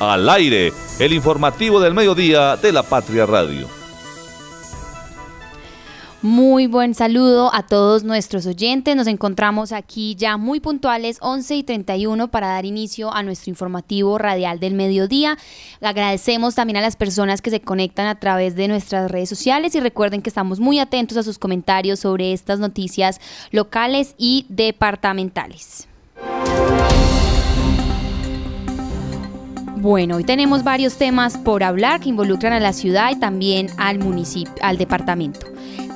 Al 0.00 0.30
aire, 0.30 0.72
el 0.98 1.12
informativo 1.12 1.78
del 1.78 1.92
mediodía 1.92 2.56
de 2.56 2.72
la 2.72 2.82
Patria 2.82 3.26
Radio. 3.26 3.68
Muy 6.22 6.66
buen 6.66 6.94
saludo 6.94 7.54
a 7.54 7.66
todos 7.66 8.02
nuestros 8.02 8.46
oyentes. 8.46 8.96
Nos 8.96 9.06
encontramos 9.06 9.72
aquí 9.72 10.14
ya 10.14 10.38
muy 10.38 10.58
puntuales, 10.58 11.18
11 11.20 11.54
y 11.54 11.62
31, 11.64 12.30
para 12.30 12.46
dar 12.46 12.64
inicio 12.64 13.12
a 13.12 13.22
nuestro 13.22 13.50
informativo 13.50 14.16
radial 14.16 14.58
del 14.58 14.72
mediodía. 14.72 15.36
Agradecemos 15.82 16.54
también 16.54 16.78
a 16.78 16.80
las 16.80 16.96
personas 16.96 17.42
que 17.42 17.50
se 17.50 17.60
conectan 17.60 18.06
a 18.06 18.18
través 18.18 18.56
de 18.56 18.68
nuestras 18.68 19.10
redes 19.10 19.28
sociales 19.28 19.74
y 19.74 19.80
recuerden 19.80 20.22
que 20.22 20.30
estamos 20.30 20.60
muy 20.60 20.78
atentos 20.78 21.18
a 21.18 21.22
sus 21.22 21.38
comentarios 21.38 22.00
sobre 22.00 22.32
estas 22.32 22.58
noticias 22.58 23.20
locales 23.50 24.14
y 24.16 24.46
departamentales. 24.48 25.88
Bueno, 29.80 30.16
hoy 30.16 30.24
tenemos 30.24 30.62
varios 30.62 30.98
temas 30.98 31.38
por 31.38 31.62
hablar 31.62 32.00
que 32.00 32.10
involucran 32.10 32.52
a 32.52 32.60
la 32.60 32.74
ciudad 32.74 33.12
y 33.12 33.18
también 33.18 33.68
al 33.78 33.98
municipio, 33.98 34.52
al 34.60 34.76
departamento. 34.76 35.46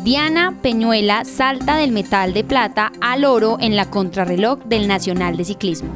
Diana 0.02 0.56
Peñuela 0.62 1.26
salta 1.26 1.76
del 1.76 1.92
metal 1.92 2.32
de 2.32 2.44
plata 2.44 2.92
al 3.02 3.26
oro 3.26 3.58
en 3.60 3.76
la 3.76 3.90
contrarreloj 3.90 4.64
del 4.64 4.88
Nacional 4.88 5.36
de 5.36 5.44
Ciclismo. 5.44 5.90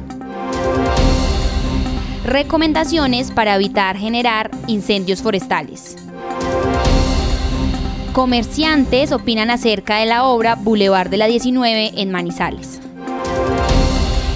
Recomendaciones 2.27 3.31
para 3.31 3.55
evitar 3.55 3.97
generar 3.97 4.51
incendios 4.67 5.23
forestales. 5.23 5.95
Comerciantes 8.13 9.11
opinan 9.11 9.49
acerca 9.49 9.97
de 9.97 10.05
la 10.05 10.25
obra 10.25 10.53
Boulevard 10.53 11.09
de 11.09 11.17
la 11.17 11.25
19 11.25 11.93
en 11.99 12.11
Manizales. 12.11 12.81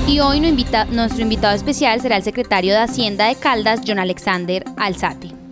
Y 0.08 0.20
hoy 0.20 0.40
nuestro 0.40 1.22
invitado 1.22 1.56
especial 1.56 2.02
será 2.02 2.18
el 2.18 2.24
secretario 2.24 2.74
de 2.74 2.80
Hacienda 2.80 3.28
de 3.28 3.36
Caldas, 3.36 3.82
John 3.88 4.00
Alexander 4.00 4.64
Alzate. 4.78 5.44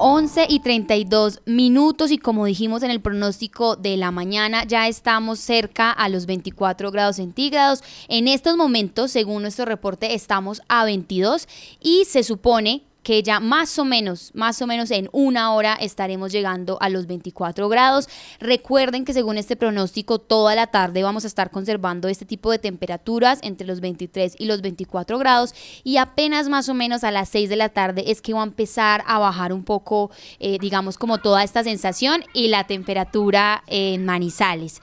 Once 0.00 0.46
y 0.48 0.60
32 0.60 1.42
minutos 1.44 2.12
y 2.12 2.18
como 2.18 2.44
dijimos 2.46 2.84
en 2.84 2.90
el 2.92 3.00
pronóstico 3.00 3.74
de 3.74 3.96
la 3.96 4.12
mañana 4.12 4.64
ya 4.64 4.86
estamos 4.86 5.40
cerca 5.40 5.90
a 5.90 6.08
los 6.08 6.26
24 6.26 6.92
grados 6.92 7.16
centígrados. 7.16 7.82
En 8.08 8.28
estos 8.28 8.56
momentos, 8.56 9.10
según 9.10 9.42
nuestro 9.42 9.64
reporte, 9.64 10.14
estamos 10.14 10.62
a 10.68 10.84
22 10.84 11.48
y 11.80 12.04
se 12.04 12.22
supone 12.22 12.82
que 13.08 13.22
ya 13.22 13.40
más 13.40 13.78
o 13.78 13.86
menos, 13.86 14.32
más 14.34 14.60
o 14.60 14.66
menos 14.66 14.90
en 14.90 15.08
una 15.12 15.54
hora 15.54 15.78
estaremos 15.80 16.30
llegando 16.30 16.76
a 16.82 16.90
los 16.90 17.06
24 17.06 17.66
grados. 17.70 18.06
Recuerden 18.38 19.06
que 19.06 19.14
según 19.14 19.38
este 19.38 19.56
pronóstico, 19.56 20.18
toda 20.18 20.54
la 20.54 20.66
tarde 20.66 21.02
vamos 21.02 21.24
a 21.24 21.26
estar 21.26 21.50
conservando 21.50 22.08
este 22.08 22.26
tipo 22.26 22.50
de 22.50 22.58
temperaturas 22.58 23.38
entre 23.42 23.66
los 23.66 23.80
23 23.80 24.34
y 24.38 24.44
los 24.44 24.60
24 24.60 25.16
grados 25.16 25.54
y 25.84 25.96
apenas 25.96 26.50
más 26.50 26.68
o 26.68 26.74
menos 26.74 27.02
a 27.02 27.10
las 27.10 27.30
6 27.30 27.48
de 27.48 27.56
la 27.56 27.70
tarde 27.70 28.10
es 28.10 28.20
que 28.20 28.34
va 28.34 28.40
a 28.40 28.44
empezar 28.44 29.02
a 29.06 29.18
bajar 29.18 29.54
un 29.54 29.64
poco, 29.64 30.10
eh, 30.38 30.58
digamos, 30.60 30.98
como 30.98 31.16
toda 31.16 31.42
esta 31.42 31.64
sensación 31.64 32.22
y 32.34 32.48
la 32.48 32.66
temperatura 32.66 33.64
en 33.68 34.04
Manizales. 34.04 34.82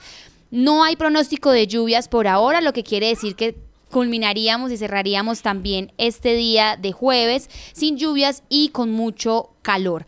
No 0.50 0.82
hay 0.82 0.96
pronóstico 0.96 1.52
de 1.52 1.68
lluvias 1.68 2.08
por 2.08 2.26
ahora, 2.26 2.60
lo 2.60 2.72
que 2.72 2.82
quiere 2.82 3.06
decir 3.06 3.36
que 3.36 3.65
culminaríamos 3.90 4.72
y 4.72 4.76
cerraríamos 4.76 5.42
también 5.42 5.92
este 5.98 6.34
día 6.34 6.76
de 6.76 6.92
jueves 6.92 7.48
sin 7.72 7.96
lluvias 7.96 8.42
y 8.48 8.70
con 8.70 8.90
mucho 8.90 9.50
calor. 9.62 10.06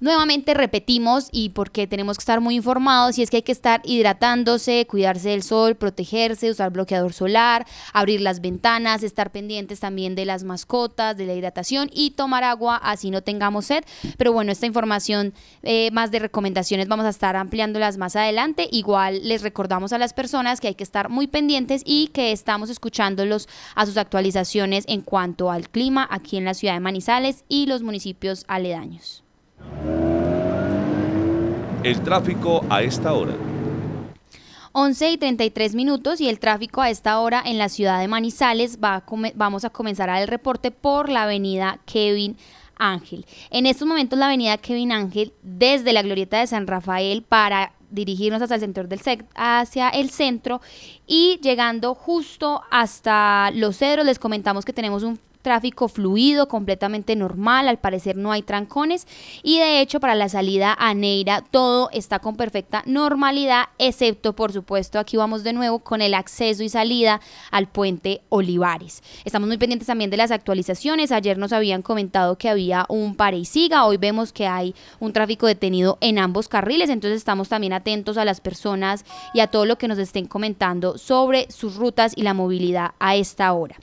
Nuevamente 0.00 0.54
repetimos 0.54 1.28
y 1.30 1.50
porque 1.50 1.86
tenemos 1.86 2.16
que 2.16 2.22
estar 2.22 2.40
muy 2.40 2.56
informados 2.56 3.18
y 3.18 3.22
es 3.22 3.28
que 3.28 3.36
hay 3.36 3.42
que 3.42 3.52
estar 3.52 3.82
hidratándose, 3.84 4.86
cuidarse 4.86 5.28
del 5.28 5.42
sol, 5.42 5.74
protegerse, 5.74 6.50
usar 6.50 6.70
bloqueador 6.72 7.12
solar, 7.12 7.66
abrir 7.92 8.22
las 8.22 8.40
ventanas, 8.40 9.02
estar 9.02 9.30
pendientes 9.30 9.78
también 9.80 10.14
de 10.14 10.24
las 10.24 10.42
mascotas, 10.42 11.18
de 11.18 11.26
la 11.26 11.34
hidratación 11.34 11.90
y 11.92 12.12
tomar 12.12 12.44
agua 12.44 12.76
así 12.76 13.10
no 13.10 13.20
tengamos 13.20 13.66
sed. 13.66 13.84
Pero 14.16 14.32
bueno, 14.32 14.52
esta 14.52 14.64
información 14.64 15.34
eh, 15.62 15.90
más 15.90 16.10
de 16.10 16.20
recomendaciones 16.20 16.88
vamos 16.88 17.04
a 17.04 17.10
estar 17.10 17.36
ampliándolas 17.36 17.98
más 17.98 18.16
adelante. 18.16 18.68
Igual 18.72 19.28
les 19.28 19.42
recordamos 19.42 19.92
a 19.92 19.98
las 19.98 20.14
personas 20.14 20.62
que 20.62 20.68
hay 20.68 20.74
que 20.76 20.84
estar 20.84 21.10
muy 21.10 21.26
pendientes 21.26 21.82
y 21.84 22.06
que 22.06 22.32
estamos 22.32 22.70
escuchándolos 22.70 23.50
a 23.74 23.84
sus 23.84 23.98
actualizaciones 23.98 24.84
en 24.88 25.02
cuanto 25.02 25.50
al 25.50 25.68
clima 25.68 26.08
aquí 26.10 26.38
en 26.38 26.46
la 26.46 26.54
ciudad 26.54 26.72
de 26.72 26.80
Manizales 26.80 27.44
y 27.50 27.66
los 27.66 27.82
municipios 27.82 28.46
aledaños. 28.48 29.24
El 31.82 32.00
tráfico 32.02 32.64
a 32.68 32.82
esta 32.82 33.12
hora. 33.14 33.32
11 34.72 35.10
y 35.10 35.18
33 35.18 35.74
minutos 35.74 36.20
y 36.20 36.28
el 36.28 36.38
tráfico 36.38 36.80
a 36.80 36.90
esta 36.90 37.18
hora 37.18 37.42
en 37.44 37.58
la 37.58 37.68
ciudad 37.68 38.00
de 38.00 38.06
Manizales 38.06 38.78
va 38.82 39.02
vamos 39.34 39.64
a 39.64 39.70
comenzar 39.70 40.08
el 40.10 40.28
reporte 40.28 40.70
por 40.70 41.08
la 41.08 41.24
avenida 41.24 41.80
Kevin 41.86 42.36
Ángel. 42.76 43.26
En 43.50 43.66
estos 43.66 43.88
momentos 43.88 44.18
la 44.18 44.26
avenida 44.26 44.58
Kevin 44.58 44.92
Ángel 44.92 45.32
desde 45.42 45.92
la 45.92 46.02
glorieta 46.02 46.38
de 46.38 46.46
San 46.46 46.66
Rafael 46.66 47.22
para 47.22 47.72
dirigirnos 47.90 48.42
el 48.42 48.72
del 48.88 49.00
hacia 49.34 49.88
el 49.88 50.10
centro 50.10 50.60
y 51.06 51.40
llegando 51.42 51.94
justo 51.94 52.62
hasta 52.70 53.50
Los 53.52 53.78
Cedros 53.78 54.06
les 54.06 54.18
comentamos 54.18 54.64
que 54.64 54.72
tenemos 54.72 55.02
un 55.02 55.18
tráfico 55.42 55.88
fluido, 55.88 56.48
completamente 56.48 57.16
normal, 57.16 57.68
al 57.68 57.78
parecer 57.78 58.16
no 58.16 58.32
hay 58.32 58.42
trancones 58.42 59.06
y 59.42 59.58
de 59.58 59.80
hecho 59.80 60.00
para 60.00 60.14
la 60.14 60.28
salida 60.28 60.76
a 60.78 60.94
Neira 60.94 61.42
todo 61.50 61.88
está 61.92 62.18
con 62.18 62.36
perfecta 62.36 62.82
normalidad, 62.86 63.68
excepto 63.78 64.34
por 64.34 64.52
supuesto 64.52 64.98
aquí 64.98 65.16
vamos 65.16 65.42
de 65.42 65.52
nuevo 65.52 65.80
con 65.80 66.02
el 66.02 66.14
acceso 66.14 66.62
y 66.62 66.68
salida 66.68 67.20
al 67.50 67.68
puente 67.68 68.22
Olivares. 68.28 69.02
Estamos 69.24 69.48
muy 69.48 69.58
pendientes 69.58 69.86
también 69.86 70.10
de 70.10 70.16
las 70.16 70.30
actualizaciones, 70.30 71.12
ayer 71.12 71.38
nos 71.38 71.52
habían 71.52 71.82
comentado 71.82 72.36
que 72.36 72.48
había 72.48 72.86
un 72.88 73.14
pare 73.14 73.38
y 73.38 73.44
siga, 73.44 73.86
hoy 73.86 73.96
vemos 73.96 74.32
que 74.32 74.46
hay 74.46 74.74
un 74.98 75.12
tráfico 75.12 75.46
detenido 75.46 75.98
en 76.00 76.18
ambos 76.18 76.48
carriles, 76.48 76.90
entonces 76.90 77.18
estamos 77.18 77.48
también 77.48 77.72
atentos 77.72 78.16
a 78.18 78.24
las 78.24 78.40
personas 78.40 79.04
y 79.34 79.40
a 79.40 79.46
todo 79.46 79.66
lo 79.66 79.78
que 79.78 79.88
nos 79.88 79.98
estén 79.98 80.26
comentando 80.26 80.98
sobre 80.98 81.50
sus 81.50 81.76
rutas 81.76 82.12
y 82.16 82.22
la 82.22 82.34
movilidad 82.34 82.92
a 82.98 83.16
esta 83.16 83.52
hora. 83.52 83.76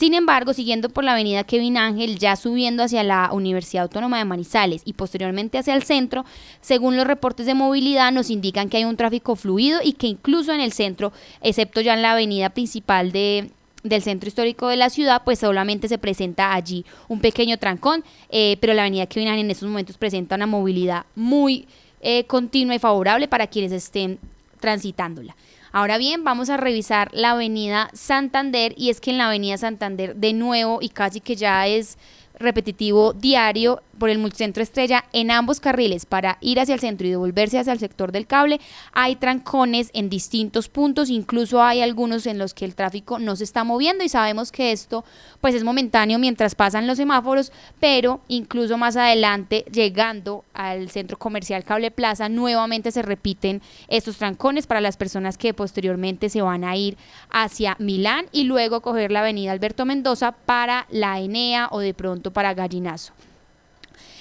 Sin 0.00 0.14
embargo, 0.14 0.54
siguiendo 0.54 0.88
por 0.88 1.04
la 1.04 1.12
avenida 1.12 1.44
Kevin 1.44 1.76
Ángel, 1.76 2.18
ya 2.18 2.34
subiendo 2.34 2.82
hacia 2.82 3.02
la 3.02 3.28
Universidad 3.34 3.82
Autónoma 3.82 4.16
de 4.16 4.24
Manizales 4.24 4.80
y 4.86 4.94
posteriormente 4.94 5.58
hacia 5.58 5.74
el 5.74 5.82
centro, 5.82 6.24
según 6.62 6.96
los 6.96 7.06
reportes 7.06 7.44
de 7.44 7.52
movilidad 7.52 8.10
nos 8.10 8.30
indican 8.30 8.70
que 8.70 8.78
hay 8.78 8.84
un 8.84 8.96
tráfico 8.96 9.36
fluido 9.36 9.80
y 9.84 9.92
que 9.92 10.06
incluso 10.06 10.54
en 10.54 10.62
el 10.62 10.72
centro, 10.72 11.12
excepto 11.42 11.82
ya 11.82 11.92
en 11.92 12.00
la 12.00 12.12
avenida 12.12 12.48
principal 12.48 13.12
de, 13.12 13.50
del 13.82 14.00
centro 14.00 14.28
histórico 14.28 14.68
de 14.68 14.78
la 14.78 14.88
ciudad, 14.88 15.20
pues 15.22 15.40
solamente 15.40 15.86
se 15.86 15.98
presenta 15.98 16.54
allí 16.54 16.86
un 17.08 17.20
pequeño 17.20 17.58
trancón, 17.58 18.02
eh, 18.30 18.56
pero 18.58 18.72
la 18.72 18.80
avenida 18.80 19.04
Kevin 19.04 19.28
Ángel 19.28 19.44
en 19.44 19.50
estos 19.50 19.68
momentos 19.68 19.98
presenta 19.98 20.36
una 20.36 20.46
movilidad 20.46 21.04
muy 21.14 21.68
eh, 22.00 22.24
continua 22.24 22.74
y 22.74 22.78
favorable 22.78 23.28
para 23.28 23.48
quienes 23.48 23.72
estén 23.72 24.18
transitándola. 24.60 25.36
Ahora 25.72 25.98
bien, 25.98 26.24
vamos 26.24 26.50
a 26.50 26.56
revisar 26.56 27.10
la 27.12 27.30
avenida 27.30 27.90
Santander 27.92 28.74
y 28.76 28.90
es 28.90 29.00
que 29.00 29.10
en 29.10 29.18
la 29.18 29.28
avenida 29.28 29.56
Santander 29.56 30.16
de 30.16 30.32
nuevo 30.32 30.78
y 30.82 30.88
casi 30.88 31.20
que 31.20 31.36
ya 31.36 31.66
es 31.68 31.96
repetitivo 32.40 33.12
diario 33.12 33.80
por 34.00 34.10
el 34.10 34.18
multicentro 34.18 34.64
Estrella 34.64 35.04
en 35.12 35.30
ambos 35.30 35.60
carriles 35.60 36.06
para 36.06 36.38
ir 36.40 36.58
hacia 36.58 36.74
el 36.74 36.80
centro 36.80 37.06
y 37.06 37.10
devolverse 37.10 37.60
hacia 37.60 37.72
el 37.72 37.78
sector 37.78 38.10
del 38.10 38.26
cable. 38.26 38.60
Hay 38.92 39.14
trancones 39.14 39.90
en 39.92 40.08
distintos 40.10 40.68
puntos, 40.68 41.10
incluso 41.10 41.62
hay 41.62 41.82
algunos 41.82 42.26
en 42.26 42.38
los 42.38 42.52
que 42.52 42.64
el 42.64 42.74
tráfico 42.74 43.20
no 43.20 43.36
se 43.36 43.44
está 43.44 43.62
moviendo 43.62 44.02
y 44.02 44.08
sabemos 44.08 44.50
que 44.50 44.72
esto 44.72 45.04
pues 45.40 45.54
es 45.54 45.62
momentáneo 45.62 46.18
mientras 46.18 46.56
pasan 46.56 46.88
los 46.88 46.96
semáforos, 46.96 47.52
pero 47.78 48.20
incluso 48.26 48.76
más 48.76 48.96
adelante 48.96 49.64
llegando 49.70 50.44
al 50.54 50.90
centro 50.90 51.18
comercial 51.18 51.62
Cable 51.62 51.90
Plaza 51.90 52.28
nuevamente 52.28 52.90
se 52.90 53.02
repiten 53.02 53.62
estos 53.88 54.16
trancones 54.16 54.66
para 54.66 54.80
las 54.80 54.96
personas 54.96 55.38
que 55.38 55.54
posteriormente 55.54 56.30
se 56.30 56.42
van 56.42 56.64
a 56.64 56.74
ir 56.74 56.96
hacia 57.30 57.76
Milán 57.78 58.26
y 58.32 58.44
luego 58.44 58.80
coger 58.80 59.12
la 59.12 59.20
avenida 59.20 59.52
Alberto 59.52 59.84
Mendoza 59.84 60.32
para 60.32 60.86
la 60.90 61.20
Enea 61.20 61.68
o 61.70 61.80
de 61.80 61.92
pronto 61.92 62.32
para 62.32 62.54
Gallinazo. 62.54 63.12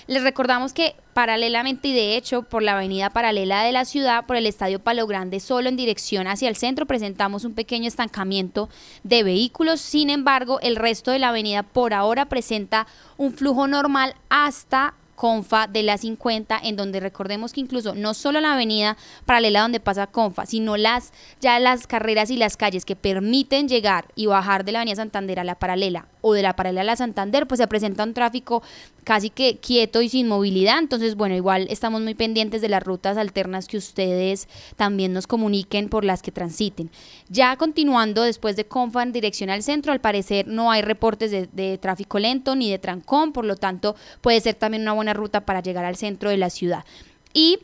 Les 0.10 0.24
recordamos 0.24 0.74
que 0.74 0.96
paralelamente 1.14 1.90
y 1.90 1.94
de 1.94 2.18
hecho 2.18 2.42
por 2.42 2.64
la 2.64 2.72
avenida 2.72 3.12
paralela 3.12 3.62
de 3.62 3.72
la 3.72 3.86
ciudad, 3.86 4.26
por 4.26 4.38
el 4.38 4.48
Estadio 4.48 4.80
Palo 4.80 5.06
Grande, 5.06 5.40
solo 5.40 5.70
en 5.70 5.76
dirección 5.76 6.26
hacia 6.26 6.50
el 6.50 6.56
centro, 6.56 6.88
presentamos 6.88 7.46
un 7.46 7.54
pequeño 7.54 7.88
estancamiento 7.88 8.70
de 9.04 9.22
vehículos. 9.22 9.80
Sin 9.80 10.10
embargo, 10.10 10.60
el 10.62 10.78
resto 10.78 11.12
de 11.12 11.20
la 11.20 11.30
avenida 11.30 11.62
por 11.62 11.94
ahora 11.94 12.26
presenta 12.26 12.88
un 13.18 13.34
flujo 13.34 13.68
normal 13.68 14.16
hasta 14.30 14.96
Confa 15.20 15.68
de 15.68 15.84
la 15.84 15.98
50, 15.98 16.58
en 16.64 16.78
donde 16.78 17.02
recordemos 17.02 17.52
que 17.52 17.60
incluso 17.60 17.94
no 17.94 18.14
solo 18.14 18.40
la 18.40 18.54
avenida 18.54 18.96
paralela 19.26 19.60
donde 19.60 19.82
pasa 19.82 20.08
Confa, 20.08 20.46
sino 20.46 20.78
las 20.78 21.12
ya 21.42 21.60
las 21.60 21.88
carreras 21.88 22.30
y 22.30 22.38
las 22.38 22.56
calles 22.56 22.86
que 22.86 22.96
permiten 22.96 23.68
llegar 23.68 24.06
y 24.16 24.28
bajar 24.28 24.64
de 24.64 24.72
la 24.72 24.80
avenida 24.80 24.96
Santander 24.96 25.42
a 25.42 25.44
la 25.44 25.60
paralela 25.60 26.08
o 26.22 26.32
de 26.34 26.42
la 26.42 26.56
paralela 26.56 26.82
a 26.82 26.84
la 26.86 26.96
Santander, 26.96 27.48
pues 27.48 27.60
se 27.60 27.68
presenta 27.68 28.06
un 28.06 28.14
tráfico 28.14 28.64
casi 29.04 29.30
que 29.30 29.58
quieto 29.58 30.02
y 30.02 30.08
sin 30.08 30.28
movilidad. 30.28 30.80
Entonces, 30.80 31.16
bueno, 31.16 31.36
igual 31.36 31.68
estamos 31.70 32.02
muy 32.02 32.14
pendientes 32.14 32.62
de 32.62 32.70
las 32.70 32.84
rutas 32.84 33.18
alternas 33.18 33.68
que 33.68 33.76
ustedes 33.76 34.48
también 34.78 35.12
nos 35.12 35.28
comuniquen 35.28 35.90
por 35.90 36.06
las 36.06 36.22
que 36.22 36.32
transiten. 36.32 36.92
Ya 37.28 37.58
continuando 37.58 38.24
después 38.24 38.56
de 38.56 38.66
Confa 38.66 39.04
en 39.04 39.12
dirección 39.12 39.50
al 39.50 39.64
centro, 39.64 39.92
al 39.92 40.00
parecer 40.00 40.48
no 40.48 40.72
hay 40.72 40.82
reportes 40.82 41.32
de, 41.32 41.50
de 41.52 41.78
tráfico 41.78 42.20
lento 42.20 42.56
ni 42.56 42.72
de 42.72 42.80
trancón, 42.80 43.34
por 43.34 43.44
lo 43.44 43.58
tanto 43.58 43.96
puede 44.22 44.40
ser 44.40 44.56
también 44.56 44.84
una 44.84 44.94
buena 44.94 45.09
ruta 45.14 45.42
para 45.42 45.62
llegar 45.62 45.86
al 45.86 45.96
centro 45.96 46.30
de 46.30 46.38
la 46.38 46.50
ciudad. 46.50 46.86
Y 47.34 47.60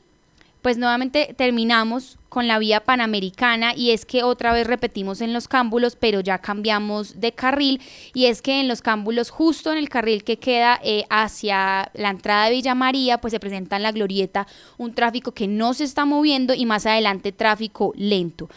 pues 0.65 0.80
nuevamente 0.80 1.36
terminamos 1.38 2.18
con 2.27 2.47
la 2.47 2.57
vía 2.57 2.83
panamericana 2.83 3.75
y 3.75 3.92
es 3.92 4.03
que 4.03 4.24
otra 4.24 4.51
vez 4.51 4.65
repetimos 4.65 5.21
en 5.21 5.31
los 5.31 5.47
cámbulos, 5.47 5.95
pero 5.95 6.21
ya 6.21 6.39
cambiamos 6.39 7.21
de 7.21 7.33
carril 7.33 7.80
y 8.15 8.25
es 8.25 8.42
que 8.42 8.59
en 8.62 8.68
los 8.68 8.81
cámbulos, 8.81 9.30
justo 9.30 9.71
en 9.71 9.77
el 9.77 9.89
carril 9.89 10.24
que 10.24 10.38
queda 10.38 10.80
eh, 10.83 11.06
hacia 11.12 11.92
la 11.94 12.09
entrada 12.09 12.45
de 12.45 12.51
Villa 12.53 12.74
María, 12.74 13.19
pues 13.19 13.31
se 13.31 13.39
presenta 13.39 13.75
en 13.75 13.83
la 13.83 13.91
glorieta 13.91 14.48
un 14.80 14.95
tráfico 14.95 15.33
que 15.33 15.48
no 15.48 15.75
se 15.75 15.83
está 15.83 16.03
moviendo 16.06 16.56
y 16.56 16.65
más 16.65 16.88
adelante 16.88 17.31
tráfico 17.31 17.94
lento. 17.95 18.50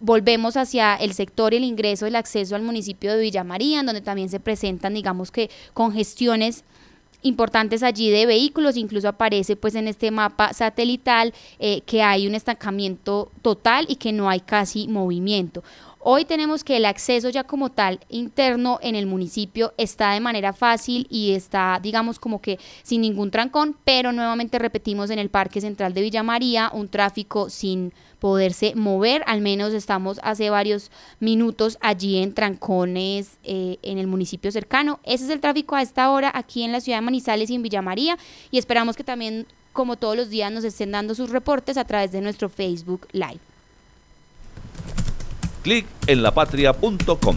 Volvemos 0.00 0.56
hacia 0.56 0.96
el 0.96 1.14
sector 1.14 1.54
el 1.54 1.62
ingreso, 1.62 2.06
el 2.06 2.16
acceso 2.16 2.56
al 2.56 2.62
municipio 2.62 3.12
de 3.12 3.20
Villa 3.22 3.44
María, 3.44 3.78
en 3.78 3.86
donde 3.86 4.00
también 4.00 4.30
se 4.30 4.40
presentan, 4.40 4.94
digamos 4.94 5.30
que, 5.30 5.48
congestiones 5.74 6.64
importantes 7.22 7.82
allí 7.82 8.10
de 8.10 8.26
vehículos, 8.26 8.76
incluso 8.76 9.08
aparece 9.08 9.56
pues 9.56 9.74
en 9.74 9.88
este 9.88 10.10
mapa 10.10 10.52
satelital 10.52 11.32
eh, 11.58 11.82
que 11.82 12.02
hay 12.02 12.26
un 12.26 12.34
estancamiento 12.34 13.30
total 13.42 13.86
y 13.88 13.96
que 13.96 14.12
no 14.12 14.28
hay 14.28 14.40
casi 14.40 14.88
movimiento. 14.88 15.62
Hoy 16.04 16.24
tenemos 16.24 16.64
que 16.64 16.78
el 16.78 16.84
acceso 16.84 17.28
ya 17.28 17.44
como 17.44 17.68
tal 17.68 18.00
interno 18.08 18.80
en 18.82 18.96
el 18.96 19.06
municipio 19.06 19.72
está 19.78 20.10
de 20.10 20.18
manera 20.18 20.52
fácil 20.52 21.06
y 21.08 21.30
está, 21.30 21.78
digamos, 21.80 22.18
como 22.18 22.42
que 22.42 22.58
sin 22.82 23.02
ningún 23.02 23.30
trancón, 23.30 23.76
pero 23.84 24.10
nuevamente 24.10 24.58
repetimos 24.58 25.10
en 25.10 25.20
el 25.20 25.30
Parque 25.30 25.60
Central 25.60 25.94
de 25.94 26.00
Villa 26.00 26.24
María 26.24 26.72
un 26.74 26.88
tráfico 26.88 27.48
sin 27.50 27.92
poderse 28.18 28.74
mover, 28.74 29.22
al 29.28 29.42
menos 29.42 29.72
estamos 29.74 30.18
hace 30.24 30.50
varios 30.50 30.90
minutos 31.20 31.78
allí 31.80 32.20
en 32.20 32.34
trancones 32.34 33.38
eh, 33.44 33.78
en 33.82 33.98
el 33.98 34.08
municipio 34.08 34.50
cercano. 34.50 34.98
Ese 35.04 35.22
es 35.22 35.30
el 35.30 35.38
tráfico 35.38 35.76
a 35.76 35.82
esta 35.82 36.10
hora 36.10 36.32
aquí 36.34 36.64
en 36.64 36.72
la 36.72 36.80
ciudad 36.80 36.98
de 36.98 37.02
Manizales 37.02 37.48
y 37.48 37.54
en 37.54 37.62
Villa 37.62 37.80
María 37.80 38.18
y 38.50 38.58
esperamos 38.58 38.96
que 38.96 39.04
también, 39.04 39.46
como 39.72 39.94
todos 39.94 40.16
los 40.16 40.30
días, 40.30 40.50
nos 40.50 40.64
estén 40.64 40.90
dando 40.90 41.14
sus 41.14 41.30
reportes 41.30 41.76
a 41.76 41.84
través 41.84 42.10
de 42.10 42.20
nuestro 42.22 42.48
Facebook 42.48 43.06
Live 43.12 43.51
clic 45.62 45.86
en 46.06 46.22
lapatria.com. 46.22 47.36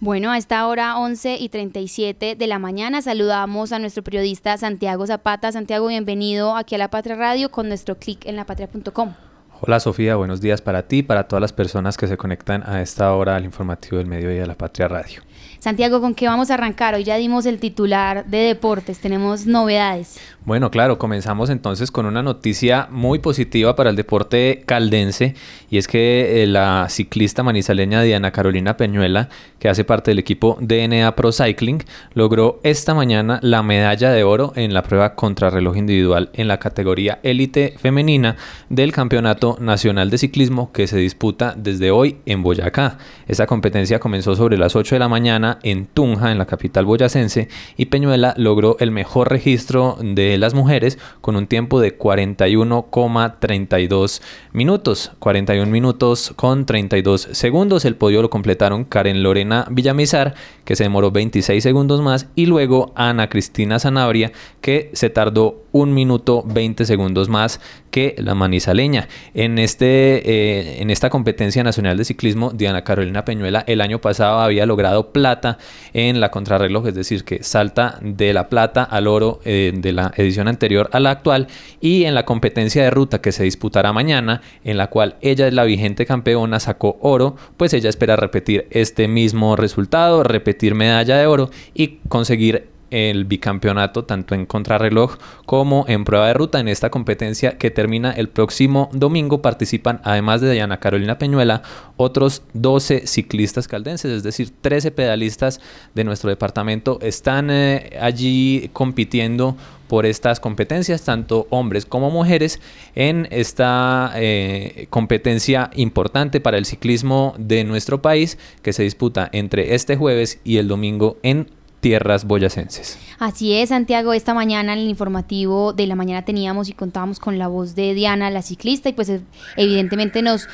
Bueno, 0.00 0.30
a 0.30 0.36
esta 0.36 0.66
hora 0.66 0.98
11 0.98 1.36
y 1.36 1.48
37 1.48 2.36
de 2.36 2.46
la 2.46 2.58
mañana 2.58 3.00
saludamos 3.00 3.72
a 3.72 3.78
nuestro 3.78 4.04
periodista 4.04 4.56
Santiago 4.58 5.06
Zapata. 5.06 5.50
Santiago, 5.50 5.86
bienvenido 5.86 6.56
aquí 6.56 6.74
a 6.74 6.78
La 6.78 6.88
Patria 6.88 7.16
Radio 7.16 7.50
con 7.50 7.68
nuestro 7.68 7.96
clic 7.96 8.26
en 8.26 8.36
lapatria.com. 8.36 9.14
Hola 9.62 9.80
Sofía, 9.80 10.16
buenos 10.16 10.42
días 10.42 10.60
para 10.60 10.86
ti 10.86 10.98
y 10.98 11.02
para 11.02 11.26
todas 11.26 11.40
las 11.40 11.54
personas 11.54 11.96
que 11.96 12.06
se 12.06 12.18
conectan 12.18 12.62
a 12.68 12.82
esta 12.82 13.14
hora 13.14 13.34
al 13.36 13.46
informativo 13.46 13.96
del 13.96 14.06
mediodía 14.06 14.42
de 14.42 14.46
La 14.46 14.56
Patria 14.56 14.88
Radio. 14.88 15.22
Santiago, 15.64 16.02
¿con 16.02 16.14
qué 16.14 16.26
vamos 16.26 16.50
a 16.50 16.54
arrancar? 16.54 16.94
Hoy 16.94 17.04
ya 17.04 17.16
dimos 17.16 17.46
el 17.46 17.58
titular 17.58 18.26
de 18.26 18.36
deportes, 18.36 18.98
tenemos 18.98 19.46
novedades. 19.46 20.20
Bueno, 20.44 20.70
claro, 20.70 20.98
comenzamos 20.98 21.48
entonces 21.48 21.90
con 21.90 22.04
una 22.04 22.22
noticia 22.22 22.86
muy 22.90 23.18
positiva 23.18 23.74
para 23.74 23.88
el 23.88 23.96
deporte 23.96 24.62
caldense 24.66 25.34
y 25.70 25.78
es 25.78 25.88
que 25.88 26.42
eh, 26.42 26.46
la 26.46 26.88
ciclista 26.90 27.42
manizaleña 27.42 28.02
Diana 28.02 28.30
Carolina 28.30 28.76
Peñuela, 28.76 29.30
que 29.58 29.70
hace 29.70 29.84
parte 29.84 30.10
del 30.10 30.18
equipo 30.18 30.58
DNA 30.60 31.16
Pro 31.16 31.32
Cycling, 31.32 31.82
logró 32.12 32.60
esta 32.62 32.92
mañana 32.92 33.38
la 33.40 33.62
medalla 33.62 34.10
de 34.10 34.22
oro 34.22 34.52
en 34.56 34.74
la 34.74 34.82
prueba 34.82 35.14
contrarreloj 35.14 35.78
individual 35.78 36.28
en 36.34 36.46
la 36.46 36.58
categoría 36.58 37.20
élite 37.22 37.76
femenina 37.78 38.36
del 38.68 38.92
Campeonato 38.92 39.56
Nacional 39.60 40.10
de 40.10 40.18
Ciclismo 40.18 40.72
que 40.72 40.86
se 40.86 40.98
disputa 40.98 41.54
desde 41.56 41.90
hoy 41.90 42.18
en 42.26 42.42
Boyacá. 42.42 42.98
Esta 43.26 43.46
competencia 43.46 43.98
comenzó 43.98 44.36
sobre 44.36 44.58
las 44.58 44.76
8 44.76 44.96
de 44.96 44.98
la 44.98 45.08
mañana 45.08 45.53
en 45.62 45.86
Tunja, 45.86 46.32
en 46.32 46.38
la 46.38 46.46
capital 46.46 46.84
boyacense, 46.84 47.48
y 47.76 47.84
Peñuela 47.86 48.34
logró 48.36 48.76
el 48.80 48.90
mejor 48.90 49.30
registro 49.30 49.96
de 50.00 50.36
las 50.38 50.54
mujeres 50.54 50.98
con 51.20 51.36
un 51.36 51.46
tiempo 51.46 51.80
de 51.80 51.96
41,32 51.98 54.20
minutos. 54.52 55.12
41 55.18 55.70
minutos 55.70 56.32
con 56.36 56.64
32 56.66 57.28
segundos. 57.32 57.84
El 57.84 57.96
podio 57.96 58.22
lo 58.22 58.30
completaron 58.30 58.84
Karen 58.84 59.22
Lorena 59.22 59.66
Villamizar, 59.70 60.34
que 60.64 60.76
se 60.76 60.84
demoró 60.84 61.10
26 61.10 61.62
segundos 61.62 62.00
más, 62.00 62.28
y 62.34 62.46
luego 62.46 62.92
Ana 62.96 63.28
Cristina 63.28 63.78
Sanabria, 63.78 64.32
que 64.60 64.90
se 64.94 65.10
tardó 65.10 65.64
un 65.74 65.92
minuto 65.92 66.44
20 66.46 66.84
segundos 66.84 67.28
más 67.28 67.60
que 67.90 68.14
la 68.18 68.34
manizaleña. 68.34 69.08
En, 69.34 69.58
este, 69.58 70.30
eh, 70.30 70.80
en 70.80 70.90
esta 70.90 71.10
competencia 71.10 71.64
nacional 71.64 71.96
de 71.96 72.04
ciclismo, 72.04 72.52
Diana 72.52 72.84
Carolina 72.84 73.24
Peñuela 73.24 73.64
el 73.66 73.80
año 73.80 74.00
pasado 74.00 74.40
había 74.40 74.66
logrado 74.66 75.12
plata 75.12 75.43
en 75.92 76.20
la 76.20 76.30
contrarreloj, 76.30 76.88
es 76.88 76.94
decir, 76.94 77.24
que 77.24 77.42
salta 77.42 77.98
de 78.00 78.32
la 78.32 78.48
plata 78.48 78.82
al 78.82 79.06
oro 79.06 79.40
eh, 79.44 79.72
de 79.74 79.92
la 79.92 80.12
edición 80.16 80.48
anterior 80.48 80.88
a 80.92 81.00
la 81.00 81.10
actual 81.10 81.48
y 81.80 82.04
en 82.04 82.14
la 82.14 82.24
competencia 82.24 82.82
de 82.82 82.90
ruta 82.90 83.20
que 83.20 83.32
se 83.32 83.44
disputará 83.44 83.92
mañana, 83.92 84.42
en 84.64 84.76
la 84.76 84.88
cual 84.88 85.16
ella 85.20 85.46
es 85.48 85.54
la 85.54 85.64
vigente 85.64 86.06
campeona, 86.06 86.60
sacó 86.60 86.98
oro, 87.00 87.36
pues 87.56 87.72
ella 87.74 87.90
espera 87.90 88.16
repetir 88.16 88.66
este 88.70 89.08
mismo 89.08 89.56
resultado, 89.56 90.22
repetir 90.22 90.74
medalla 90.74 91.16
de 91.16 91.26
oro 91.26 91.50
y 91.74 91.98
conseguir 92.08 92.73
el 92.90 93.24
bicampeonato 93.24 94.04
tanto 94.04 94.34
en 94.34 94.46
contrarreloj 94.46 95.16
como 95.46 95.84
en 95.88 96.04
prueba 96.04 96.28
de 96.28 96.34
ruta 96.34 96.60
en 96.60 96.68
esta 96.68 96.90
competencia 96.90 97.58
que 97.58 97.70
termina 97.70 98.12
el 98.12 98.28
próximo 98.28 98.90
domingo. 98.92 99.42
Participan, 99.42 100.00
además 100.04 100.40
de 100.40 100.52
Diana 100.52 100.80
Carolina 100.80 101.18
Peñuela, 101.18 101.62
otros 101.96 102.42
12 102.54 103.06
ciclistas 103.06 103.68
caldenses, 103.68 104.10
es 104.10 104.22
decir, 104.22 104.50
13 104.60 104.90
pedalistas 104.90 105.60
de 105.94 106.04
nuestro 106.04 106.30
departamento 106.30 106.98
están 107.02 107.50
eh, 107.50 107.96
allí 108.00 108.70
compitiendo 108.72 109.56
por 109.88 110.06
estas 110.06 110.40
competencias, 110.40 111.04
tanto 111.04 111.46
hombres 111.50 111.86
como 111.86 112.10
mujeres, 112.10 112.60
en 112.94 113.28
esta 113.30 114.12
eh, 114.16 114.86
competencia 114.90 115.70
importante 115.74 116.40
para 116.40 116.58
el 116.58 116.64
ciclismo 116.64 117.34
de 117.38 117.64
nuestro 117.64 118.02
país 118.02 118.38
que 118.62 118.72
se 118.72 118.82
disputa 118.82 119.28
entre 119.32 119.74
este 119.74 119.96
jueves 119.96 120.40
y 120.42 120.56
el 120.56 120.68
domingo 120.68 121.18
en 121.22 121.48
tierras 121.84 122.24
boyacenses. 122.24 122.98
Así 123.18 123.52
es, 123.52 123.68
Santiago, 123.68 124.14
esta 124.14 124.32
mañana 124.32 124.72
en 124.72 124.78
el 124.78 124.88
informativo 124.88 125.74
de 125.74 125.86
la 125.86 125.94
mañana 125.94 126.24
teníamos 126.24 126.70
y 126.70 126.72
contábamos 126.72 127.18
con 127.20 127.38
la 127.38 127.46
voz 127.46 127.74
de 127.74 127.92
Diana, 127.92 128.30
la 128.30 128.40
ciclista, 128.40 128.88
y 128.88 128.94
pues 128.94 129.10
eh, 129.10 129.20
evidentemente 129.58 130.22
nos 130.22 130.48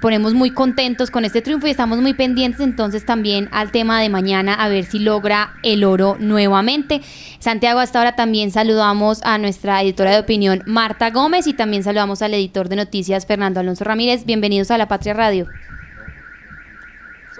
ponemos 0.00 0.32
muy 0.32 0.52
contentos 0.52 1.10
con 1.10 1.26
este 1.26 1.42
triunfo 1.42 1.66
y 1.66 1.70
estamos 1.70 1.98
muy 1.98 2.14
pendientes 2.14 2.60
entonces 2.60 3.04
también 3.04 3.50
al 3.52 3.72
tema 3.72 4.00
de 4.00 4.08
mañana 4.08 4.54
a 4.54 4.70
ver 4.70 4.86
si 4.86 5.00
logra 5.00 5.52
el 5.62 5.84
oro 5.84 6.16
nuevamente. 6.18 7.02
Santiago, 7.40 7.80
hasta 7.80 7.98
ahora 7.98 8.16
también 8.16 8.50
saludamos 8.50 9.20
a 9.22 9.36
nuestra 9.36 9.82
editora 9.82 10.12
de 10.12 10.20
opinión 10.20 10.62
Marta 10.64 11.10
Gómez 11.10 11.46
y 11.46 11.52
también 11.52 11.82
saludamos 11.82 12.22
al 12.22 12.32
editor 12.32 12.70
de 12.70 12.76
noticias 12.76 13.26
Fernando 13.26 13.60
Alonso 13.60 13.84
Ramírez. 13.84 14.24
Bienvenidos 14.24 14.70
a 14.70 14.78
La 14.78 14.88
Patria 14.88 15.12
Radio. 15.12 15.46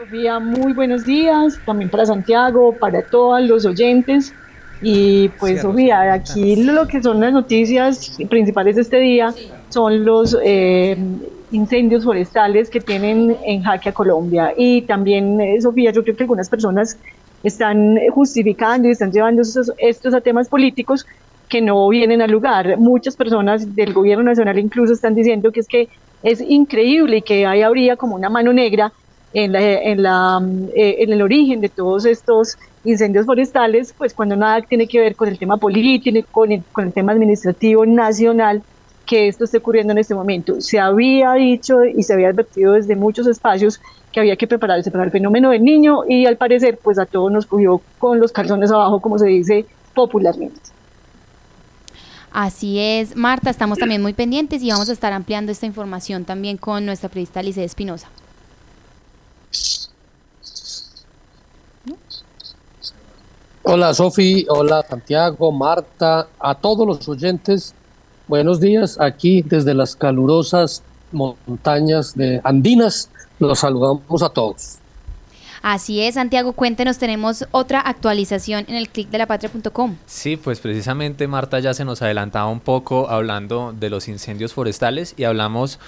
Sofía, 0.01 0.39
muy 0.39 0.73
buenos 0.73 1.05
días, 1.05 1.61
también 1.67 1.91
para 1.91 2.07
Santiago, 2.07 2.73
para 2.73 3.03
todos 3.03 3.43
los 3.43 3.67
oyentes. 3.67 4.33
Y 4.81 5.29
pues 5.39 5.61
Sofía, 5.61 6.15
aquí 6.15 6.57
lo 6.57 6.87
que 6.87 7.03
son 7.03 7.21
las 7.21 7.35
noticias 7.35 8.17
principales 8.31 8.77
de 8.77 8.83
este 8.83 8.97
día 8.99 9.35
son 9.69 10.07
los 10.07 10.35
eh, 10.43 10.97
incendios 11.51 12.05
forestales 12.05 12.71
que 12.71 12.81
tienen 12.81 13.37
en 13.45 13.63
jaque 13.63 13.91
a 13.91 13.93
Colombia. 13.93 14.55
Y 14.57 14.83
también, 14.83 15.39
eh, 15.39 15.61
Sofía, 15.61 15.93
yo 15.93 16.03
creo 16.03 16.17
que 16.17 16.23
algunas 16.23 16.49
personas 16.49 16.97
están 17.43 17.99
justificando 18.11 18.89
y 18.89 18.93
están 18.93 19.13
llevando 19.13 19.43
estos, 19.43 19.71
estos 19.77 20.15
a 20.15 20.23
temas 20.23 20.49
políticos 20.49 21.05
que 21.51 21.61
no 21.61 21.87
vienen 21.91 22.23
al 22.23 22.31
lugar. 22.31 22.79
Muchas 22.79 23.17
personas 23.17 23.77
del 23.77 23.93
gobierno 23.93 24.25
nacional 24.25 24.59
incluso 24.59 24.95
están 24.95 25.15
diciendo 25.15 25.53
que 25.53 25.61
es 25.61 25.69
que 25.69 25.91
es 26.23 26.41
increíble 26.41 27.19
y 27.19 27.23
que 27.23 27.45
ahí 27.45 27.61
habría 27.61 27.97
como 27.97 28.15
una 28.15 28.31
mano 28.31 28.55
negra 28.55 28.95
en, 29.33 29.53
la, 29.53 29.61
en, 29.61 30.03
la, 30.03 30.41
eh, 30.75 30.97
en 30.99 31.13
el 31.13 31.23
origen 31.23 31.61
de 31.61 31.69
todos 31.69 32.05
estos 32.05 32.59
incendios 32.85 33.27
forestales, 33.27 33.95
pues 33.97 34.15
cuando 34.15 34.37
nada 34.37 34.63
tiene 34.63 34.87
que 34.87 35.01
ver 35.01 35.15
con 35.15 35.29
el 35.29 35.39
tema 35.39 35.57
político, 35.57 36.27
con 36.31 36.53
el, 36.53 36.63
con 36.73 36.87
el 36.87 36.93
tema 36.93 37.13
administrativo 37.13 37.85
nacional 37.87 38.63
que 39.07 39.29
esto 39.29 39.45
esté 39.45 39.59
ocurriendo 39.59 39.93
en 39.93 39.99
este 39.99 40.15
momento. 40.15 40.61
Se 40.61 40.79
había 40.79 41.33
dicho 41.35 41.85
y 41.85 42.03
se 42.03 42.15
había 42.15 42.29
advertido 42.29 42.75
desde 42.75 42.95
muchos 42.95 43.27
espacios 43.27 43.81
que 44.13 44.21
había 44.21 44.37
que 44.37 44.47
prepararse 44.47 44.91
para 44.91 45.05
el 45.05 45.11
fenómeno 45.11 45.51
del 45.51 45.65
niño 45.65 46.01
y 46.09 46.27
al 46.27 46.37
parecer 46.37 46.79
pues 46.83 46.99
a 46.99 47.07
todos 47.07 47.31
nos 47.31 47.47
cogió 47.47 47.81
con 47.99 48.21
los 48.21 48.33
calzones 48.33 48.71
abajo, 48.71 49.01
como 49.01 49.19
se 49.19 49.27
dice 49.27 49.67
popularmente. 49.95 50.61
Así 52.33 52.79
es, 52.79 53.17
Marta, 53.17 53.51
estamos 53.51 53.79
también 53.79 54.01
muy 54.03 54.13
pendientes 54.13 54.63
y 54.63 54.71
vamos 54.71 54.89
a 54.89 54.93
estar 54.93 55.13
ampliando 55.13 55.51
esta 55.51 55.67
información 55.67 56.25
también 56.25 56.57
con 56.57 56.87
nuestra 56.87 57.09
periodista 57.09 57.43
Lice 57.43 57.65
Espinosa. 57.65 58.09
Hola 63.63 63.93
Sofi, 63.93 64.47
hola 64.49 64.83
Santiago, 64.89 65.53
Marta, 65.53 66.29
a 66.39 66.55
todos 66.55 66.87
los 66.87 67.07
oyentes, 67.11 67.75
buenos 68.27 68.59
días 68.59 68.99
aquí 68.99 69.43
desde 69.43 69.75
las 69.75 69.95
calurosas 69.95 70.83
montañas 71.13 72.15
de 72.17 72.41
Andinas, 72.43 73.11
los 73.39 73.59
saludamos 73.59 74.23
a 74.23 74.31
todos. 74.31 74.79
Así 75.61 76.01
es, 76.01 76.15
Santiago, 76.15 76.55
cuéntenos, 76.55 76.97
tenemos 76.97 77.45
otra 77.51 77.81
actualización 77.81 78.65
en 78.67 78.77
el 78.77 78.89
clic 78.89 79.11
de 79.11 79.19
la 79.19 79.27
patria.com. 79.27 79.97
Sí, 80.07 80.39
pues 80.39 80.59
precisamente 80.61 81.29
Marta 81.29 81.61
ya 81.61 81.75
se 81.75 81.85
nos 81.85 82.01
adelantaba 82.01 82.49
un 82.49 82.61
poco 82.61 83.11
hablando 83.11 83.75
de 83.79 83.91
los 83.91 84.09
incendios 84.09 84.55
forestales 84.55 85.13
y 85.19 85.25
hablamos 85.25 85.79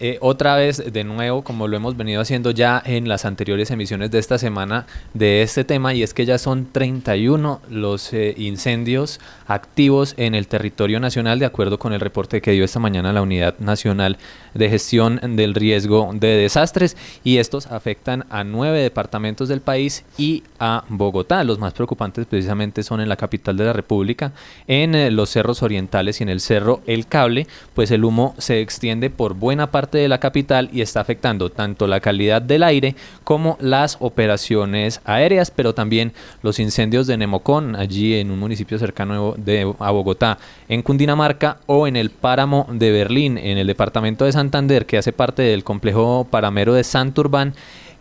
eh, 0.00 0.18
otra 0.20 0.56
vez, 0.56 0.92
de 0.92 1.04
nuevo, 1.04 1.44
como 1.44 1.68
lo 1.68 1.76
hemos 1.76 1.96
venido 1.96 2.20
haciendo 2.20 2.50
ya 2.50 2.82
en 2.84 3.08
las 3.08 3.24
anteriores 3.24 3.70
emisiones 3.70 4.10
de 4.10 4.18
esta 4.18 4.38
semana 4.38 4.86
de 5.12 5.42
este 5.42 5.62
tema, 5.62 5.94
y 5.94 6.02
es 6.02 6.12
que 6.12 6.26
ya 6.26 6.36
son 6.36 6.66
31 6.72 7.60
los 7.70 8.12
eh, 8.12 8.34
incendios 8.36 9.20
activos 9.46 10.14
en 10.16 10.34
el 10.34 10.48
territorio 10.48 10.98
nacional, 10.98 11.38
de 11.38 11.46
acuerdo 11.46 11.78
con 11.78 11.92
el 11.92 12.00
reporte 12.00 12.42
que 12.42 12.50
dio 12.50 12.64
esta 12.64 12.80
mañana 12.80 13.12
la 13.12 13.22
Unidad 13.22 13.56
Nacional 13.60 14.18
de 14.52 14.68
Gestión 14.68 15.20
del 15.36 15.54
Riesgo 15.54 16.10
de 16.12 16.38
Desastres, 16.38 16.96
y 17.22 17.36
estos 17.38 17.68
afectan 17.68 18.24
a 18.30 18.42
nueve 18.42 18.80
departamentos 18.80 19.48
del 19.48 19.60
país 19.60 20.04
y 20.18 20.42
a 20.58 20.82
Bogotá. 20.88 21.44
Los 21.44 21.60
más 21.60 21.72
preocupantes 21.72 22.26
precisamente 22.26 22.82
son 22.82 23.00
en 23.00 23.08
la 23.08 23.16
capital 23.16 23.56
de 23.56 23.64
la 23.64 23.72
República, 23.72 24.32
en 24.66 24.96
eh, 24.96 25.12
los 25.12 25.30
cerros 25.30 25.62
orientales 25.62 26.18
y 26.18 26.24
en 26.24 26.30
el 26.30 26.40
cerro 26.40 26.80
El 26.86 27.06
Cable, 27.06 27.46
pues 27.74 27.92
el 27.92 28.04
humo 28.04 28.34
se 28.38 28.60
extiende 28.60 29.08
por 29.08 29.34
buena 29.34 29.70
parte 29.70 29.83
de 29.90 30.08
la 30.08 30.18
capital 30.18 30.68
y 30.72 30.80
está 30.80 31.00
afectando 31.00 31.50
tanto 31.50 31.86
la 31.86 32.00
calidad 32.00 32.42
del 32.42 32.62
aire 32.62 32.94
como 33.24 33.56
las 33.60 33.96
operaciones 34.00 35.00
aéreas, 35.04 35.50
pero 35.50 35.74
también 35.74 36.12
los 36.42 36.58
incendios 36.58 37.06
de 37.06 37.16
Nemocón, 37.16 37.76
allí 37.76 38.14
en 38.14 38.30
un 38.30 38.38
municipio 38.38 38.78
cercano 38.78 39.34
de, 39.36 39.72
a 39.78 39.90
Bogotá, 39.90 40.38
en 40.68 40.82
Cundinamarca 40.82 41.58
o 41.66 41.86
en 41.86 41.96
el 41.96 42.10
páramo 42.10 42.66
de 42.70 42.90
Berlín, 42.90 43.38
en 43.38 43.58
el 43.58 43.66
departamento 43.66 44.24
de 44.24 44.32
Santander, 44.32 44.86
que 44.86 44.98
hace 44.98 45.12
parte 45.12 45.42
del 45.42 45.64
complejo 45.64 46.26
paramero 46.30 46.74
de 46.74 46.84
Santurbán 46.84 47.54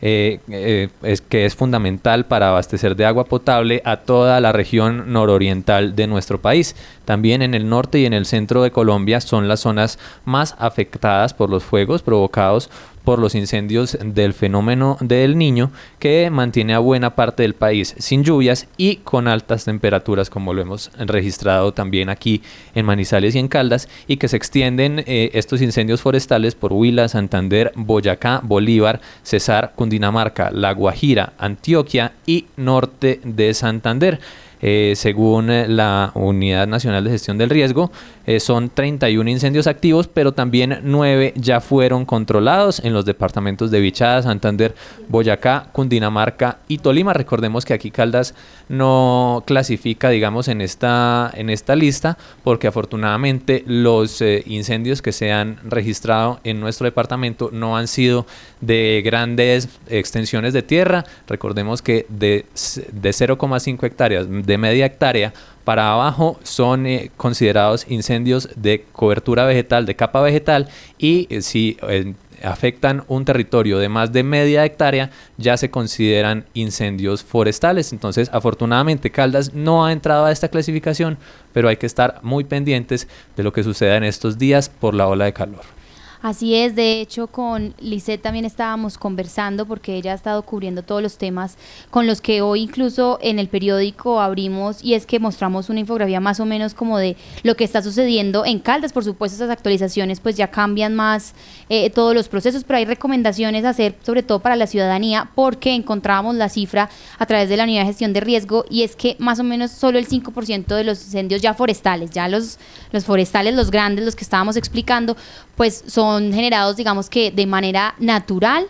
eh, 0.05 0.41
eh, 0.50 0.89
es, 1.03 1.22
que 1.22 1.45
es 1.45 1.55
fundamental 1.55 2.25
para 2.25 2.50
abastecer 2.50 2.98
de 2.98 3.05
agua 3.05 3.24
potable 3.24 3.81
a 3.86 4.01
toda 4.01 4.41
la 4.41 4.51
región 4.51 5.13
nororiental 5.13 5.95
de 5.95 6.07
nuestro 6.07 6.41
país. 6.41 6.75
También 7.05 7.41
en 7.41 7.53
el 7.53 7.69
norte 7.69 8.00
y 8.00 8.05
en 8.05 8.12
el 8.12 8.25
centro 8.25 8.63
de 8.63 8.72
Colombia 8.72 9.22
son 9.22 9.48
las 9.48 9.62
zonas 9.62 10.00
más 10.25 10.57
afectadas 10.60 11.33
por 11.33 11.50
los 11.50 11.63
fuegos 11.63 12.01
provocados 12.01 12.69
por 13.03 13.19
los 13.19 13.36
incendios 13.36 13.98
del 14.03 14.33
fenómeno 14.33 14.98
del 15.00 15.38
niño 15.38 15.72
que 16.00 16.29
mantiene 16.29 16.74
a 16.74 16.79
buena 16.79 17.15
parte 17.15 17.43
del 17.43 17.53
país 17.53 17.95
sin 17.98 18.24
lluvias 18.24 18.67
y 18.77 18.98
con 18.98 19.27
altas 19.27 19.65
temperaturas 19.65 20.29
como 20.29 20.53
lo 20.53 20.62
hemos 20.62 20.91
registrado 20.98 21.74
también 21.74 22.10
aquí 22.10 22.41
en 22.75 22.86
Manizales 22.86 23.36
y 23.36 23.39
en 23.39 23.48
Caldas 23.48 23.89
y 24.07 24.17
que 24.17 24.27
se 24.27 24.38
extienden 24.38 25.03
eh, 25.05 25.31
estos 25.33 25.62
incendios 25.62 26.01
forestales 26.01 26.55
por 26.55 26.74
Huila, 26.74 27.07
Santander, 27.07 27.72
Boyacá, 27.75 28.41
Bolívar, 28.43 29.01
Cesar, 29.24 29.74
Cundinamarca, 29.75 30.51
La 30.51 30.74
Guajira, 30.74 31.33
Antioquia 31.38 32.13
y 32.25 32.45
norte 32.57 33.19
de 33.24 33.53
Santander. 33.53 34.19
Eh, 34.65 34.93
según 34.95 35.50
la 35.75 36.12
Unidad 36.13 36.67
Nacional 36.67 37.03
de 37.03 37.10
Gestión 37.10 37.38
del 37.38 37.50
Riesgo, 37.50 37.91
eh, 38.25 38.39
son 38.39 38.69
31 38.69 39.29
incendios 39.29 39.67
activos, 39.67 40.07
pero 40.07 40.31
también 40.31 40.79
9 40.83 41.33
ya 41.35 41.61
fueron 41.61 42.05
controlados 42.05 42.79
en 42.83 42.93
los 42.93 43.05
departamentos 43.05 43.71
de 43.71 43.79
Vichada, 43.79 44.21
Santander, 44.21 44.75
Boyacá, 45.09 45.67
Cundinamarca 45.71 46.59
y 46.67 46.77
Tolima. 46.77 47.13
Recordemos 47.13 47.65
que 47.65 47.73
aquí 47.73 47.91
Caldas 47.91 48.33
no 48.69 49.43
clasifica, 49.45 50.09
digamos, 50.09 50.47
en 50.47 50.61
esta, 50.61 51.31
en 51.33 51.49
esta 51.49 51.75
lista, 51.75 52.17
porque 52.43 52.67
afortunadamente 52.67 53.63
los 53.67 54.21
incendios 54.45 55.01
que 55.01 55.11
se 55.11 55.31
han 55.31 55.57
registrado 55.63 56.39
en 56.43 56.59
nuestro 56.59 56.85
departamento 56.85 57.49
no 57.51 57.77
han 57.77 57.87
sido 57.87 58.25
de 58.61 59.01
grandes 59.03 59.67
extensiones 59.89 60.53
de 60.53 60.61
tierra. 60.61 61.05
Recordemos 61.27 61.81
que 61.81 62.05
de, 62.09 62.45
de 62.91 63.09
0,5 63.09 63.83
hectáreas, 63.83 64.27
de 64.29 64.57
media 64.57 64.85
hectárea 64.85 65.33
para 65.63 65.91
abajo 65.91 66.39
son 66.43 66.86
eh, 66.86 67.12
considerados 67.17 67.86
incendios 67.89 68.50
de 68.55 68.86
cobertura 68.91 69.46
vegetal, 69.46 69.86
de 69.86 69.96
capa 69.96 70.22
vegetal, 70.22 70.70
y 70.98 71.27
eh, 71.29 71.41
si 71.41 71.77
eh, 71.88 72.13
afectan 72.43 73.03
un 73.08 73.25
territorio 73.25 73.79
de 73.79 73.89
más 73.89 74.12
de 74.12 74.24
media 74.24 74.65
hectárea, 74.65 75.10
ya 75.38 75.55
se 75.58 75.70
consideran 75.70 76.46
incendios 76.53 77.24
forestales. 77.24 77.93
Entonces, 77.93 78.29
afortunadamente, 78.34 79.12
Caldas 79.12 79.53
no 79.53 79.86
ha 79.86 79.91
entrado 79.91 80.25
a 80.25 80.32
esta 80.32 80.50
clasificación, 80.50 81.17
pero 81.53 81.70
hay 81.70 81.77
que 81.77 81.86
estar 81.86 82.20
muy 82.22 82.43
pendientes 82.43 83.08
de 83.38 83.43
lo 83.43 83.53
que 83.53 83.63
suceda 83.63 83.96
en 83.96 84.03
estos 84.03 84.38
días 84.38 84.70
por 84.70 84.93
la 84.93 85.08
ola 85.08 85.25
de 85.25 85.34
calor. 85.34 85.82
Así 86.23 86.55
es, 86.55 86.73
de 86.73 87.01
hecho 87.01 87.27
con 87.27 87.75
Lisette 87.81 88.21
también 88.21 88.45
estábamos 88.45 88.97
conversando 88.97 89.65
porque 89.65 89.97
ella 89.97 90.13
ha 90.13 90.15
estado 90.15 90.41
cubriendo 90.43 90.81
todos 90.81 91.01
los 91.01 91.17
temas 91.17 91.57
con 91.89 92.07
los 92.07 92.21
que 92.21 92.41
hoy 92.41 92.61
incluso 92.61 93.19
en 93.21 93.39
el 93.39 93.49
periódico 93.49 94.21
abrimos 94.21 94.81
y 94.81 94.93
es 94.93 95.05
que 95.05 95.19
mostramos 95.19 95.69
una 95.69 95.81
infografía 95.81 96.21
más 96.21 96.39
o 96.39 96.45
menos 96.45 96.75
como 96.75 96.97
de 96.97 97.17
lo 97.43 97.57
que 97.57 97.65
está 97.65 97.81
sucediendo 97.81 98.45
en 98.45 98.59
Caldas. 98.59 98.93
Por 98.93 99.03
supuesto, 99.03 99.35
esas 99.35 99.49
actualizaciones 99.49 100.21
pues 100.21 100.37
ya 100.37 100.47
cambian 100.47 100.95
más 100.95 101.33
eh, 101.67 101.89
todos 101.89 102.15
los 102.15 102.29
procesos, 102.29 102.63
pero 102.63 102.77
hay 102.77 102.85
recomendaciones 102.85 103.65
a 103.65 103.71
hacer 103.71 103.97
sobre 104.01 104.23
todo 104.23 104.39
para 104.39 104.55
la 104.55 104.67
ciudadanía 104.67 105.29
porque 105.35 105.75
encontrábamos 105.75 106.35
la 106.35 106.47
cifra 106.47 106.89
a 107.19 107.25
través 107.25 107.49
de 107.49 107.57
la 107.57 107.65
unidad 107.65 107.81
de 107.81 107.87
gestión 107.87 108.13
de 108.13 108.21
riesgo 108.21 108.63
y 108.69 108.83
es 108.83 108.95
que 108.95 109.17
más 109.19 109.41
o 109.41 109.43
menos 109.43 109.71
solo 109.71 109.99
el 109.99 110.07
5% 110.07 110.73
de 110.73 110.85
los 110.85 111.03
incendios 111.03 111.41
ya 111.41 111.53
forestales, 111.53 112.11
ya 112.11 112.29
los, 112.29 112.59
los 112.93 113.03
forestales, 113.03 113.55
los 113.55 113.71
grandes, 113.71 114.05
los 114.05 114.15
que 114.15 114.23
estábamos 114.23 114.55
explicando, 114.55 115.17
pues 115.57 115.83
son 115.85 116.12
son 116.13 116.32
generados, 116.32 116.77
digamos 116.77 117.10
que 117.10 117.32
de 117.32 117.46
manera 117.46 117.96
natural. 118.00 118.67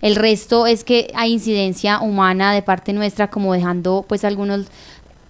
El 0.00 0.16
resto 0.16 0.66
es 0.66 0.84
que 0.84 1.10
hay 1.14 1.32
incidencia 1.32 2.00
humana 2.00 2.52
de 2.52 2.62
parte 2.62 2.92
nuestra, 2.92 3.28
como 3.28 3.52
dejando 3.52 4.04
pues 4.08 4.24
algunos, 4.24 4.66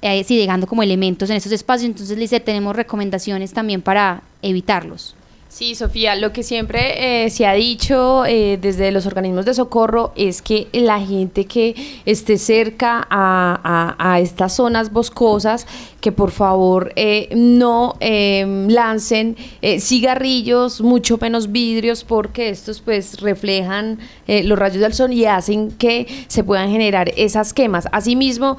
eh, 0.00 0.24
sí, 0.24 0.38
dejando 0.38 0.66
como 0.66 0.82
elementos 0.82 1.28
en 1.30 1.36
estos 1.36 1.52
espacios. 1.52 1.90
Entonces, 1.90 2.16
dice, 2.16 2.40
tenemos 2.40 2.74
recomendaciones 2.76 3.52
también 3.52 3.82
para 3.82 4.22
evitarlos. 4.40 5.14
Sí, 5.52 5.74
Sofía, 5.74 6.16
lo 6.16 6.32
que 6.32 6.42
siempre 6.42 7.24
eh, 7.26 7.28
se 7.28 7.46
ha 7.46 7.52
dicho 7.52 8.24
eh, 8.24 8.58
desde 8.58 8.90
los 8.90 9.04
organismos 9.04 9.44
de 9.44 9.52
socorro 9.52 10.14
es 10.16 10.40
que 10.40 10.68
la 10.72 10.98
gente 10.98 11.44
que 11.44 12.00
esté 12.06 12.38
cerca 12.38 13.06
a, 13.10 14.18
estas 14.18 14.56
zonas 14.56 14.90
boscosas, 14.90 15.66
que 16.02 16.12
por 16.12 16.30
favor 16.30 16.92
eh, 16.96 17.30
no 17.34 17.96
em, 18.00 18.68
lancen 18.68 19.36
cigarrillos, 19.78 20.82
mucho 20.82 21.16
menos 21.16 21.50
vidrios, 21.50 22.04
porque 22.04 22.50
estos 22.50 22.80
pues 22.80 23.20
reflejan 23.20 23.98
los 24.26 24.58
rayos 24.58 24.80
del 24.80 24.92
sol 24.92 25.12
y 25.12 25.24
hacen 25.24 25.70
que 25.72 26.06
se 26.26 26.44
puedan 26.44 26.70
generar 26.70 27.10
esas 27.16 27.54
quemas. 27.54 27.86
Asimismo, 27.92 28.56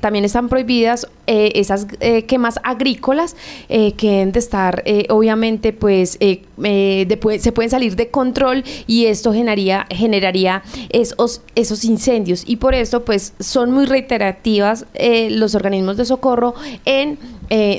también 0.00 0.24
están 0.24 0.48
prohibidas 0.48 1.08
esas 1.26 1.86
quemas 2.26 2.60
agrícolas 2.62 3.36
que 3.68 3.94
deben 4.00 4.32
de 4.32 4.38
estar 4.38 4.84
obviamente 5.08 5.72
pues 5.72 6.18
eh, 6.20 6.42
eh, 6.62 7.38
se 7.38 7.52
pueden 7.52 7.70
salir 7.70 7.96
de 7.96 8.08
control 8.08 8.64
y 8.86 9.06
esto 9.06 9.32
generaría, 9.32 9.86
generaría 9.90 10.62
esos, 10.90 11.42
esos 11.54 11.84
incendios. 11.84 12.44
Y 12.46 12.56
por 12.56 12.74
esto, 12.74 13.04
pues, 13.04 13.34
son 13.40 13.72
muy 13.72 13.86
reiterativas 13.86 14.86
eh, 14.94 15.28
los 15.30 15.54
organismos 15.54 15.96
de 15.96 16.04
socorro 16.04 16.54
en 16.84 17.18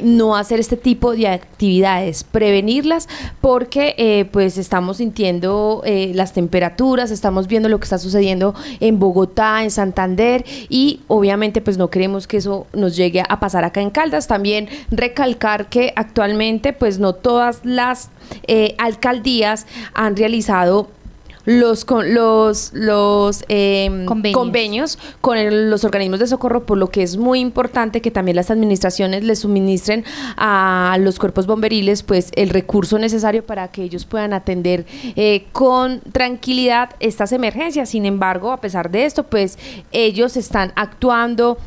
no 0.03 0.35
hacer 0.37 0.59
este 0.59 0.77
tipo 0.77 1.11
de 1.11 1.27
actividades, 1.27 2.23
prevenirlas, 2.23 3.09
porque 3.41 4.27
pues 4.31 4.57
estamos 4.57 4.97
sintiendo 4.97 5.83
las 6.13 6.33
temperaturas, 6.33 7.11
estamos 7.11 7.47
viendo 7.47 7.67
lo 7.67 7.77
que 7.79 7.83
está 7.83 7.97
sucediendo 7.97 8.55
en 8.79 8.97
Bogotá, 8.99 9.63
en 9.63 9.71
Santander, 9.71 10.45
y 10.69 11.01
obviamente 11.07 11.61
pues 11.61 11.77
no 11.77 11.89
queremos 11.89 12.27
que 12.27 12.37
eso 12.37 12.67
nos 12.73 12.95
llegue 12.95 13.23
a 13.27 13.39
pasar 13.39 13.65
acá 13.65 13.81
en 13.81 13.89
Caldas. 13.89 14.27
También 14.27 14.69
recalcar 14.89 15.67
que 15.69 15.93
actualmente 15.95 16.73
pues 16.73 16.99
no 16.99 17.13
todas 17.13 17.61
las 17.63 18.09
eh, 18.47 18.75
alcaldías 18.77 19.67
han 19.93 20.15
realizado 20.15 20.89
los 21.47 21.85
con 21.85 22.13
los 22.13 22.71
los 22.73 23.45
em, 23.47 24.05
convenios. 24.05 24.99
con 25.21 25.69
los 25.69 25.85
organismos 25.85 26.19
de 26.19 26.27
socorro 26.27 26.65
por 26.65 26.77
lo 26.77 26.89
que 26.89 27.03
es 27.03 27.15
muy 27.15 27.39
importante 27.39 28.01
que 28.01 28.11
también 28.11 28.35
las 28.35 28.51
administraciones 28.51 29.23
les 29.23 29.39
suministren 29.39 30.03
a 30.35 30.97
los 30.99 31.17
cuerpos 31.17 31.47
bomberiles 31.47 32.03
pues 32.03 32.31
el 32.35 32.49
recurso 32.49 32.99
necesario 32.99 33.45
para 33.45 33.69
que 33.69 33.83
ellos 33.83 34.05
puedan 34.05 34.33
atender 34.33 34.85
eh, 35.15 35.45
con 35.53 36.01
tranquilidad 36.11 36.89
estas 36.99 37.31
emergencias 37.31 37.87
sin 37.89 38.05
embargo 38.05 38.51
a 38.51 38.59
pesar 38.59 38.91
de 38.91 39.05
esto 39.05 39.23
pues 39.23 39.57
ellos 39.93 40.35
están 40.35 40.73
actuando 40.75 41.57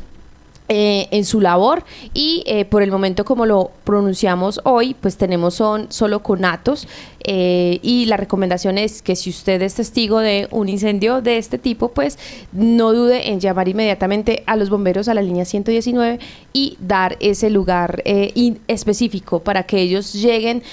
eh, 0.73 1.09
en 1.11 1.25
su 1.25 1.41
labor 1.41 1.83
y 2.13 2.45
eh, 2.47 2.63
por 2.63 2.81
el 2.81 2.91
momento 2.91 3.25
como 3.25 3.45
lo 3.45 3.71
pronunciamos 3.83 4.61
hoy 4.63 4.93
pues 4.93 5.17
tenemos 5.17 5.55
son 5.55 5.91
solo 5.91 6.23
conatos 6.23 6.87
eh, 7.25 7.79
y 7.83 8.05
la 8.05 8.15
recomendación 8.15 8.77
es 8.77 9.01
que 9.01 9.17
si 9.17 9.31
usted 9.31 9.61
es 9.63 9.75
testigo 9.75 10.19
de 10.19 10.47
un 10.49 10.69
incendio 10.69 11.21
de 11.21 11.37
este 11.37 11.57
tipo 11.57 11.89
pues 11.89 12.17
no 12.53 12.93
dude 12.93 13.31
en 13.31 13.41
llamar 13.41 13.67
inmediatamente 13.67 14.43
a 14.45 14.55
los 14.55 14.69
bomberos 14.69 15.09
a 15.09 15.13
la 15.13 15.21
línea 15.21 15.43
119 15.43 16.19
y 16.53 16.77
dar 16.79 17.17
ese 17.19 17.49
lugar 17.49 18.01
específico 18.05 19.41
para 19.41 19.63
que 19.63 19.81
ellos 19.81 20.13
lleguen 20.13 20.63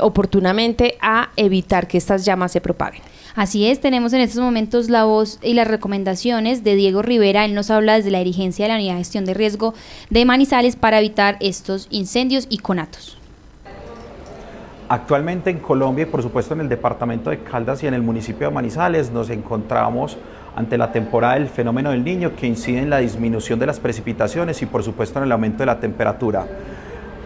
oportunamente 0.00 0.96
a 1.02 1.28
evitar 1.36 1.86
que 1.86 1.98
estas 1.98 2.24
llamas 2.24 2.52
se 2.52 2.62
propaguen. 2.62 3.02
Así 3.36 3.66
es, 3.66 3.80
tenemos 3.80 4.14
en 4.14 4.22
estos 4.22 4.40
momentos 4.42 4.88
la 4.88 5.04
voz 5.04 5.38
y 5.42 5.52
las 5.52 5.68
recomendaciones 5.68 6.64
de 6.64 6.74
Diego 6.74 7.02
Rivera. 7.02 7.44
Él 7.44 7.54
nos 7.54 7.70
habla 7.70 7.96
desde 7.96 8.10
la 8.10 8.20
dirigencia 8.20 8.64
de 8.64 8.70
la 8.70 8.76
Unidad 8.76 8.94
de 8.94 9.00
Gestión 9.00 9.26
de 9.26 9.34
Riesgo 9.34 9.74
de 10.08 10.24
Manizales 10.24 10.74
para 10.74 11.00
evitar 11.00 11.36
estos 11.40 11.86
incendios 11.90 12.46
y 12.48 12.56
conatos. 12.56 13.18
Actualmente 14.88 15.50
en 15.50 15.58
Colombia 15.58 16.04
y 16.04 16.06
por 16.06 16.22
supuesto 16.22 16.54
en 16.54 16.60
el 16.60 16.70
departamento 16.70 17.28
de 17.28 17.40
Caldas 17.40 17.82
y 17.82 17.86
en 17.86 17.92
el 17.92 18.00
municipio 18.00 18.48
de 18.48 18.54
Manizales 18.54 19.10
nos 19.10 19.28
encontramos 19.28 20.16
ante 20.54 20.78
la 20.78 20.90
temporada 20.90 21.34
del 21.34 21.48
fenómeno 21.48 21.90
del 21.90 22.04
niño 22.04 22.34
que 22.34 22.46
incide 22.46 22.78
en 22.78 22.88
la 22.88 22.98
disminución 22.98 23.58
de 23.58 23.66
las 23.66 23.80
precipitaciones 23.80 24.62
y 24.62 24.66
por 24.66 24.82
supuesto 24.82 25.18
en 25.18 25.26
el 25.26 25.32
aumento 25.32 25.58
de 25.58 25.66
la 25.66 25.78
temperatura. 25.78 26.46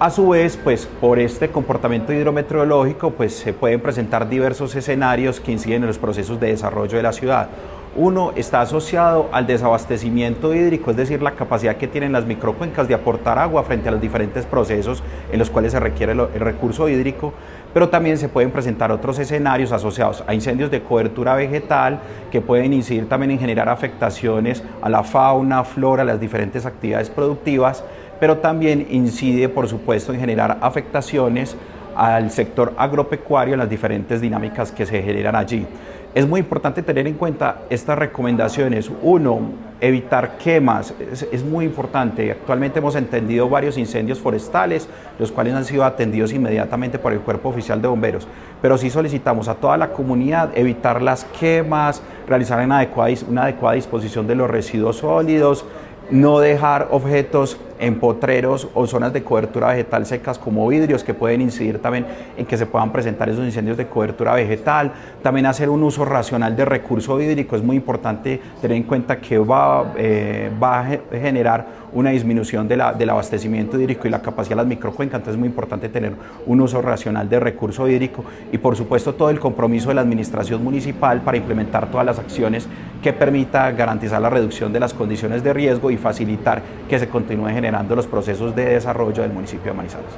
A 0.02 0.08
su 0.08 0.30
vez, 0.30 0.56
pues 0.56 0.86
por 0.86 1.18
este 1.18 1.50
comportamiento 1.50 2.10
hidrometeorológico, 2.14 3.10
pues 3.10 3.36
se 3.36 3.52
pueden 3.52 3.80
presentar 3.80 4.30
diversos 4.30 4.74
escenarios 4.74 5.40
que 5.40 5.52
inciden 5.52 5.82
en 5.82 5.88
los 5.88 5.98
procesos 5.98 6.40
de 6.40 6.46
desarrollo 6.46 6.96
de 6.96 7.02
la 7.02 7.12
ciudad. 7.12 7.50
Uno 7.94 8.32
está 8.34 8.62
asociado 8.62 9.28
al 9.30 9.46
desabastecimiento 9.46 10.54
hídrico, 10.54 10.90
es 10.90 10.96
decir, 10.96 11.20
la 11.20 11.32
capacidad 11.32 11.76
que 11.76 11.86
tienen 11.86 12.12
las 12.12 12.24
microcuencas 12.24 12.88
de 12.88 12.94
aportar 12.94 13.38
agua 13.38 13.62
frente 13.62 13.90
a 13.90 13.92
los 13.92 14.00
diferentes 14.00 14.46
procesos 14.46 15.02
en 15.30 15.38
los 15.38 15.50
cuales 15.50 15.72
se 15.72 15.80
requiere 15.80 16.12
el 16.12 16.28
recurso 16.40 16.88
hídrico, 16.88 17.34
pero 17.74 17.90
también 17.90 18.16
se 18.16 18.30
pueden 18.30 18.52
presentar 18.52 18.90
otros 18.92 19.18
escenarios 19.18 19.70
asociados 19.70 20.24
a 20.26 20.32
incendios 20.32 20.70
de 20.70 20.82
cobertura 20.82 21.34
vegetal 21.34 22.00
que 22.32 22.40
pueden 22.40 22.72
incidir 22.72 23.06
también 23.06 23.32
en 23.32 23.38
generar 23.38 23.68
afectaciones 23.68 24.62
a 24.80 24.88
la 24.88 25.04
fauna, 25.04 25.62
flora, 25.62 26.04
las 26.04 26.18
diferentes 26.18 26.64
actividades 26.64 27.10
productivas 27.10 27.84
pero 28.20 28.38
también 28.38 28.86
incide, 28.90 29.48
por 29.48 29.66
supuesto, 29.66 30.12
en 30.12 30.20
generar 30.20 30.58
afectaciones 30.60 31.56
al 31.96 32.30
sector 32.30 32.74
agropecuario 32.76 33.54
en 33.54 33.60
las 33.60 33.68
diferentes 33.68 34.20
dinámicas 34.20 34.70
que 34.70 34.86
se 34.86 35.02
generan 35.02 35.34
allí. 35.34 35.66
Es 36.12 36.26
muy 36.26 36.40
importante 36.40 36.82
tener 36.82 37.06
en 37.06 37.14
cuenta 37.14 37.62
estas 37.70 37.96
recomendaciones. 37.96 38.90
Uno, 39.00 39.40
evitar 39.80 40.38
quemas, 40.38 40.92
es, 40.98 41.44
muy 41.44 41.64
importante. 41.64 42.32
Actualmente 42.32 42.80
hemos 42.80 42.96
entendido 42.96 43.48
varios 43.48 43.78
incendios 43.78 44.18
forestales, 44.18 44.88
los 45.20 45.30
cuales 45.30 45.54
han 45.54 45.64
sido 45.64 45.84
atendidos 45.84 46.32
inmediatamente 46.32 46.98
por 46.98 47.12
el 47.12 47.20
Cuerpo 47.20 47.50
Oficial 47.50 47.80
de 47.80 47.86
Bomberos, 47.86 48.26
pero 48.60 48.76
sí 48.76 48.90
solicitamos 48.90 49.46
a 49.46 49.54
toda 49.54 49.76
la 49.76 49.90
comunidad 49.90 50.50
evitar 50.56 51.00
las 51.00 51.24
quemas, 51.38 52.02
realizar 52.26 52.64
una 52.64 52.78
adecuada, 52.78 53.14
una 53.28 53.44
adecuada 53.44 53.76
disposición 53.76 54.26
de 54.26 54.34
los 54.34 54.50
residuos 54.50 54.96
sólidos, 54.96 55.64
no 56.10 56.40
dejar 56.40 56.88
objetos 56.90 57.58
en 57.78 57.98
potreros 57.98 58.68
o 58.74 58.86
zonas 58.86 59.12
de 59.12 59.24
cobertura 59.24 59.68
vegetal 59.68 60.04
secas 60.04 60.38
como 60.38 60.68
vidrios 60.68 61.02
que 61.02 61.14
pueden 61.14 61.40
incidir 61.40 61.80
también 61.80 62.06
en 62.36 62.44
que 62.44 62.56
se 62.56 62.66
puedan 62.66 62.92
presentar 62.92 63.28
esos 63.28 63.44
incendios 63.44 63.76
de 63.76 63.86
cobertura 63.86 64.34
vegetal. 64.34 64.92
También 65.22 65.46
hacer 65.46 65.70
un 65.70 65.82
uso 65.82 66.04
racional 66.04 66.54
de 66.54 66.66
recurso 66.66 67.20
hídrico 67.20 67.56
es 67.56 67.62
muy 67.62 67.76
importante 67.76 68.40
tener 68.60 68.76
en 68.76 68.82
cuenta 68.82 69.18
que 69.18 69.38
va, 69.38 69.94
eh, 69.96 70.50
va 70.62 70.80
a 70.80 70.98
generar 71.10 71.79
una 71.92 72.10
disminución 72.10 72.68
de 72.68 72.76
la, 72.76 72.92
del 72.92 73.10
abastecimiento 73.10 73.78
hídrico 73.78 74.06
y 74.06 74.10
la 74.10 74.22
capacidad 74.22 74.56
de 74.56 74.62
las 74.62 74.66
microcuencas, 74.66 75.18
entonces 75.18 75.34
es 75.34 75.38
muy 75.38 75.48
importante 75.48 75.88
tener 75.88 76.14
un 76.46 76.60
uso 76.60 76.82
racional 76.82 77.28
de 77.28 77.40
recurso 77.40 77.88
hídrico 77.88 78.24
y 78.52 78.58
por 78.58 78.76
supuesto 78.76 79.14
todo 79.14 79.30
el 79.30 79.40
compromiso 79.40 79.88
de 79.88 79.94
la 79.94 80.00
administración 80.00 80.62
municipal 80.62 81.20
para 81.20 81.36
implementar 81.36 81.90
todas 81.90 82.06
las 82.06 82.18
acciones 82.18 82.66
que 83.02 83.12
permita 83.12 83.70
garantizar 83.72 84.20
la 84.20 84.30
reducción 84.30 84.72
de 84.72 84.80
las 84.80 84.94
condiciones 84.94 85.42
de 85.42 85.52
riesgo 85.52 85.90
y 85.90 85.96
facilitar 85.96 86.62
que 86.88 86.98
se 86.98 87.08
continúe 87.08 87.48
generando 87.48 87.96
los 87.96 88.06
procesos 88.06 88.54
de 88.54 88.64
desarrollo 88.66 89.22
del 89.22 89.32
municipio 89.32 89.72
de 89.72 89.76
Manizales. 89.76 90.10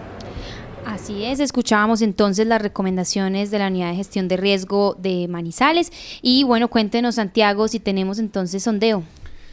Así 0.84 1.24
es, 1.24 1.38
escuchábamos 1.38 2.02
entonces 2.02 2.46
las 2.46 2.60
recomendaciones 2.60 3.50
de 3.50 3.58
la 3.60 3.68
unidad 3.68 3.90
de 3.90 3.96
gestión 3.96 4.26
de 4.26 4.36
riesgo 4.36 4.96
de 4.98 5.28
Manizales 5.28 5.92
y 6.22 6.42
bueno, 6.42 6.68
cuéntenos 6.68 7.14
Santiago 7.14 7.68
si 7.68 7.78
tenemos 7.78 8.18
entonces 8.18 8.64
sondeo. 8.64 9.04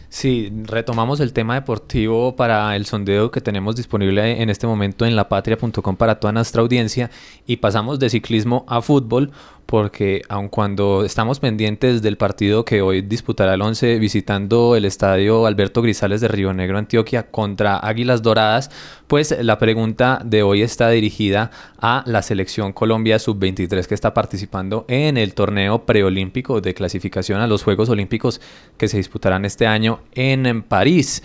Sí, 0.10 0.52
retomamos 0.64 1.20
el 1.20 1.34
tema 1.34 1.54
deportivo 1.54 2.36
para 2.36 2.76
el 2.76 2.88
sondeo 2.88 3.30
que 3.30 3.42
tenemos 3.42 3.76
disponible 3.76 4.42
en 4.42 4.50
este 4.50 4.66
momento 4.66 5.06
en 5.06 5.16
lapatria.com 5.16 5.96
para 5.98 6.20
toda 6.20 6.34
nuestra 6.34 6.64
audiencia 6.64 7.12
y 7.46 7.58
pasamos 7.58 8.00
de 8.00 8.10
ciclismo 8.10 8.66
a 8.68 8.82
fútbol 8.82 9.32
porque 9.70 10.24
aun 10.30 10.50
cuando 10.50 11.06
estamos 11.06 11.40
pendientes 11.40 12.02
del 12.02 12.18
partido 12.18 12.66
que 12.66 12.82
hoy 12.82 13.04
disputará 13.04 13.54
el 13.54 13.62
11 13.62 14.00
visitando 14.00 14.76
el 14.76 14.84
estadio 14.84 15.46
Alberto 15.46 15.84
Grisales 15.84 16.22
de 16.22 16.28
Río 16.28 16.52
Negro, 16.54 16.80
Antioquia, 16.80 17.30
contra 17.30 17.78
Águilas 17.78 18.24
Doradas, 18.24 18.72
pues 19.06 19.38
la 19.44 19.60
pregunta 19.60 20.24
de 20.26 20.42
hoy 20.42 20.64
está 20.64 20.90
dirigida 20.90 21.52
a 21.78 22.04
la 22.08 22.24
selección 22.24 22.74
Colombia 22.74 23.20
Sub-23 23.20 23.86
que 23.86 23.94
está 23.94 24.12
participando 24.12 24.86
en 24.88 25.18
el 25.18 25.36
torneo 25.36 25.86
preolímpico 25.86 26.62
de 26.62 26.74
clasificación 26.74 27.40
a 27.40 27.46
los 27.46 27.62
Juegos 27.62 27.90
Olímpicos 27.90 28.42
que 28.76 28.88
se 28.88 28.98
disputarán 28.98 29.46
este 29.46 29.68
año 29.68 30.00
en 30.16 30.64
París. 30.64 31.22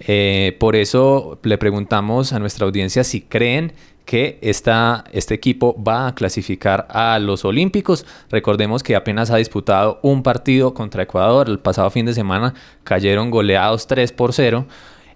Eh, 0.00 0.54
por 0.60 0.76
eso 0.76 1.38
le 1.42 1.56
preguntamos 1.56 2.34
a 2.34 2.38
nuestra 2.38 2.66
audiencia 2.66 3.04
si 3.04 3.22
creen 3.22 3.72
que 4.06 4.38
esta, 4.40 5.04
este 5.12 5.34
equipo 5.34 5.76
va 5.82 6.06
a 6.06 6.14
clasificar 6.14 6.86
a 6.88 7.18
los 7.18 7.44
Olímpicos. 7.44 8.06
Recordemos 8.30 8.82
que 8.82 8.96
apenas 8.96 9.30
ha 9.30 9.36
disputado 9.36 9.98
un 10.02 10.22
partido 10.22 10.72
contra 10.72 11.02
Ecuador. 11.02 11.50
El 11.50 11.58
pasado 11.58 11.90
fin 11.90 12.06
de 12.06 12.14
semana 12.14 12.54
cayeron 12.84 13.30
goleados 13.30 13.86
3 13.88 14.12
por 14.12 14.32
0. 14.32 14.66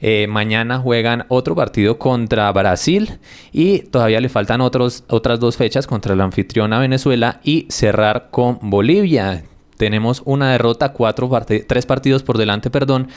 Eh, 0.03 0.27
mañana 0.29 0.79
juegan 0.79 1.27
otro 1.29 1.55
partido 1.55 1.99
contra 1.99 2.51
Brasil 2.53 3.19
y 3.53 3.81
todavía 3.81 4.21
le 4.21 4.29
faltan 4.29 4.61
otros, 4.61 5.05
otras 5.09 5.39
dos 5.41 5.57
fechas 5.57 5.87
contra 5.87 6.17
la 6.17 6.25
anfitriona 6.25 6.79
Venezuela 6.79 7.41
y 7.45 7.67
cerrar 7.71 8.29
con 8.31 8.59
Bolivia. 8.63 9.45
Tenemos 9.77 10.23
una 10.25 10.53
derrota, 10.53 10.93
cuatro 10.93 11.31
tres 11.67 11.87
partidos 11.87 12.23
por 12.23 12.39
delante, 12.39 12.71
perdón 12.71 13.09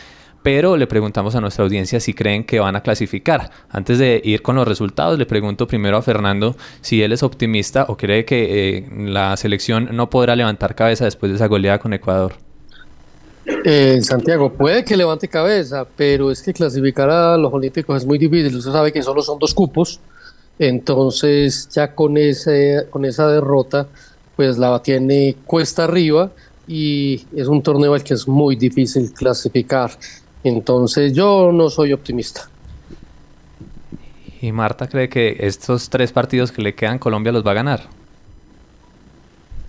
pero 0.44 0.78
le 0.78 0.86
preguntamos 0.86 1.36
a 1.36 1.42
nuestra 1.42 1.64
audiencia 1.64 2.00
si 2.00 2.14
creen 2.14 2.44
que 2.44 2.60
van 2.60 2.76
a 2.76 2.82
clasificar. 2.82 3.50
Antes 3.70 3.98
de 3.98 4.22
ir 4.24 4.42
con 4.42 4.58
los 4.58 4.68
resultados, 4.68 5.18
le 5.18 5.26
pregunto 5.26 5.66
primero 5.66 5.98
a 5.98 6.02
Fernando 6.02 6.56
si 6.82 7.02
él 7.02 7.14
es 7.14 7.24
optimista 7.24 7.86
o 7.88 7.98
cree 7.98 8.26
que 8.26 8.78
eh, 8.78 8.90
la 9.08 9.36
selección 9.38 9.90
no 9.94 10.10
podrá 10.10 10.36
levantar 10.36 10.76
cabeza 10.76 11.06
después 11.06 11.32
de 11.32 11.38
esa 11.38 11.48
goleada 11.48 11.80
con 11.80 11.94
Ecuador. 11.94 12.34
Eh, 13.66 14.00
Santiago, 14.02 14.54
puede 14.54 14.84
que 14.84 14.96
levante 14.96 15.28
cabeza, 15.28 15.86
pero 15.96 16.32
es 16.32 16.42
que 16.42 16.54
clasificar 16.54 17.10
a 17.10 17.38
los 17.38 17.52
Olímpicos 17.54 17.98
es 17.98 18.06
muy 18.06 18.18
difícil. 18.18 18.56
Usted 18.56 18.72
sabe 18.72 18.92
que 18.92 19.02
solo 19.02 19.22
son 19.22 19.40
dos 19.40 19.54
cupos, 19.54 20.00
entonces 20.60 21.70
ya 21.70 21.94
con, 21.94 22.18
ese, 22.18 22.88
con 22.90 23.06
esa 23.06 23.28
derrota, 23.28 23.88
pues 24.36 24.58
la 24.58 24.82
tiene 24.82 25.36
cuesta 25.46 25.86
arriba 25.86 26.32
y 26.68 27.26
es 27.36 27.48
un 27.48 27.62
torneo 27.62 27.94
al 27.94 28.04
que 28.04 28.14
es 28.14 28.28
muy 28.28 28.56
difícil 28.56 29.12
clasificar. 29.14 29.92
Entonces 30.44 31.14
yo 31.14 31.52
no 31.52 31.70
soy 31.70 31.94
optimista. 31.94 32.50
¿Y 34.42 34.52
Marta 34.52 34.88
cree 34.88 35.08
que 35.08 35.38
estos 35.40 35.90
tres 35.90 36.12
partidos 36.12 36.52
que 36.52 36.62
le 36.62 36.76
quedan 36.76 37.00
Colombia 37.00 37.32
los 37.32 37.46
va 37.46 37.52
a 37.52 37.56
ganar? 37.56 37.84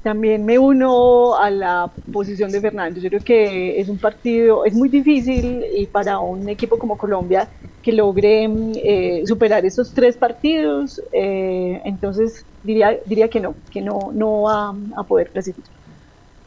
También 0.02 0.44
me 0.44 0.58
uno 0.58 1.36
a 1.36 1.48
la 1.48 1.90
posición 2.12 2.50
de 2.50 2.60
Fernando. 2.60 3.00
Yo 3.00 3.08
creo 3.08 3.22
que 3.22 3.80
es 3.80 3.88
un 3.88 3.98
partido, 3.98 4.64
es 4.64 4.74
muy 4.74 4.88
difícil 4.88 5.64
y 5.76 5.86
para 5.86 6.18
un 6.18 6.48
equipo 6.48 6.78
como 6.78 6.98
Colombia 6.98 7.48
que 7.82 7.92
logre 7.92 8.48
eh, 8.74 9.22
superar 9.26 9.64
esos 9.64 9.92
tres 9.92 10.16
partidos, 10.16 11.00
eh, 11.12 11.80
entonces 11.84 12.44
diría, 12.62 12.98
diría 13.06 13.28
que 13.28 13.40
no, 13.40 13.54
que 13.70 13.80
no, 13.80 14.10
no 14.12 14.42
va 14.42 14.74
a 14.96 15.02
poder 15.04 15.30
clasificar. 15.30 15.70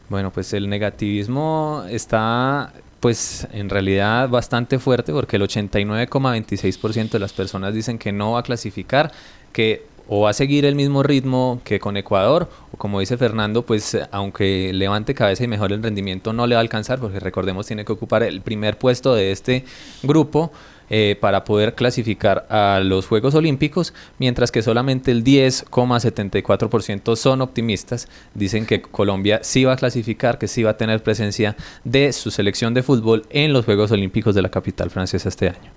Bueno, 0.09 0.31
pues 0.31 0.53
el 0.53 0.67
negativismo 0.67 1.83
está 1.89 2.73
pues 3.07 3.47
en 3.53 3.69
realidad 3.69 4.27
bastante 4.27 4.79
fuerte 4.79 5.13
porque 5.13 5.37
el 5.37 5.43
89,26% 5.43 7.11
de 7.11 7.19
las 7.19 7.31
personas 7.31 7.73
dicen 7.73 7.97
que 7.97 8.11
no 8.11 8.33
va 8.33 8.39
a 8.41 8.43
clasificar, 8.43 9.13
que 9.53 9.85
o 10.09 10.23
va 10.23 10.31
a 10.31 10.33
seguir 10.33 10.65
el 10.65 10.75
mismo 10.75 11.03
ritmo 11.03 11.61
que 11.63 11.79
con 11.79 11.95
Ecuador, 11.95 12.49
o 12.73 12.77
como 12.77 12.99
dice 12.99 13.15
Fernando, 13.15 13.65
pues 13.65 13.97
aunque 14.11 14.73
levante 14.73 15.13
cabeza 15.13 15.45
y 15.45 15.47
mejore 15.47 15.75
el 15.75 15.83
rendimiento, 15.83 16.33
no 16.33 16.47
le 16.47 16.55
va 16.55 16.59
a 16.59 16.63
alcanzar, 16.63 16.99
porque 16.99 17.21
recordemos 17.21 17.65
tiene 17.65 17.85
que 17.85 17.93
ocupar 17.93 18.23
el 18.23 18.41
primer 18.41 18.77
puesto 18.77 19.15
de 19.15 19.31
este 19.31 19.63
grupo. 20.03 20.51
Eh, 20.89 21.17
para 21.19 21.43
poder 21.43 21.75
clasificar 21.75 22.47
a 22.49 22.79
los 22.81 23.07
Juegos 23.07 23.35
Olímpicos, 23.35 23.93
mientras 24.19 24.53
que 24.53 24.61
solamente 24.61 25.11
el 25.11 25.21
10,74% 25.21 27.17
son 27.17 27.41
optimistas, 27.41 28.07
dicen 28.33 28.65
que 28.65 28.81
Colombia 28.81 29.41
sí 29.43 29.65
va 29.65 29.73
a 29.73 29.75
clasificar, 29.75 30.37
que 30.37 30.47
sí 30.47 30.63
va 30.63 30.71
a 30.71 30.77
tener 30.77 31.03
presencia 31.03 31.57
de 31.83 32.13
su 32.13 32.31
selección 32.31 32.73
de 32.73 32.83
fútbol 32.83 33.25
en 33.31 33.51
los 33.51 33.65
Juegos 33.65 33.91
Olímpicos 33.91 34.33
de 34.33 34.41
la 34.41 34.49
capital 34.49 34.89
francesa 34.89 35.27
este 35.27 35.49
año. 35.49 35.71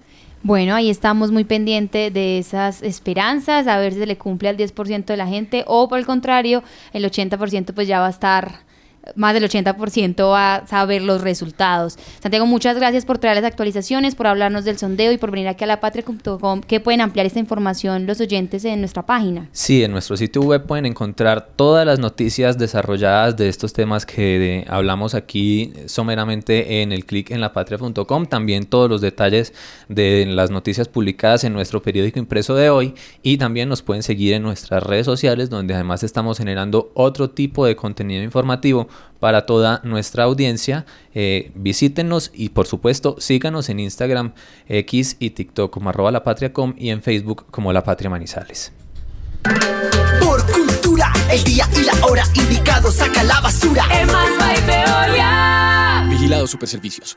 Bueno, 0.45 0.77
ahí 0.77 0.89
estamos 0.89 1.33
muy 1.33 1.43
pendientes 1.43 2.15
de 2.15 2.39
esas 2.39 2.81
esperanzas, 2.81 3.67
a 3.67 3.79
ver 3.79 3.93
si 3.93 3.99
se 3.99 4.07
le 4.07 4.17
cumple 4.17 4.49
al 4.49 4.57
10% 4.57 5.05
de 5.07 5.17
la 5.17 5.27
gente 5.27 5.65
o 5.67 5.89
por 5.89 5.99
el 5.99 6.07
contrario, 6.07 6.63
el 6.93 7.05
80% 7.05 7.75
pues 7.75 7.89
ya 7.89 7.99
va 7.99 8.07
a 8.07 8.11
estar 8.11 8.61
más 9.15 9.35
del 9.35 9.45
80% 9.45 10.35
a 10.37 10.67
saber 10.67 11.03
los 11.03 11.23
resultados. 11.23 11.99
Santiago, 12.21 12.47
muchas 12.47 12.77
gracias 12.77 13.05
por 13.05 13.19
traer 13.19 13.37
las 13.37 13.45
actualizaciones, 13.45 14.15
por 14.15 14.27
hablarnos 14.27 14.65
del 14.65 14.79
sondeo 14.79 15.13
y 15.13 15.19
por 15.19 15.31
venir 15.31 15.49
aquí 15.49 15.65
a 15.65 15.67
la 15.67 15.81
patria.com, 15.81 16.61
que 16.61 16.81
pueden 16.81 17.01
ampliar 17.01 17.27
esta 17.27 17.39
información 17.39 18.07
los 18.07 18.21
oyentes 18.21 18.65
en 18.65 18.81
nuestra 18.81 19.07
página. 19.07 19.49
Sí, 19.53 19.83
en 19.83 19.93
nuestro 19.93 20.17
sitio 20.17 20.43
web 20.43 20.67
pueden 20.67 20.87
encontrar 20.87 21.49
todas 21.57 21.87
las 21.87 21.99
noticias 21.99 22.59
desarrolladas 22.59 23.37
de 23.37 23.49
estos 23.49 23.73
temas 23.73 24.07
que 24.07 24.65
hablamos 24.69 25.15
aquí 25.15 25.73
someramente 25.87 26.83
en 26.83 26.93
el 26.93 27.05
clic 27.05 27.31
en 27.31 27.41
lapatria.com, 27.41 28.27
también 28.27 28.65
todos 28.65 28.89
los 28.89 29.01
detalles 29.01 29.53
de 29.89 30.27
las 30.27 30.51
noticias 30.51 30.89
publicadas 30.89 31.45
en 31.45 31.53
nuestro 31.53 31.83
periódico 31.83 32.19
impreso 32.19 32.55
de 32.55 32.71
hoy 32.71 32.95
y 33.23 33.39
también 33.39 33.69
nos 33.69 33.83
pueden 33.83 34.03
seguir 34.03 34.35
en 34.35 34.43
nuestras 34.43 34.83
redes 34.83 35.07
sociales 35.07 35.51
donde 35.51 35.75
además 35.75 36.03
estamos 36.03 36.39
generando 36.39 36.91
otro 36.95 37.31
tipo 37.31 37.67
de 37.67 37.77
contenido 37.77 38.23
informativo 38.23 38.89
para 39.21 39.47
toda 39.47 39.81
nuestra 39.85 40.25
audiencia. 40.25 40.87
Eh, 41.15 41.53
visítenos 41.55 42.31
y 42.35 42.51
por 42.51 42.67
supuesto 42.67 43.17
síganos 43.19 43.69
en 43.69 43.81
Instagram, 43.81 44.33
X 44.69 45.17
y 45.19 45.31
TikTok 45.31 45.73
como 45.73 45.91
arroba 45.91 46.11
la 46.11 46.25
patria.com 46.25 46.75
y 46.77 46.91
en 46.91 47.03
Facebook 47.03 47.47
como 47.51 47.73
la 47.73 47.85
patria 47.85 48.11
manizales. 48.11 48.73
Por 50.23 50.45
cultura, 50.51 51.13
el 51.31 51.43
día 51.45 51.69
y 51.77 51.85
la 51.85 52.07
hora 52.07 52.25
indicado, 52.35 52.91
saca 52.91 53.23
la 53.23 53.41
basura. 53.41 53.85
Vigilado 56.09 56.47
Superservicios. 56.47 57.17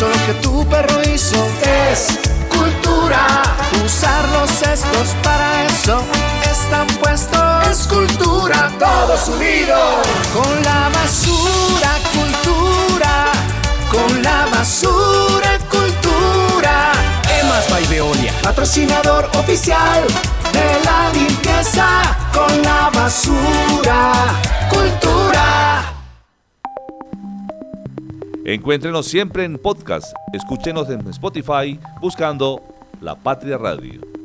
Piso 0.00 0.08
lo 0.08 0.26
que 0.26 0.34
tu 0.40 0.66
perro 0.66 1.00
hizo 1.02 1.36
es 1.62 2.18
cultura. 2.48 3.26
Usar 3.84 4.28
los 4.30 4.50
cestos 4.50 5.14
para 5.22 5.66
eso 5.66 6.02
están 6.50 6.86
puestos. 6.98 7.66
Es 7.68 7.86
cultura, 7.86 8.70
todos 8.78 9.28
unidos. 9.28 10.06
Con 10.32 10.62
la 10.62 10.90
basura 10.94 11.92
cultura. 12.14 13.26
Con 13.90 14.22
la 14.22 14.46
basura 14.52 15.58
cultura. 15.70 16.92
Emas 17.40 17.70
by 17.70 17.86
Veolia, 17.86 18.32
patrocinador 18.42 19.28
oficial 19.34 20.06
de 20.52 20.84
la 20.84 21.10
limpieza. 21.12 21.86
Con 22.32 22.62
la 22.62 22.90
basura 22.90 24.12
cultura. 24.68 25.99
Encuéntrenos 28.44 29.06
siempre 29.06 29.44
en 29.44 29.58
podcast. 29.58 30.14
Escúchenos 30.32 30.88
en 30.88 31.06
Spotify 31.08 31.78
buscando 32.00 32.62
La 33.02 33.14
Patria 33.14 33.58
Radio. 33.58 34.19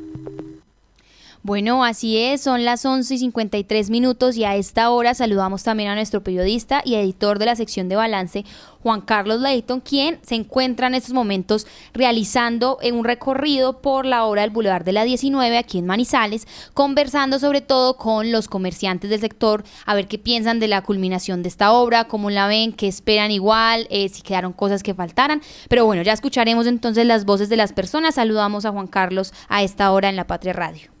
Bueno, 1.46 1.84
así 1.84 2.18
es, 2.18 2.40
son 2.40 2.64
las 2.64 2.84
11 2.84 3.14
y 3.14 3.18
53 3.18 3.88
minutos 3.88 4.36
y 4.36 4.42
a 4.42 4.56
esta 4.56 4.90
hora 4.90 5.14
saludamos 5.14 5.62
también 5.62 5.88
a 5.88 5.94
nuestro 5.94 6.20
periodista 6.20 6.82
y 6.84 6.96
editor 6.96 7.38
de 7.38 7.46
la 7.46 7.54
sección 7.54 7.88
de 7.88 7.94
balance, 7.94 8.44
Juan 8.82 9.00
Carlos 9.00 9.40
Leighton, 9.40 9.80
quien 9.80 10.18
se 10.26 10.34
encuentra 10.34 10.88
en 10.88 10.96
estos 10.96 11.12
momentos 11.12 11.68
realizando 11.94 12.78
un 12.92 13.04
recorrido 13.04 13.80
por 13.80 14.06
la 14.06 14.24
obra 14.24 14.42
del 14.42 14.50
Boulevard 14.50 14.84
de 14.84 14.90
la 14.90 15.04
19 15.04 15.56
aquí 15.56 15.78
en 15.78 15.86
Manizales, 15.86 16.48
conversando 16.74 17.38
sobre 17.38 17.60
todo 17.60 17.96
con 17.96 18.32
los 18.32 18.48
comerciantes 18.48 19.08
del 19.08 19.20
sector, 19.20 19.62
a 19.84 19.94
ver 19.94 20.08
qué 20.08 20.18
piensan 20.18 20.58
de 20.58 20.66
la 20.66 20.82
culminación 20.82 21.44
de 21.44 21.48
esta 21.48 21.70
obra, 21.70 22.08
cómo 22.08 22.28
la 22.28 22.48
ven, 22.48 22.72
qué 22.72 22.88
esperan 22.88 23.30
igual, 23.30 23.86
eh, 23.90 24.08
si 24.08 24.22
quedaron 24.22 24.52
cosas 24.52 24.82
que 24.82 24.94
faltaran. 24.94 25.40
Pero 25.68 25.86
bueno, 25.86 26.02
ya 26.02 26.12
escucharemos 26.12 26.66
entonces 26.66 27.06
las 27.06 27.24
voces 27.24 27.48
de 27.48 27.56
las 27.56 27.72
personas. 27.72 28.16
Saludamos 28.16 28.64
a 28.64 28.72
Juan 28.72 28.88
Carlos 28.88 29.32
a 29.48 29.62
esta 29.62 29.92
hora 29.92 30.08
en 30.08 30.16
la 30.16 30.26
Patria 30.26 30.52
Radio. 30.52 30.95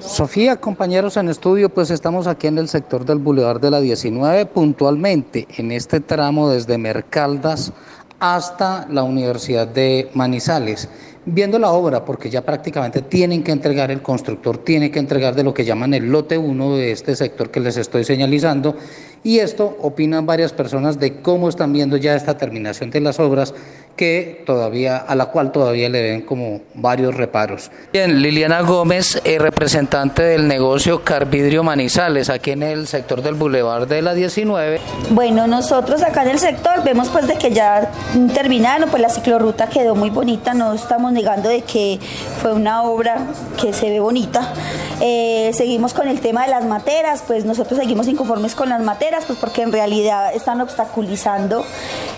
Sofía, 0.00 0.56
compañeros 0.56 1.16
en 1.16 1.28
estudio, 1.28 1.70
pues 1.70 1.90
estamos 1.90 2.28
aquí 2.28 2.46
en 2.46 2.58
el 2.58 2.68
sector 2.68 3.04
del 3.04 3.18
Boulevard 3.18 3.60
de 3.60 3.72
la 3.72 3.80
19, 3.80 4.46
puntualmente 4.46 5.48
en 5.56 5.72
este 5.72 5.98
tramo 5.98 6.48
desde 6.48 6.78
Mercaldas 6.78 7.72
hasta 8.20 8.86
la 8.90 9.02
Universidad 9.02 9.66
de 9.66 10.08
Manizales, 10.14 10.88
viendo 11.26 11.58
la 11.58 11.72
obra, 11.72 12.04
porque 12.04 12.30
ya 12.30 12.44
prácticamente 12.44 13.02
tienen 13.02 13.42
que 13.42 13.50
entregar, 13.50 13.90
el 13.90 14.00
constructor 14.00 14.58
tiene 14.58 14.92
que 14.92 15.00
entregar 15.00 15.34
de 15.34 15.42
lo 15.42 15.52
que 15.52 15.64
llaman 15.64 15.92
el 15.94 16.10
lote 16.10 16.38
1 16.38 16.76
de 16.76 16.92
este 16.92 17.16
sector 17.16 17.50
que 17.50 17.58
les 17.58 17.76
estoy 17.76 18.04
señalizando, 18.04 18.76
y 19.24 19.40
esto 19.40 19.76
opinan 19.82 20.26
varias 20.26 20.52
personas 20.52 21.00
de 21.00 21.20
cómo 21.22 21.48
están 21.48 21.72
viendo 21.72 21.96
ya 21.96 22.14
esta 22.14 22.38
terminación 22.38 22.90
de 22.90 23.00
las 23.00 23.18
obras 23.18 23.52
que 23.98 24.44
todavía, 24.46 24.96
a 24.96 25.14
la 25.14 25.26
cual 25.26 25.52
todavía 25.52 25.90
le 25.90 26.00
ven 26.00 26.22
como 26.22 26.62
varios 26.74 27.14
reparos. 27.14 27.70
Bien, 27.92 28.22
Liliana 28.22 28.62
Gómez, 28.62 29.20
eh, 29.24 29.38
representante 29.38 30.22
del 30.22 30.48
negocio 30.48 31.02
Carvidrio 31.04 31.62
Manizales, 31.64 32.30
aquí 32.30 32.52
en 32.52 32.62
el 32.62 32.86
sector 32.86 33.20
del 33.20 33.34
Boulevard 33.34 33.86
de 33.88 34.00
la 34.00 34.14
19. 34.14 34.80
Bueno, 35.10 35.46
nosotros 35.46 36.02
acá 36.02 36.22
en 36.22 36.30
el 36.30 36.38
sector 36.38 36.84
vemos 36.84 37.08
pues 37.08 37.26
de 37.26 37.34
que 37.34 37.50
ya 37.50 37.90
terminaron, 38.32 38.88
pues 38.88 39.02
la 39.02 39.10
ciclorruta 39.10 39.68
quedó 39.68 39.96
muy 39.96 40.10
bonita, 40.10 40.54
no 40.54 40.72
estamos 40.72 41.12
negando 41.12 41.48
de 41.48 41.62
que 41.62 41.98
fue 42.40 42.54
una 42.54 42.84
obra 42.84 43.18
que 43.60 43.72
se 43.72 43.90
ve 43.90 43.98
bonita. 43.98 44.54
Eh, 45.00 45.50
seguimos 45.54 45.92
con 45.92 46.06
el 46.06 46.20
tema 46.20 46.44
de 46.44 46.50
las 46.50 46.64
materas, 46.64 47.24
pues 47.26 47.44
nosotros 47.44 47.80
seguimos 47.80 48.06
inconformes 48.06 48.54
con 48.54 48.68
las 48.68 48.80
materas, 48.80 49.24
pues 49.26 49.38
porque 49.40 49.62
en 49.62 49.72
realidad 49.72 50.32
están 50.34 50.60
obstaculizando 50.60 51.64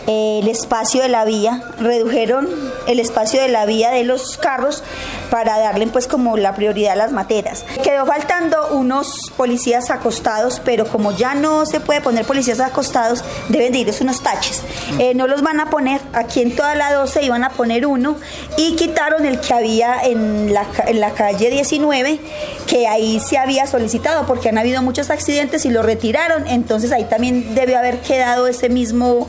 eh, 0.06 0.40
el 0.42 0.48
espacio 0.48 1.02
de 1.02 1.08
la 1.08 1.24
vía 1.24 1.62
redujeron 1.78 2.48
el 2.86 3.00
espacio 3.00 3.40
de 3.40 3.48
la 3.48 3.66
vía 3.66 3.90
de 3.90 4.04
los 4.04 4.36
carros 4.36 4.82
para 5.30 5.58
darle 5.58 5.86
pues 5.86 6.06
como 6.06 6.36
la 6.36 6.54
prioridad 6.54 6.92
a 6.92 6.96
las 6.96 7.12
materas. 7.12 7.64
Quedó 7.82 8.06
faltando 8.06 8.68
unos 8.72 9.30
policías 9.36 9.90
acostados, 9.90 10.60
pero 10.64 10.86
como 10.86 11.12
ya 11.12 11.34
no 11.34 11.66
se 11.66 11.80
puede 11.80 12.00
poner 12.00 12.24
policías 12.24 12.60
acostados, 12.60 13.24
deben 13.48 13.72
de 13.72 13.78
irles 13.78 14.00
unos 14.00 14.22
taches. 14.22 14.62
Eh, 14.98 15.14
no 15.14 15.26
los 15.26 15.42
van 15.42 15.60
a 15.60 15.70
poner, 15.70 16.00
aquí 16.12 16.42
en 16.42 16.54
toda 16.54 16.74
la 16.74 16.92
12 16.92 17.22
iban 17.22 17.44
a 17.44 17.50
poner 17.50 17.86
uno 17.86 18.16
y 18.56 18.76
quitaron 18.76 19.24
el 19.24 19.40
que 19.40 19.54
había 19.54 20.00
en 20.02 20.52
la, 20.52 20.66
en 20.86 21.00
la 21.00 21.12
calle 21.12 21.50
19, 21.50 22.20
que 22.66 22.88
ahí 22.88 23.20
se 23.20 23.38
había 23.38 23.66
solicitado 23.66 24.26
porque 24.26 24.48
han 24.48 24.58
habido 24.58 24.82
muchos 24.82 25.10
accidentes 25.10 25.64
y 25.64 25.70
lo 25.70 25.82
retiraron, 25.82 26.46
entonces 26.46 26.92
ahí 26.92 27.04
también 27.04 27.54
debió 27.54 27.78
haber 27.78 28.00
quedado 28.00 28.46
ese 28.46 28.68
mismo 28.68 29.28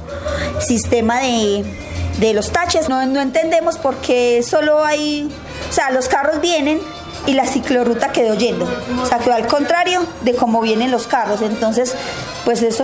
sistema 0.59 1.19
de 1.19 1.63
de 2.19 2.33
los 2.33 2.51
taches. 2.51 2.89
No, 2.89 3.05
no 3.05 3.21
entendemos 3.21 3.77
por 3.77 3.97
qué 3.97 4.43
solo 4.43 4.83
hay, 4.83 5.29
o 5.69 5.73
sea, 5.73 5.91
los 5.91 6.07
carros 6.07 6.41
vienen 6.41 6.79
y 7.27 7.33
la 7.33 7.45
ciclorruta 7.45 8.11
quedó 8.11 8.35
yendo. 8.35 8.67
O 9.01 9.05
sea, 9.05 9.19
quedó 9.19 9.35
al 9.35 9.47
contrario 9.47 10.05
de 10.21 10.33
cómo 10.35 10.61
vienen 10.61 10.91
los 10.91 11.07
carros. 11.07 11.41
Entonces, 11.41 11.93
pues 12.45 12.61
eso, 12.61 12.83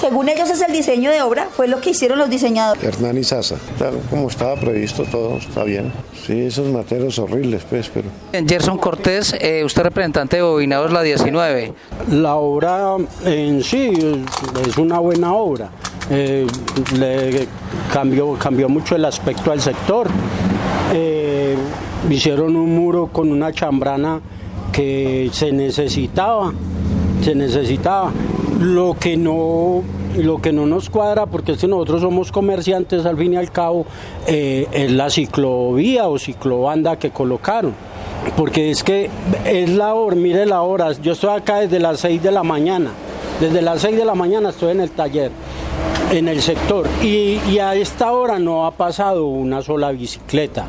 según 0.00 0.28
ellos 0.28 0.50
es 0.50 0.60
el 0.62 0.72
diseño 0.72 1.10
de 1.10 1.22
obra, 1.22 1.48
fue 1.52 1.68
lo 1.68 1.80
que 1.80 1.90
hicieron 1.90 2.18
los 2.18 2.30
diseñadores. 2.30 2.82
Hernán 2.82 3.18
y 3.18 3.24
Sasa, 3.24 3.56
como 4.10 4.28
estaba 4.28 4.56
previsto 4.56 5.04
todo, 5.04 5.38
está 5.38 5.64
bien. 5.64 5.92
Sí, 6.26 6.40
esos 6.42 6.68
materos 6.68 7.18
horribles, 7.18 7.64
pues, 7.68 7.90
pero... 7.92 8.08
Gerson 8.46 8.78
Cortés, 8.78 9.34
eh, 9.40 9.64
usted 9.64 9.82
representante 9.82 10.36
de 10.36 10.42
Bobinados 10.42 10.92
La 10.92 11.02
19. 11.02 11.72
La 12.10 12.36
obra 12.36 12.96
en 13.24 13.62
sí 13.62 13.92
es 14.66 14.76
una 14.76 14.98
buena 14.98 15.32
obra. 15.32 15.70
Eh, 16.10 16.46
le 16.98 17.48
cambió, 17.92 18.34
cambió 18.34 18.68
mucho 18.68 18.96
el 18.96 19.04
aspecto 19.04 19.50
al 19.50 19.60
sector. 19.60 20.08
Eh, 20.92 21.56
hicieron 22.08 22.56
un 22.56 22.74
muro 22.74 23.08
con 23.12 23.30
una 23.30 23.52
chambrana 23.52 24.20
que 24.72 25.30
se 25.32 25.52
necesitaba, 25.52 26.52
se 27.22 27.34
necesitaba. 27.34 28.12
Lo 28.60 28.94
que 28.98 29.16
no, 29.16 29.82
lo 30.16 30.40
que 30.40 30.52
no 30.52 30.66
nos 30.66 30.88
cuadra, 30.88 31.26
porque 31.26 31.56
si 31.56 31.66
nosotros 31.66 32.00
somos 32.00 32.32
comerciantes 32.32 33.04
al 33.04 33.18
fin 33.18 33.34
y 33.34 33.36
al 33.36 33.52
cabo, 33.52 33.84
eh, 34.26 34.66
es 34.72 34.90
la 34.92 35.10
ciclovía 35.10 36.08
o 36.08 36.18
ciclobanda 36.18 36.98
que 36.98 37.10
colocaron. 37.10 37.74
Porque 38.36 38.70
es 38.70 38.82
que 38.82 39.10
es 39.44 39.70
la 39.70 39.94
hora, 39.94 40.16
mire 40.16 40.46
la 40.46 40.62
hora, 40.62 40.92
yo 40.92 41.12
estoy 41.12 41.36
acá 41.36 41.60
desde 41.60 41.78
las 41.78 42.00
6 42.00 42.22
de 42.22 42.32
la 42.32 42.42
mañana, 42.42 42.90
desde 43.40 43.62
las 43.62 43.82
6 43.82 43.96
de 43.96 44.04
la 44.04 44.14
mañana 44.14 44.48
estoy 44.48 44.72
en 44.72 44.80
el 44.80 44.90
taller 44.90 45.30
en 46.10 46.28
el 46.28 46.40
sector 46.40 46.86
y, 47.02 47.58
a 47.58 47.74
esta 47.74 48.12
hora 48.12 48.38
no 48.38 48.66
ha 48.66 48.72
pasado 48.72 49.26
una 49.26 49.62
sola 49.62 49.92
bicicleta. 49.92 50.66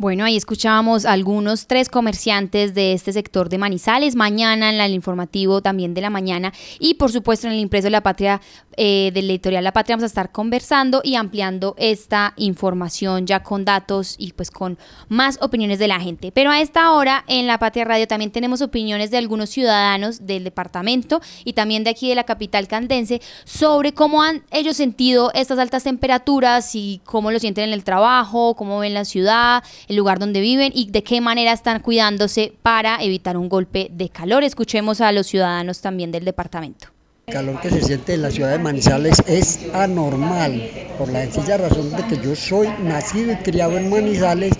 Bueno, 0.00 0.24
ahí 0.24 0.34
escuchábamos 0.34 1.04
algunos 1.04 1.66
tres 1.66 1.90
comerciantes 1.90 2.72
de 2.72 2.94
este 2.94 3.12
sector 3.12 3.50
de 3.50 3.58
Manizales. 3.58 4.16
Mañana 4.16 4.70
en 4.70 4.80
el 4.80 4.94
informativo 4.94 5.60
también 5.60 5.92
de 5.92 6.00
la 6.00 6.08
mañana 6.08 6.54
y 6.78 6.94
por 6.94 7.12
supuesto 7.12 7.46
en 7.46 7.52
el 7.52 7.58
impreso 7.58 7.84
de 7.84 7.90
la 7.90 8.02
Patria, 8.02 8.40
eh, 8.78 9.10
del 9.12 9.28
editorial 9.28 9.62
La 9.62 9.74
Patria, 9.74 9.96
vamos 9.96 10.04
a 10.04 10.06
estar 10.06 10.32
conversando 10.32 11.02
y 11.04 11.16
ampliando 11.16 11.74
esta 11.76 12.32
información 12.38 13.26
ya 13.26 13.42
con 13.42 13.66
datos 13.66 14.14
y 14.16 14.32
pues 14.32 14.50
con 14.50 14.78
más 15.10 15.36
opiniones 15.42 15.78
de 15.78 15.88
la 15.88 16.00
gente. 16.00 16.32
Pero 16.32 16.50
a 16.50 16.62
esta 16.62 16.92
hora 16.92 17.22
en 17.28 17.46
La 17.46 17.58
Patria 17.58 17.84
Radio 17.84 18.08
también 18.08 18.30
tenemos 18.30 18.62
opiniones 18.62 19.10
de 19.10 19.18
algunos 19.18 19.50
ciudadanos 19.50 20.26
del 20.26 20.44
departamento 20.44 21.20
y 21.44 21.52
también 21.52 21.84
de 21.84 21.90
aquí 21.90 22.08
de 22.08 22.14
la 22.14 22.24
capital 22.24 22.68
candense 22.68 23.20
sobre 23.44 23.92
cómo 23.92 24.22
han 24.22 24.44
ellos 24.50 24.78
sentido 24.78 25.30
estas 25.34 25.58
altas 25.58 25.84
temperaturas 25.84 26.74
y 26.74 27.02
cómo 27.04 27.30
lo 27.30 27.38
sienten 27.38 27.64
en 27.64 27.74
el 27.74 27.84
trabajo, 27.84 28.56
cómo 28.56 28.78
ven 28.78 28.94
la 28.94 29.04
ciudad 29.04 29.62
el 29.90 29.96
lugar 29.96 30.20
donde 30.20 30.40
viven 30.40 30.70
y 30.72 30.88
de 30.88 31.02
qué 31.02 31.20
manera 31.20 31.52
están 31.52 31.80
cuidándose 31.80 32.52
para 32.62 33.02
evitar 33.02 33.36
un 33.36 33.48
golpe 33.48 33.88
de 33.90 34.08
calor. 34.08 34.44
Escuchemos 34.44 35.00
a 35.00 35.10
los 35.10 35.26
ciudadanos 35.26 35.80
también 35.80 36.12
del 36.12 36.24
departamento. 36.24 36.86
El 37.26 37.34
calor 37.34 37.60
que 37.60 37.70
se 37.70 37.82
siente 37.82 38.14
en 38.14 38.22
la 38.22 38.30
ciudad 38.30 38.52
de 38.52 38.60
Manizales 38.60 39.20
es 39.26 39.58
anormal, 39.74 40.62
por 40.96 41.08
la 41.10 41.22
sencilla 41.22 41.56
razón 41.56 41.90
de 41.90 42.04
que 42.04 42.22
yo 42.24 42.36
soy 42.36 42.68
nacido 42.84 43.32
y 43.32 43.36
criado 43.38 43.76
en 43.76 43.90
Manizales 43.90 44.52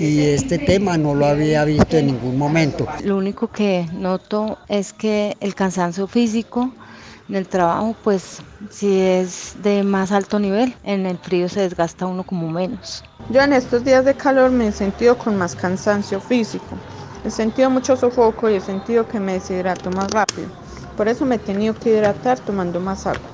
y 0.00 0.20
este 0.22 0.58
tema 0.58 0.98
no 0.98 1.14
lo 1.14 1.26
había 1.26 1.64
visto 1.64 1.96
en 1.96 2.06
ningún 2.06 2.36
momento. 2.36 2.88
Lo 3.04 3.16
único 3.16 3.52
que 3.52 3.86
noto 3.92 4.58
es 4.68 4.92
que 4.92 5.36
el 5.38 5.54
cansancio 5.54 6.08
físico 6.08 6.72
en 7.32 7.36
el 7.36 7.48
trabajo, 7.48 7.96
pues 8.02 8.42
si 8.68 9.00
es 9.00 9.54
de 9.62 9.82
más 9.84 10.12
alto 10.12 10.38
nivel, 10.38 10.74
en 10.84 11.06
el 11.06 11.16
frío 11.16 11.48
se 11.48 11.60
desgasta 11.60 12.04
uno 12.04 12.24
como 12.24 12.50
menos. 12.50 13.02
Yo 13.30 13.40
en 13.40 13.54
estos 13.54 13.84
días 13.84 14.04
de 14.04 14.14
calor 14.14 14.50
me 14.50 14.68
he 14.68 14.72
sentido 14.72 15.16
con 15.16 15.38
más 15.38 15.54
cansancio 15.56 16.20
físico. 16.20 16.76
He 17.24 17.30
sentido 17.30 17.70
mucho 17.70 17.96
sofoco 17.96 18.50
y 18.50 18.56
he 18.56 18.60
sentido 18.60 19.08
que 19.08 19.18
me 19.18 19.32
deshidrato 19.32 19.90
más 19.92 20.10
rápido. 20.10 20.48
Por 20.94 21.08
eso 21.08 21.24
me 21.24 21.36
he 21.36 21.38
tenido 21.38 21.72
que 21.72 21.88
hidratar 21.88 22.38
tomando 22.38 22.80
más 22.80 23.06
agua. 23.06 23.31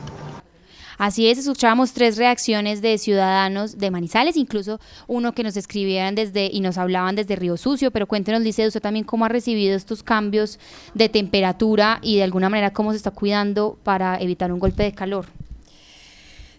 Así 0.98 1.28
es, 1.28 1.38
escuchábamos 1.38 1.92
tres 1.92 2.16
reacciones 2.16 2.82
de 2.82 2.98
ciudadanos 2.98 3.78
de 3.78 3.92
Manizales, 3.92 4.37
incluso 4.37 4.80
uno 5.06 5.32
que 5.32 5.44
nos 5.44 5.56
escribían 5.56 6.16
desde 6.16 6.50
y 6.52 6.61
nos 6.61 6.76
hablaban 6.76 7.14
desde 7.14 7.37
Río 7.37 7.56
Sucio, 7.56 7.92
pero 7.92 8.08
cuéntenos, 8.08 8.42
Liceo, 8.42 8.66
usted 8.66 8.82
también 8.82 9.04
cómo 9.04 9.24
ha 9.24 9.28
recibido 9.28 9.76
estos 9.76 10.02
cambios 10.02 10.58
de 10.94 11.08
temperatura 11.08 12.00
y 12.02 12.16
de 12.16 12.24
alguna 12.24 12.48
manera 12.48 12.72
cómo 12.72 12.90
se 12.90 12.96
está 12.96 13.12
cuidando 13.12 13.78
para 13.84 14.20
evitar 14.20 14.50
un 14.52 14.58
golpe 14.58 14.82
de 14.82 14.92
calor. 14.92 15.26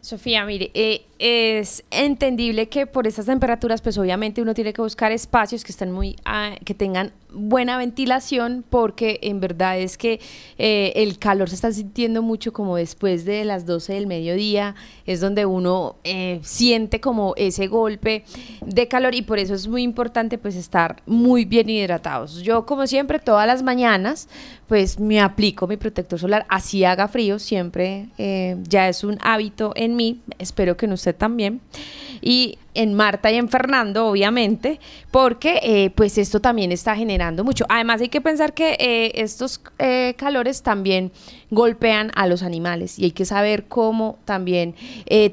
Sofía, 0.10 0.44
mire, 0.44 0.72
eh, 0.74 1.06
es 1.20 1.84
entendible 1.92 2.68
que 2.68 2.88
por 2.88 3.06
esas 3.06 3.28
temperaturas, 3.28 3.80
pues 3.80 3.96
obviamente 4.00 4.42
uno 4.42 4.56
tiene 4.56 4.74
que 4.74 4.82
buscar 4.82 5.12
espacios 5.12 5.64
que 5.64 5.72
estén 5.72 5.92
muy, 5.92 6.16
ah, 6.26 6.56
que 6.66 6.74
tengan 6.74 7.12
buena 7.32 7.78
ventilación, 7.78 8.66
porque 8.68 9.20
en 9.22 9.40
verdad 9.40 9.78
es 9.78 10.00
que 10.00 10.20
eh, 10.58 10.94
el 10.96 11.20
calor 11.20 11.50
se 11.50 11.56
está 11.56 11.72
sintiendo 11.72 12.24
mucho 12.24 12.54
como 12.54 12.76
después 12.76 13.24
de 13.24 13.46
las 13.46 13.68
12 13.68 13.94
del 13.94 14.08
mediodía, 14.08 14.74
es 15.06 15.22
donde 15.22 15.46
uno 15.46 15.98
eh, 16.04 16.40
siente 16.42 17.00
como 17.00 17.36
ese 17.36 17.68
golpe 17.68 18.24
de 18.66 18.88
calor 18.88 19.14
y 19.14 19.22
por 19.22 19.38
eso 19.38 19.54
es 19.54 19.68
muy 19.68 19.84
importante 19.84 20.40
pues 20.40 20.56
estar 20.56 21.04
muy 21.06 21.46
bien 21.46 21.70
hidratados. 21.70 22.42
Yo 22.42 22.66
como 22.66 22.88
siempre 22.88 23.20
todas 23.20 23.46
las 23.46 23.62
mañanas 23.62 24.28
pues 24.70 25.00
me 25.00 25.20
aplico 25.20 25.66
mi 25.66 25.78
protector 25.78 26.20
solar, 26.20 26.46
así 26.48 26.86
haga 26.86 27.08
frío, 27.08 27.40
siempre 27.40 28.08
eh, 28.20 28.56
ya 28.70 28.88
es 28.88 29.04
un 29.04 29.18
hábito 29.22 29.74
en 29.76 29.96
mí, 29.96 30.22
espero 30.38 30.78
que 30.78 30.86
no 30.86 30.94
usted 30.94 31.16
también. 31.16 31.60
Y 32.22 32.60
en 32.80 32.94
Marta 32.94 33.30
y 33.30 33.36
en 33.36 33.50
Fernando, 33.50 34.08
obviamente, 34.08 34.80
porque 35.12 35.60
eh, 35.64 35.90
pues 35.90 36.18
esto 36.18 36.40
también 36.40 36.72
está 36.72 36.96
generando 36.96 37.44
mucho. 37.44 37.66
Además 37.68 38.00
hay 38.00 38.08
que 38.08 38.22
pensar 38.22 38.54
que 38.54 38.78
eh, 38.80 39.12
estos 39.16 39.60
eh, 39.80 40.14
calores 40.18 40.64
también 40.64 41.12
golpean 41.52 42.10
a 42.16 42.26
los 42.26 42.42
animales 42.42 42.98
y 42.98 43.04
hay 43.04 43.12
que 43.12 43.26
saber 43.26 43.66
cómo 43.66 44.18
también 44.24 44.76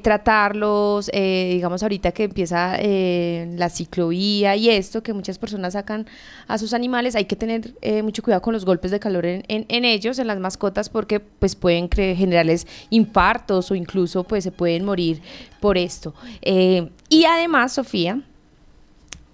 tratarlos, 0.01 1.11
digamos 1.13 1.83
ahorita 1.83 2.11
que 2.11 2.23
empieza 2.23 2.75
la 2.81 3.69
ciclovía 3.69 4.55
y 4.55 4.71
esto, 4.71 5.03
que 5.03 5.13
muchas 5.13 5.37
personas 5.37 5.73
sacan 5.73 6.07
a 6.47 6.57
sus 6.57 6.73
animales, 6.73 7.15
hay 7.15 7.25
que 7.25 7.35
tener 7.35 7.75
mucho 8.01 8.23
cuidado 8.23 8.41
con 8.41 8.53
los 8.53 8.65
golpes 8.65 8.89
de 8.89 8.99
calor 8.99 9.27
en, 9.27 9.45
ellos, 9.85 10.17
en 10.17 10.25
las 10.25 10.39
mascotas, 10.39 10.89
porque 10.89 11.19
pues 11.19 11.55
pueden 11.55 11.87
generarles 11.87 12.65
infartos 12.89 13.69
o 13.69 13.75
incluso 13.75 14.23
pues 14.23 14.43
se 14.43 14.51
pueden 14.51 14.85
morir 14.85 15.21
por 15.59 15.77
esto. 15.77 16.15
Y 17.09 17.25
además, 17.25 17.73
Sofía, 17.73 18.21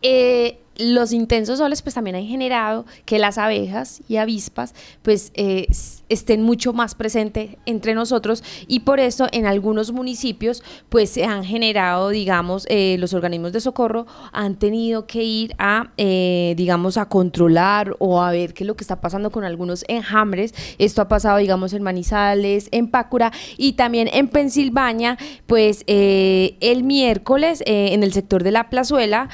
eh, 0.02 0.60
los 0.78 1.14
intensos 1.14 1.60
soles 1.60 1.82
pues 1.82 1.96
también 1.96 2.16
han 2.16 2.26
generado 2.26 2.86
que 3.06 3.20
las 3.20 3.38
abejas 3.38 4.02
y 4.08 4.18
avispas 4.18 4.74
pues 5.02 5.32
eh, 5.36 5.68
estén 6.10 6.44
mucho 6.44 6.74
más 6.74 6.96
presentes 6.96 7.58
entre 7.66 7.94
nosotros 7.94 8.44
y 8.68 8.82
por 8.82 9.00
eso 9.00 9.28
en 9.32 9.46
algunos 9.46 9.92
municipios 9.92 10.64
pues 10.90 11.10
se 11.10 11.26
han 11.26 11.44
generado 11.44 12.10
digamos 12.10 12.66
eh, 12.70 12.96
los 13.00 13.14
organismos 13.14 13.54
de 13.54 13.62
socorro 13.62 14.08
han 14.32 14.58
tenido 14.58 15.06
que 15.06 15.24
ir 15.24 15.56
a 15.60 15.92
eh, 15.98 16.54
digamos 16.58 16.98
a 16.98 17.08
controlar 17.08 17.96
o 18.00 18.22
a 18.22 18.32
ver 18.32 18.54
qué 18.54 18.64
es 18.64 18.68
lo 18.68 18.76
que 18.76 18.84
está 18.84 19.02
pasando 19.02 19.32
con 19.32 19.44
algunos 19.44 19.86
enjambres. 19.88 20.54
Esto 20.78 21.02
ha 21.02 21.08
pasado 21.08 21.38
digamos 21.38 21.74
en 21.74 21.84
Manizales 21.84 22.68
en 22.72 22.88
Pácura 22.88 23.32
y 23.58 23.74
también 23.74 24.10
en 24.12 24.28
Pensilvania 24.28 25.18
pues 25.46 25.84
el 25.88 26.84
miércoles 26.84 27.64
en 27.66 28.04
el 28.04 28.14
sector 28.14 28.44
de 28.44 28.52
la 28.52 28.70
plazuela 28.70 29.30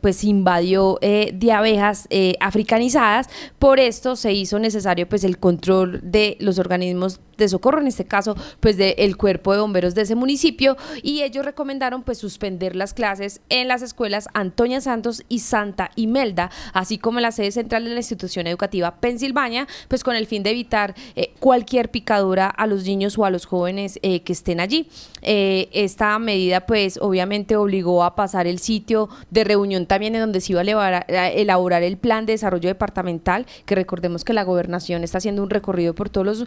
pues 0.00 0.24
invadió 0.24 0.63
eh, 1.00 1.30
de 1.34 1.52
abejas 1.52 2.06
eh, 2.10 2.34
africanizadas. 2.40 3.28
Por 3.58 3.80
esto 3.80 4.16
se 4.16 4.32
hizo 4.32 4.58
necesario 4.58 5.08
pues 5.08 5.24
el 5.24 5.38
control 5.38 6.00
de 6.02 6.36
los 6.40 6.58
organismos 6.58 7.20
de 7.36 7.48
socorro, 7.48 7.80
en 7.80 7.86
este 7.86 8.04
caso 8.04 8.36
pues 8.60 8.76
del 8.76 9.16
cuerpo 9.16 9.52
de 9.52 9.60
bomberos 9.60 9.94
de 9.94 10.02
ese 10.02 10.14
municipio 10.14 10.76
y 11.02 11.22
ellos 11.22 11.44
recomendaron 11.44 12.02
pues 12.02 12.18
suspender 12.18 12.76
las 12.76 12.94
clases 12.94 13.40
en 13.48 13.68
las 13.68 13.82
escuelas 13.82 14.28
Antonia 14.34 14.80
Santos 14.80 15.22
y 15.28 15.40
Santa 15.40 15.90
Imelda, 15.96 16.50
así 16.72 16.98
como 16.98 17.20
la 17.20 17.32
sede 17.32 17.52
central 17.52 17.84
de 17.84 17.90
la 17.90 17.96
institución 17.96 18.46
educativa 18.46 18.96
Pensilvania, 18.96 19.66
pues 19.88 20.04
con 20.04 20.16
el 20.16 20.26
fin 20.26 20.42
de 20.42 20.50
evitar 20.50 20.94
eh, 21.16 21.32
cualquier 21.40 21.90
picadura 21.90 22.48
a 22.48 22.66
los 22.66 22.84
niños 22.84 23.18
o 23.18 23.24
a 23.24 23.30
los 23.30 23.46
jóvenes 23.46 23.98
que 24.02 24.32
estén 24.32 24.60
allí. 24.60 24.88
esta 25.22 26.18
medida 26.18 26.66
pues 26.66 26.98
obviamente 27.00 27.56
obligó 27.56 28.04
a 28.04 28.14
pasar 28.14 28.46
el 28.46 28.58
sitio 28.58 29.08
de 29.30 29.44
reunión 29.44 29.86
también 29.86 30.14
en 30.14 30.20
donde 30.20 30.40
se 30.40 30.52
iba 30.52 30.60
a 30.60 31.28
elaborar 31.28 31.82
el 31.82 31.96
plan 31.96 32.26
de 32.26 32.32
desarrollo 32.32 32.68
departamental, 32.68 33.46
que 33.66 33.74
recordemos 33.74 34.24
que 34.24 34.32
la 34.32 34.44
gobernación 34.44 35.04
está 35.04 35.18
haciendo 35.18 35.42
un 35.42 35.50
recorrido 35.50 35.94
por 35.94 36.10
todos 36.10 36.26
los 36.26 36.46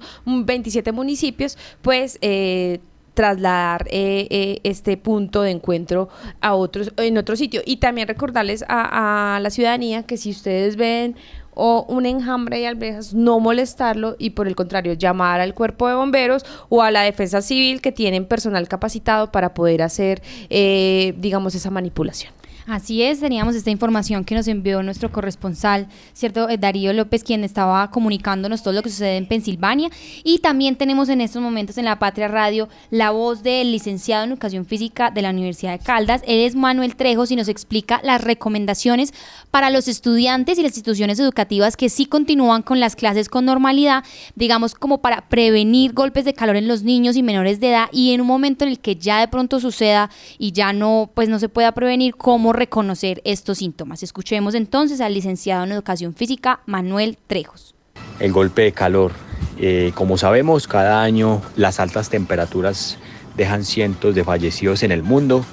27 0.78 0.92
municipios, 0.92 1.58
pues... 1.82 2.18
Eh, 2.22 2.80
trasladar 3.14 3.88
eh, 3.90 4.28
eh, 4.30 4.60
este 4.62 4.96
punto 4.96 5.42
de 5.42 5.50
encuentro 5.50 6.08
a 6.40 6.54
otros 6.54 6.94
en 6.98 7.18
otro 7.18 7.36
sitio 7.36 7.64
y 7.66 7.78
también 7.78 8.08
recordarles 8.08 8.64
a, 8.70 9.40
la 9.42 9.50
ciudadanía 9.50 10.04
que 10.04 10.18
si 10.18 10.30
ustedes 10.30 10.76
ven 10.76 11.16
o 11.56 11.84
un 11.90 12.06
enjambre 12.06 12.60
de 12.60 12.68
alberjas, 12.68 13.16
no 13.16 13.40
molestarlo 13.40 14.18
y 14.20 14.30
por 14.30 14.48
el 14.48 14.56
contrario, 14.56 14.94
llamar 14.94 15.42
al 15.42 15.56
cuerpo 15.56 15.88
de 15.88 15.96
bomberos 15.96 16.46
o 16.70 16.84
a 16.84 16.92
la 16.92 17.02
defensa 17.02 17.42
civil 17.42 17.82
que 17.82 17.92
tienen 17.92 18.28
personal 18.28 18.68
capacitado 18.68 19.32
para 19.32 19.56
poder 19.56 19.82
hacer, 19.82 20.22
digamos, 20.48 21.56
esa 21.56 21.72
manipulación. 21.72 22.37
Así 22.68 23.02
es, 23.02 23.22
teníamos 23.22 23.56
esta 23.56 23.70
información 23.70 24.26
que 24.26 24.36
nos 24.36 24.46
envió 24.50 24.84
nuestro 24.84 25.10
corresponsal, 25.10 25.88
¿cierto? 26.12 26.50
Eh, 26.50 26.58
Darío 26.58 26.92
López, 26.92 27.24
quien 27.24 27.46
estaba 27.46 27.90
comunicándonos 27.92 28.62
todo 28.62 28.74
lo 28.74 28.84
que 28.84 28.90
sucede 28.90 29.16
en 29.16 29.26
Pensilvania. 29.26 29.90
Y 30.26 30.40
también 30.40 30.76
tenemos 30.76 31.08
en 31.08 31.22
estos 31.22 31.42
momentos 31.42 31.78
en 31.78 31.86
la 31.86 31.98
Patria 31.98 32.28
Radio 32.28 32.68
la 32.90 33.12
voz 33.12 33.42
del 33.42 33.72
licenciado 33.72 34.26
en 34.26 34.32
Educación 34.32 34.66
Física 34.66 35.12
de 35.12 35.22
la 35.22 35.30
Universidad 35.30 35.72
de 35.72 35.80
Caldas. 35.80 36.22
Él 36.28 36.42
es 36.42 36.56
Manuel 36.56 36.98
Trejos 36.98 37.32
y 37.32 37.38
nos 37.38 37.48
explica 37.48 38.02
las 38.04 38.22
recomendaciones 38.22 39.14
para 39.50 39.70
los 39.70 39.88
estudiantes 39.88 40.60
y 40.60 40.62
las 40.62 40.72
instituciones 40.72 41.22
educativas 41.22 41.78
que 41.78 41.88
sí 41.88 42.06
continúan 42.06 42.64
con 42.64 42.82
las 42.82 42.98
clases 42.98 43.30
con 43.30 43.46
normalidad, 43.46 44.04
digamos 44.36 44.76
como 44.76 44.98
para 44.98 45.30
prevenir 45.30 45.94
golpes 45.94 46.26
de 46.26 46.34
calor 46.34 46.58
en 46.58 46.68
los 46.68 46.84
niños 46.84 47.16
y 47.16 47.24
menores 47.24 47.62
de 47.62 47.70
edad 47.70 47.88
y 47.94 48.12
en 48.12 48.20
un 48.20 48.28
momento 48.28 48.66
en 48.66 48.72
el 48.72 48.80
que 48.80 48.98
ya 48.98 49.22
de 49.22 49.30
pronto 49.30 49.62
suceda 49.62 50.10
y 50.38 50.52
ya 50.52 50.74
no, 50.74 51.10
pues 51.14 51.30
no 51.30 51.40
se 51.40 51.48
pueda 51.48 51.72
prevenir, 51.72 52.16
cómo 52.16 52.57
reconocer 52.58 53.22
estos 53.24 53.60
síntomas. 53.60 54.04
Escuchemos 54.04 54.56
entonces 54.56 55.00
al 55.00 55.14
licenciado 55.14 55.64
en 55.64 55.72
Educación 55.72 56.14
Física, 56.14 56.60
Manuel 56.66 57.18
Trejos. 57.28 57.76
El 58.20 58.34
golpe 58.34 58.64
de 58.64 58.72
calor. 58.72 59.14
Eh, 59.60 59.92
como 59.96 60.18
sabemos, 60.18 60.68
cada 60.68 61.02
año 61.02 61.42
las 61.56 61.80
altas 61.80 62.10
temperaturas 62.10 62.98
dejan 63.36 63.64
cientos 63.64 64.16
de 64.16 64.24
fallecidos 64.24 64.84
en 64.84 64.92
el 64.92 65.04
mundo. 65.04 65.46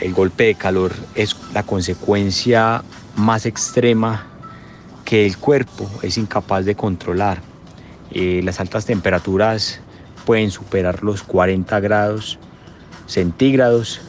El 0.00 0.14
golpe 0.14 0.44
de 0.44 0.54
calor 0.54 0.92
es 1.14 1.36
la 1.52 1.62
consecuencia 1.62 2.82
más 3.14 3.46
extrema 3.46 4.26
que 5.04 5.26
el 5.26 5.36
cuerpo 5.36 5.88
es 6.02 6.16
incapaz 6.16 6.64
de 6.64 6.74
controlar. 6.74 7.40
Eh, 8.10 8.40
las 8.42 8.60
altas 8.60 8.86
temperaturas 8.86 9.80
pueden 10.24 10.50
superar 10.50 11.02
los 11.02 11.22
40 11.22 11.80
grados 11.80 12.38
centígrados 13.06 14.00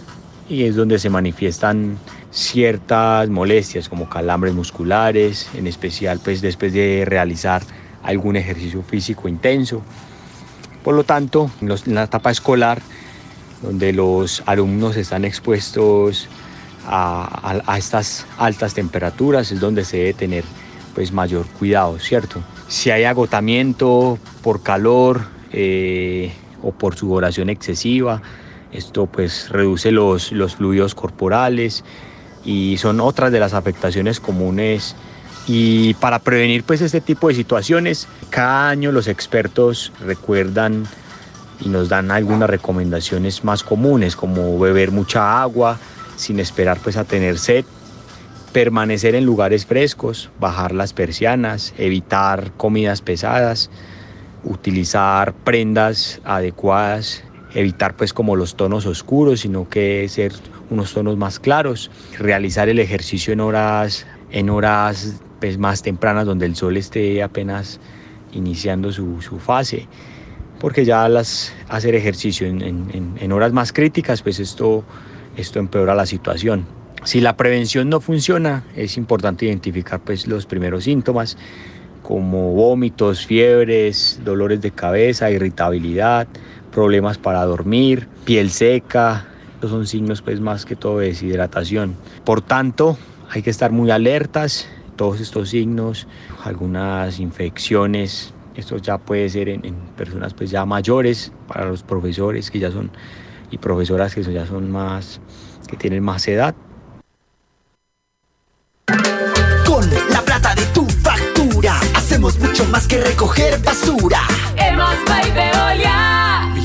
y 0.50 0.64
es 0.64 0.76
donde 0.76 1.00
se 1.00 1.10
manifiestan 1.10 1.98
ciertas 2.32 3.30
molestias 3.30 3.90
como 3.90 4.10
calambres 4.10 4.54
musculares, 4.54 5.50
en 5.56 5.68
especial 5.68 6.20
pues 6.24 6.42
después 6.42 6.74
de 6.74 7.06
realizar 7.06 7.64
algún 8.04 8.36
ejercicio 8.36 8.84
físico 8.84 9.28
intenso. 9.28 9.82
Por 10.84 10.96
lo 10.96 11.04
tanto, 11.04 11.50
en 11.62 11.96
la 11.96 12.04
etapa 12.04 12.32
escolar, 12.32 12.82
donde 13.62 13.94
los 13.94 14.44
alumnos 14.46 14.98
están 14.98 15.24
expuestos 15.24 16.28
a, 16.86 17.76
estas 17.78 18.26
altas 18.38 18.74
temperaturas, 18.74 19.52
es 19.52 19.60
donde 19.62 19.86
se 19.86 19.98
debe 19.98 20.14
tener 20.14 20.44
pues 20.94 21.12
mayor 21.14 21.48
cuidado, 21.48 21.98
¿cierto? 22.00 22.44
Si 22.68 22.92
hay 22.92 23.06
agotamiento 23.06 24.20
por 24.42 24.62
calor 24.62 25.22
eh, 25.54 26.34
o 26.62 26.72
por 26.72 26.96
sudoración 26.96 27.50
excesiva, 27.50 28.22
esto 28.74 29.06
pues 29.06 29.50
reduce 29.50 29.92
los, 29.92 30.32
los 30.32 30.56
fluidos 30.56 30.96
corporales 30.96 31.84
y 32.44 32.78
son 32.78 33.00
otras 33.00 33.32
de 33.32 33.40
las 33.40 33.54
afectaciones 33.54 34.20
comunes. 34.20 34.96
Y 35.46 35.94
para 35.96 36.20
prevenir 36.20 36.64
pues 36.64 36.82
este 36.82 37.02
tipo 37.02 37.28
de 37.28 37.36
situaciones, 37.36 38.08
cada 38.30 38.70
año 38.70 38.92
los 38.92 39.08
expertos 39.08 39.92
recuerdan 40.00 40.86
y 41.60 41.70
nos 41.70 41.90
dan 41.90 42.12
algunas 42.12 42.50
recomendaciones 42.50 43.44
más 43.44 43.64
comunes 43.64 44.16
como 44.16 44.58
beber 44.60 44.92
mucha 44.92 45.42
agua 45.42 45.78
sin 46.16 46.40
esperar 46.40 46.80
pues 46.82 46.98
a 46.98 47.04
tener 47.04 47.40
sed, 47.40 47.66
permanecer 48.52 49.16
en 49.16 49.26
lugares 49.26 49.66
frescos, 49.66 50.30
bajar 50.40 50.74
las 50.74 50.94
persianas, 50.94 51.74
evitar 51.78 52.52
comidas 52.54 53.02
pesadas, 53.02 53.70
utilizar 54.44 55.34
prendas 55.34 56.22
adecuadas, 56.24 57.24
evitar 57.56 57.96
pues 57.96 58.14
como 58.14 58.36
los 58.36 58.56
tonos 58.56 58.86
oscuros, 58.86 59.42
sino 59.42 59.70
que 59.70 60.08
ser 60.10 60.34
unos 60.70 60.94
tonos 60.94 61.18
más 61.18 61.40
claros, 61.40 61.92
realizar 62.18 62.70
el 62.70 62.80
ejercicio 62.80 63.34
en 63.34 63.42
horas 63.42 64.06
en 64.34 64.50
horas 64.50 65.22
pues, 65.40 65.58
más 65.58 65.82
tempranas 65.82 66.26
donde 66.26 66.46
el 66.46 66.56
sol 66.56 66.76
esté 66.76 67.24
apenas 67.24 67.80
iniciando 68.34 68.92
su, 68.92 69.20
fase, 69.40 69.88
porque 70.60 70.84
ya 70.84 71.08
las, 71.08 71.54
hacer 71.70 71.96
ejercicio 71.96 72.48
en, 72.48 73.32
horas 73.32 73.54
más 73.54 73.72
críticas, 73.72 74.22
pues 74.24 74.40
esto, 74.40 74.84
esto 75.38 75.60
empeora 75.60 75.96
la 75.96 76.06
situación. 76.06 76.66
Si 77.04 77.22
la 77.22 77.38
prevención 77.38 77.90
no 77.90 78.02
funciona, 78.02 78.64
es 78.76 78.98
importante 78.98 79.46
identificar 79.46 80.00
pues, 80.00 80.28
los 80.28 80.46
primeros 80.46 80.86
síntomas, 80.86 81.38
como 82.02 82.54
vómitos, 82.54 83.26
fiebres, 83.26 84.20
dolores 84.26 84.62
de 84.62 84.72
cabeza, 84.72 85.30
irritabilidad, 85.30 86.28
problemas 86.74 87.18
para 87.18 87.46
dormir, 87.46 88.08
piel 88.26 88.50
seca, 88.50 89.28
estos 89.56 89.72
son 89.72 89.88
signos 89.88 90.22
pues 90.22 90.42
más 90.42 90.66
que 90.66 90.76
todo 90.76 91.00
de 91.00 91.08
deshidratación. 91.08 91.96
Por 92.26 92.42
tanto, 92.42 92.98
hay 93.30 93.42
que 93.42 93.50
estar 93.50 93.72
muy 93.72 93.92
alertas, 93.92 94.68
todos 94.96 95.22
estos 95.22 95.50
signos, 95.50 96.08
algunas 96.44 97.20
infecciones, 97.20 98.34
esto 98.56 98.78
ya 98.78 98.98
puede 98.98 99.30
ser 99.30 99.50
en, 99.50 99.76
personas 99.96 100.34
pues 100.34 100.50
ya 100.50 100.66
mayores, 100.66 101.32
para 101.48 101.66
los 101.66 101.84
profesores 101.84 102.52
que 102.52 102.60
ya 102.60 102.72
son 102.72 102.92
y 103.52 103.58
profesoras 103.58 104.14
que 104.16 104.24
ya 104.24 104.46
son 104.46 104.72
más, 104.72 105.22
que 105.68 105.78
tienen 105.78 106.04
más 106.04 106.28
edad. 106.28 106.56
Con 109.66 109.90
la 110.10 110.22
plata 110.22 110.56
de 110.56 110.66
tu 110.68 110.86
factura, 110.86 111.80
hacemos 111.96 112.38
mucho 112.40 112.66
más 112.66 112.88
que 112.88 113.02
recoger 113.02 113.62
basura. 113.64 114.22
Hemos 114.58 114.94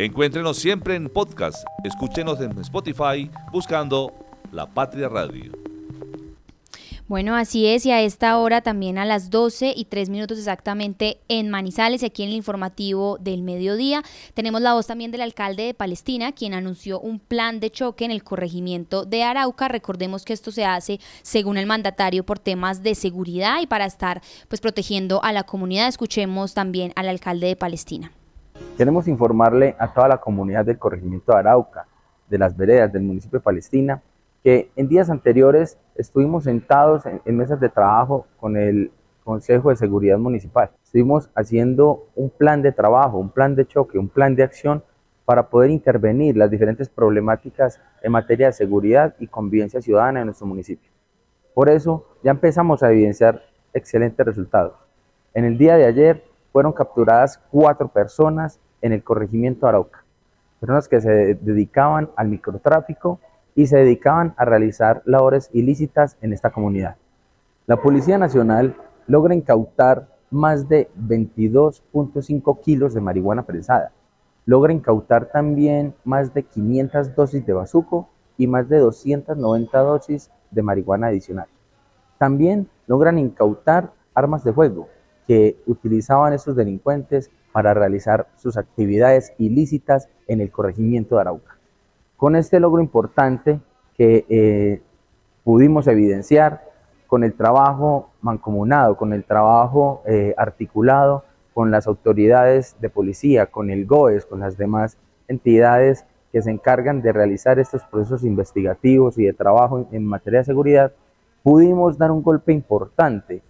Encuéntrenos 0.00 0.58
siempre 0.58 0.94
en 0.94 1.08
podcast. 1.08 1.64
Escúchenos 1.82 2.40
en 2.40 2.56
Spotify 2.60 3.28
buscando 3.50 4.14
La 4.52 4.64
Patria 4.64 5.08
Radio. 5.08 5.50
Bueno, 7.08 7.34
así 7.34 7.66
es, 7.66 7.84
y 7.84 7.90
a 7.90 8.00
esta 8.00 8.38
hora 8.38 8.60
también 8.60 8.96
a 8.98 9.04
las 9.04 9.28
12 9.28 9.72
y 9.74 9.86
3 9.86 10.08
minutos 10.08 10.38
exactamente 10.38 11.18
en 11.26 11.50
Manizales, 11.50 12.04
aquí 12.04 12.22
en 12.22 12.28
el 12.28 12.36
informativo 12.36 13.18
del 13.18 13.42
mediodía, 13.42 14.04
tenemos 14.34 14.60
la 14.60 14.74
voz 14.74 14.86
también 14.86 15.10
del 15.10 15.22
alcalde 15.22 15.64
de 15.64 15.74
Palestina, 15.74 16.30
quien 16.30 16.54
anunció 16.54 17.00
un 17.00 17.18
plan 17.18 17.58
de 17.58 17.72
choque 17.72 18.04
en 18.04 18.12
el 18.12 18.22
corregimiento 18.22 19.04
de 19.04 19.24
Arauca. 19.24 19.66
Recordemos 19.66 20.24
que 20.24 20.32
esto 20.32 20.52
se 20.52 20.64
hace 20.64 21.00
según 21.22 21.58
el 21.58 21.66
mandatario 21.66 22.24
por 22.24 22.38
temas 22.38 22.84
de 22.84 22.94
seguridad 22.94 23.60
y 23.60 23.66
para 23.66 23.86
estar 23.86 24.22
pues 24.46 24.60
protegiendo 24.60 25.24
a 25.24 25.32
la 25.32 25.42
comunidad. 25.42 25.88
Escuchemos 25.88 26.54
también 26.54 26.92
al 26.94 27.08
alcalde 27.08 27.48
de 27.48 27.56
Palestina. 27.56 28.12
Queremos 28.76 29.08
informarle 29.08 29.74
a 29.78 29.92
toda 29.92 30.08
la 30.08 30.18
comunidad 30.18 30.64
del 30.64 30.78
corregimiento 30.78 31.32
de 31.32 31.38
Arauca, 31.38 31.86
de 32.28 32.38
las 32.38 32.56
veredas 32.56 32.92
del 32.92 33.02
municipio 33.02 33.40
de 33.40 33.44
Palestina, 33.44 34.02
que 34.42 34.70
en 34.76 34.88
días 34.88 35.10
anteriores 35.10 35.78
estuvimos 35.96 36.44
sentados 36.44 37.02
en, 37.06 37.36
mesas 37.36 37.58
de 37.60 37.68
trabajo 37.68 38.26
con 38.38 38.56
el 38.56 38.92
Consejo 39.24 39.70
de 39.70 39.76
Seguridad 39.76 40.18
Municipal. 40.18 40.70
Estuvimos 40.84 41.28
haciendo 41.34 42.06
un 42.14 42.30
plan 42.30 42.62
de 42.62 42.72
trabajo, 42.72 43.18
un 43.18 43.30
plan 43.30 43.54
de 43.54 43.66
choque, 43.66 43.98
un 43.98 44.08
plan 44.08 44.34
de 44.36 44.44
acción 44.44 44.82
para 45.24 45.48
poder 45.48 45.70
intervenir 45.70 46.36
las 46.36 46.50
diferentes 46.50 46.88
problemáticas 46.88 47.80
en 48.02 48.12
materia 48.12 48.46
de 48.46 48.52
seguridad 48.52 49.14
y 49.18 49.26
convivencia 49.26 49.82
ciudadana 49.82 50.20
en 50.20 50.26
nuestro 50.26 50.46
municipio. 50.46 50.90
Por 51.52 51.68
eso 51.68 52.06
ya 52.22 52.30
empezamos 52.30 52.82
a 52.82 52.90
evidenciar 52.90 53.42
excelentes 53.74 54.24
resultados. 54.24 54.74
En 55.34 55.44
el 55.44 55.58
día 55.58 55.76
de 55.76 55.84
ayer 55.84 56.24
fueron 56.58 56.72
capturadas 56.72 57.40
cuatro 57.52 57.86
personas 57.86 58.58
en 58.82 58.92
el 58.92 59.04
corregimiento 59.04 59.68
Arauca, 59.68 60.02
personas 60.58 60.88
que 60.88 61.00
se 61.00 61.36
dedicaban 61.36 62.10
al 62.16 62.26
microtráfico 62.26 63.20
y 63.54 63.68
se 63.68 63.76
dedicaban 63.76 64.34
a 64.36 64.44
realizar 64.44 65.00
labores 65.04 65.50
ilícitas 65.52 66.16
en 66.20 66.32
esta 66.32 66.50
comunidad. 66.50 66.96
La 67.68 67.76
Policía 67.76 68.18
Nacional 68.18 68.74
logra 69.06 69.36
incautar 69.36 70.08
más 70.32 70.68
de 70.68 70.90
22.5 70.98 72.60
kilos 72.60 72.92
de 72.92 73.02
marihuana 73.02 73.44
prensada. 73.44 73.92
Logra 74.44 74.72
incautar 74.72 75.26
también 75.26 75.94
más 76.02 76.34
de 76.34 76.42
500 76.42 77.14
dosis 77.14 77.46
de 77.46 77.52
bazuco 77.52 78.08
y 78.36 78.48
más 78.48 78.68
de 78.68 78.78
290 78.78 79.78
dosis 79.78 80.28
de 80.50 80.62
marihuana 80.62 81.06
adicional. 81.06 81.46
También 82.18 82.68
logran 82.88 83.16
incautar 83.16 83.92
armas 84.12 84.42
de 84.42 84.52
fuego, 84.52 84.88
que 85.28 85.58
utilizaban 85.66 86.32
estos 86.32 86.56
delincuentes 86.56 87.30
para 87.52 87.74
realizar 87.74 88.28
sus 88.36 88.56
actividades 88.56 89.34
ilícitas 89.38 90.08
en 90.26 90.40
el 90.40 90.50
corregimiento 90.50 91.14
de 91.14 91.20
Arauca. 91.20 91.58
Con 92.16 92.34
este 92.34 92.58
logro 92.58 92.82
importante 92.82 93.60
que 93.96 94.24
eh, 94.28 94.82
pudimos 95.44 95.86
evidenciar 95.86 96.64
con 97.06 97.24
el 97.24 97.34
trabajo 97.34 98.10
mancomunado, 98.22 98.96
con 98.96 99.12
el 99.12 99.24
trabajo 99.24 100.02
eh, 100.06 100.34
articulado 100.36 101.24
con 101.52 101.70
las 101.72 101.88
autoridades 101.88 102.76
de 102.80 102.88
policía, 102.88 103.46
con 103.46 103.70
el 103.70 103.84
GOES, 103.84 104.26
con 104.26 104.38
las 104.38 104.56
demás 104.56 104.96
entidades 105.26 106.06
que 106.30 106.40
se 106.40 106.52
encargan 106.52 107.02
de 107.02 107.12
realizar 107.12 107.58
estos 107.58 107.82
procesos 107.82 108.22
investigativos 108.22 109.18
y 109.18 109.24
de 109.24 109.32
trabajo 109.32 109.88
en 109.90 110.06
materia 110.06 110.38
de 110.38 110.44
seguridad, 110.44 110.92
pudimos 111.42 111.98
dar 111.98 112.12
un 112.12 112.22
golpe 112.22 112.52
importante 112.52 113.42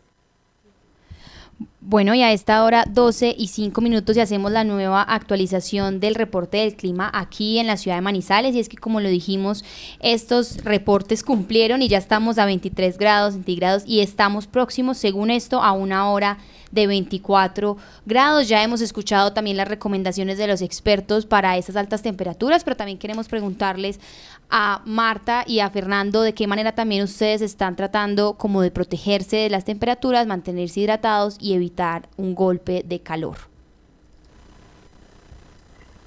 bueno, 1.80 2.14
y 2.14 2.22
a 2.22 2.32
esta 2.32 2.62
hora 2.64 2.84
12 2.86 3.34
y 3.38 3.48
5 3.48 3.80
minutos 3.80 4.16
y 4.16 4.20
hacemos 4.20 4.52
la 4.52 4.62
nueva 4.62 5.02
actualización 5.02 6.00
del 6.00 6.14
reporte 6.14 6.58
del 6.58 6.76
clima 6.76 7.10
aquí 7.14 7.58
en 7.58 7.66
la 7.66 7.76
ciudad 7.78 7.96
de 7.96 8.02
Manizales. 8.02 8.54
Y 8.54 8.60
es 8.60 8.68
que 8.68 8.76
como 8.76 9.00
lo 9.00 9.08
dijimos, 9.08 9.64
estos 10.00 10.62
reportes 10.64 11.24
cumplieron 11.24 11.80
y 11.80 11.88
ya 11.88 11.98
estamos 11.98 12.36
a 12.38 12.44
23 12.44 12.98
grados 12.98 13.34
centígrados 13.34 13.84
y 13.86 14.00
estamos 14.00 14.46
próximos, 14.46 14.98
según 14.98 15.30
esto, 15.30 15.62
a 15.62 15.72
una 15.72 16.10
hora 16.10 16.38
de 16.70 16.86
24 16.86 17.76
grados. 18.06 18.48
Ya 18.48 18.62
hemos 18.62 18.80
escuchado 18.80 19.32
también 19.32 19.56
las 19.56 19.68
recomendaciones 19.68 20.38
de 20.38 20.46
los 20.46 20.62
expertos 20.62 21.26
para 21.26 21.56
esas 21.56 21.76
altas 21.76 22.02
temperaturas, 22.02 22.64
pero 22.64 22.76
también 22.76 22.98
queremos 22.98 23.28
preguntarles 23.28 23.98
a 24.50 24.82
Marta 24.84 25.44
y 25.46 25.60
a 25.60 25.70
Fernando 25.70 26.22
de 26.22 26.34
qué 26.34 26.46
manera 26.46 26.72
también 26.72 27.04
ustedes 27.04 27.42
están 27.42 27.76
tratando 27.76 28.34
como 28.34 28.62
de 28.62 28.70
protegerse 28.70 29.36
de 29.36 29.50
las 29.50 29.64
temperaturas, 29.64 30.26
mantenerse 30.26 30.80
hidratados 30.80 31.36
y 31.40 31.54
evitar 31.54 32.08
un 32.16 32.34
golpe 32.34 32.82
de 32.86 33.00
calor. 33.00 33.36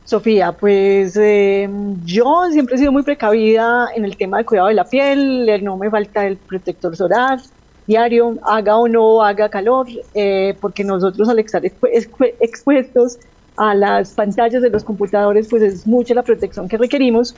Sofía, 0.06 0.52
pues 0.52 1.16
em, 1.16 2.04
yo 2.04 2.48
siempre 2.52 2.76
he 2.76 2.80
sido 2.80 2.92
muy 2.92 3.04
precavida 3.04 3.88
en 3.96 4.04
el 4.04 4.18
tema 4.18 4.38
del 4.38 4.46
cuidado 4.46 4.68
de 4.68 4.74
la 4.74 4.84
piel, 4.84 5.64
no 5.64 5.78
me 5.78 5.90
falta 5.90 6.26
el 6.26 6.38
protector 6.38 6.96
solar, 6.98 7.40
diario, 7.88 8.38
haga 8.44 8.78
o 8.78 8.88
no 8.88 9.24
haga 9.24 9.48
calor, 9.50 9.88
eh, 10.14 10.56
porque 10.60 10.84
nosotros 10.84 11.30
al 11.30 11.40
estar 11.40 11.64
expuestos 11.66 13.20
a 13.58 13.76
las 13.76 14.12
pantallas 14.12 14.62
de 14.62 14.70
los 14.70 14.84
computadores, 14.84 15.48
pues 15.50 15.62
es 15.62 15.88
mucha 15.88 16.14
la 16.14 16.24
protección 16.24 16.68
que 16.68 16.78
requerimos. 16.78 17.36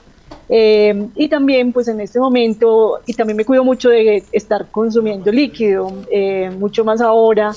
Eh, 0.50 1.08
y 1.16 1.30
también, 1.30 1.72
pues 1.74 1.88
en 1.88 2.00
este 2.02 2.20
momento, 2.20 3.00
y 3.06 3.14
también 3.14 3.38
me 3.38 3.46
cuido 3.46 3.64
mucho 3.64 3.90
de 3.90 4.24
estar 4.32 4.68
consumiendo 4.72 5.32
líquido, 5.32 5.92
eh, 6.12 6.52
mucho 6.58 6.84
más 6.84 7.02
ahora, 7.02 7.52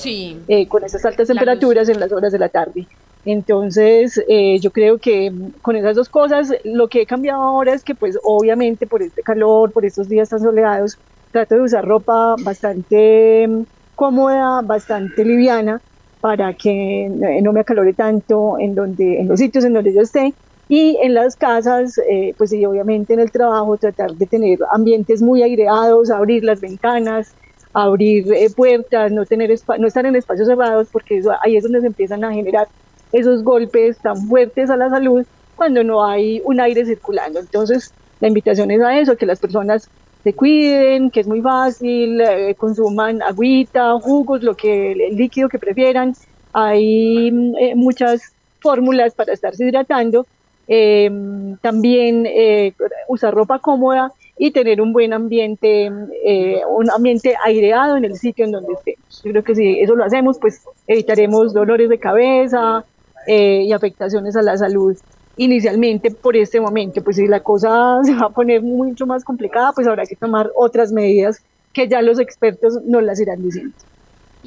con 0.69 0.85
esas 0.85 1.05
altas 1.05 1.29
temperaturas 1.29 1.89
en 1.89 2.01
las 2.01 2.13
horas 2.13 2.33
de 2.33 2.39
la 2.39 2.49
tarde. 2.49 2.87
Entonces, 3.25 4.23
yo 4.61 4.71
creo 4.71 4.99
que 4.99 5.33
con 5.61 5.75
esas 5.75 5.97
dos 5.97 6.09
cosas, 6.09 6.53
lo 6.65 6.89
que 6.89 7.03
he 7.03 7.07
cambiado 7.07 7.43
ahora 7.43 7.75
es 7.75 7.83
que, 7.83 7.95
pues 7.95 8.17
obviamente 8.23 8.87
por 8.87 9.03
este 9.03 9.23
calor, 9.23 9.73
por 9.73 9.85
estos 9.85 10.09
días 10.09 10.29
tan 10.29 10.41
soleados, 10.41 10.97
trato 11.33 11.57
de 11.57 11.61
usar 11.63 11.85
ropa 11.85 12.37
bastante 12.39 13.47
mm, 13.47 13.63
cómoda, 13.95 14.63
bastante 14.63 15.25
liviana, 15.25 15.81
para 16.21 16.55
que 16.55 17.09
no 17.43 17.53
me 17.53 17.61
acalore 17.61 17.93
tanto 17.93 18.59
en, 18.59 18.75
donde, 18.75 19.21
en 19.21 19.29
los 19.29 19.39
sitios 19.39 19.65
en 19.65 19.75
donde 19.75 19.95
yo 19.95 20.01
esté. 20.01 20.35
Y 20.69 20.99
en 21.01 21.15
las 21.15 21.37
casas, 21.37 21.99
eh, 21.99 22.35
pues 22.37 22.51
sí, 22.51 22.65
obviamente 22.67 23.15
en 23.15 23.21
el 23.21 23.31
trabajo, 23.31 23.77
tratar 23.77 24.15
de 24.15 24.27
tener 24.27 24.59
ambientes 24.73 25.23
muy 25.23 25.43
aireados, 25.43 26.11
abrir 26.11 26.43
las 26.43 26.61
ventanas, 26.61 27.35
abrir 27.73 28.33
eh, 28.33 28.49
puertas, 28.51 29.13
no, 29.13 29.25
tener 29.27 29.55
no 29.79 29.87
estar 29.87 30.07
en 30.07 30.17
espacios 30.17 30.49
cerrados, 30.49 30.89
porque 30.91 31.19
eso, 31.19 31.33
ahí 31.43 31.57
es 31.57 31.63
donde 31.63 31.81
se 31.83 31.87
empiezan 31.87 32.25
a 32.25 32.33
generar 32.33 32.69
esos 33.13 33.45
golpes 33.45 33.99
tan 33.99 34.17
fuertes 34.29 34.71
a 34.71 34.77
la 34.77 34.91
salud 34.91 35.25
cuando 35.55 35.85
no 35.85 36.05
hay 36.05 36.41
un 36.45 36.61
aire 36.61 36.85
circulando. 36.85 37.39
Entonces, 37.39 37.93
la 38.21 38.29
invitación 38.29 38.71
es 38.71 38.81
a 38.81 38.99
eso, 38.99 39.17
que 39.17 39.27
las 39.27 39.39
personas 39.39 39.89
se 40.25 40.33
cuiden, 40.33 41.11
que 41.11 41.21
es 41.21 41.27
muy 41.29 41.41
fácil, 41.41 42.21
eh, 42.21 42.55
consuman 42.57 43.23
agüita, 43.23 43.93
jugos, 44.01 44.43
lo 44.43 44.57
que 44.57 44.93
el 44.93 45.17
líquido 45.17 45.49
que 45.49 45.59
prefieran. 45.59 46.15
Hay 46.53 47.29
eh, 47.61 47.75
muchas 47.77 48.33
fórmulas 48.61 49.15
para 49.15 49.33
estarse 49.33 49.69
hidratando. 49.69 50.27
Em, 50.69 51.57
también 51.59 52.27
eh, 52.27 52.75
usar 53.09 53.35
ropa 53.35 53.59
cómoda 53.59 54.13
y 54.39 54.51
tener 54.51 54.81
un 54.81 54.93
buen 54.93 55.13
ambiente, 55.13 55.91
un 55.91 56.91
ambiente 56.91 57.37
aireado 57.43 57.97
en 57.97 58.05
el 58.05 58.17
sitio 58.17 58.45
en 58.45 58.53
donde 58.53 58.75
estemos. 58.75 59.23
Yo 59.25 59.31
creo 59.31 59.43
que 59.43 59.55
si 59.55 59.81
eso 59.81 59.95
lo 59.95 60.05
hacemos, 60.05 60.39
pues 60.39 60.63
evitaremos 60.87 61.55
dolores 61.55 61.89
de 61.89 61.99
cabeza 61.99 62.85
y 63.27 63.73
afectaciones 63.73 64.37
a 64.37 64.43
la 64.43 64.59
salud 64.59 64.95
inicialmente 65.37 66.11
por 66.11 66.37
este 66.37 66.61
momento. 66.61 67.03
Pues 67.03 67.17
si 67.17 67.27
la 67.27 67.41
cosa 67.41 67.99
se 68.05 68.15
va 68.15 68.27
a 68.27 68.31
poner 68.31 68.63
mucho 68.63 69.07
más 69.07 69.25
complicada, 69.25 69.73
pues 69.73 69.87
habrá 69.87 70.07
que 70.07 70.17
tomar 70.17 70.51
otras 70.55 70.93
medidas 70.93 71.43
que 71.73 71.89
ya 71.89 72.01
los 72.03 72.19
expertos 72.19 72.83
nos 72.85 73.03
las 73.03 73.21
irán 73.21 73.43
diciendo. 73.43 73.75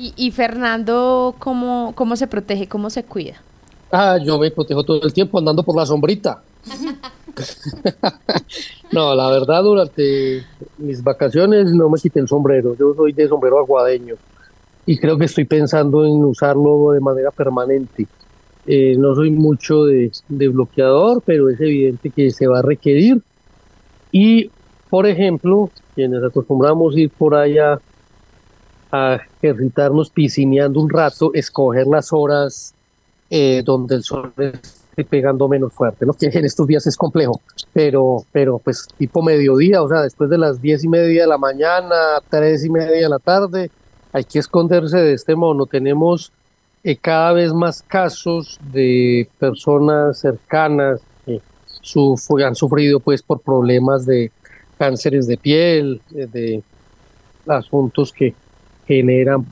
Y, 0.01 0.31
Fernando, 0.31 1.35
¿cómo, 1.39 1.91
¿cómo 1.93 2.15
se 2.15 2.25
protege? 2.25 2.69
¿Cómo 2.69 2.89
se 2.89 3.03
cuida? 3.03 3.41
Ah, 3.91 4.17
yo 4.23 4.37
me 4.37 4.51
protejo 4.51 4.83
todo 4.83 5.01
el 5.03 5.13
tiempo 5.13 5.39
andando 5.39 5.63
por 5.63 5.75
la 5.75 5.85
sombrita. 5.85 6.43
no, 8.91 9.15
la 9.15 9.29
verdad, 9.29 9.63
durante 9.63 10.43
mis 10.77 11.03
vacaciones 11.03 11.71
no 11.71 11.89
me 11.89 11.99
quité 11.99 12.19
el 12.19 12.27
sombrero. 12.27 12.75
Yo 12.75 12.93
soy 12.93 13.13
de 13.13 13.27
sombrero 13.27 13.59
aguadeño 13.59 14.15
y 14.85 14.97
creo 14.97 15.17
que 15.17 15.25
estoy 15.25 15.45
pensando 15.45 16.05
en 16.05 16.23
usarlo 16.23 16.91
de 16.91 16.99
manera 16.99 17.31
permanente. 17.31 18.07
Eh, 18.65 18.95
no 18.97 19.15
soy 19.15 19.31
mucho 19.31 19.85
de, 19.85 20.11
bloqueador, 20.27 21.21
pero 21.25 21.49
es 21.49 21.59
evidente 21.59 22.09
que 22.09 22.31
se 22.31 22.47
va 22.47 22.59
a 22.59 22.63
requerir. 22.63 23.21
Y, 24.11 24.51
por 24.89 25.07
ejemplo, 25.07 25.69
quienes 25.95 26.23
acostumbramos 26.23 26.97
ir 26.97 27.09
por 27.11 27.35
allá 27.35 27.79
a 28.91 29.19
ejercitarnos 29.41 30.09
piscineando 30.09 30.79
un 30.79 30.89
rato, 30.89 31.31
escoger 31.33 31.87
las 31.87 32.11
horas 32.11 32.73
eh, 33.29 33.61
donde 33.63 33.95
el 33.95 34.03
sol 34.03 34.33
esté 34.37 35.05
pegando 35.05 35.47
menos 35.47 35.73
fuerte, 35.73 36.05
¿no? 36.05 36.13
que 36.13 36.27
en 36.27 36.45
estos 36.45 36.67
días 36.67 36.85
es 36.87 36.97
complejo, 36.97 37.41
pero, 37.73 38.25
pero 38.31 38.59
pues 38.59 38.87
tipo 38.97 39.21
mediodía, 39.21 39.81
o 39.81 39.87
sea, 39.87 40.01
después 40.01 40.29
de 40.29 40.37
las 40.37 40.61
diez 40.61 40.83
y 40.83 40.87
media 40.87 41.23
de 41.23 41.27
la 41.27 41.37
mañana, 41.37 41.95
tres 42.29 42.65
y 42.65 42.69
media 42.69 43.03
de 43.03 43.09
la 43.09 43.19
tarde, 43.19 43.71
hay 44.11 44.23
que 44.23 44.39
esconderse 44.39 44.97
de 44.97 45.13
este 45.13 45.35
modo. 45.35 45.65
Tenemos 45.65 46.31
eh, 46.83 46.97
cada 46.97 47.33
vez 47.33 47.53
más 47.53 47.81
casos 47.81 48.59
de 48.71 49.29
personas 49.37 50.19
cercanas 50.19 51.01
que 51.25 51.41
han 52.43 52.55
sufrido 52.55 52.99
pues 52.99 53.21
por 53.21 53.41
problemas 53.41 54.05
de 54.05 54.31
cánceres 54.77 55.27
de 55.27 55.37
piel, 55.37 56.01
eh, 56.15 56.27
de 56.31 56.63
asuntos 57.47 58.13
que 58.13 58.33
generan 58.87 59.45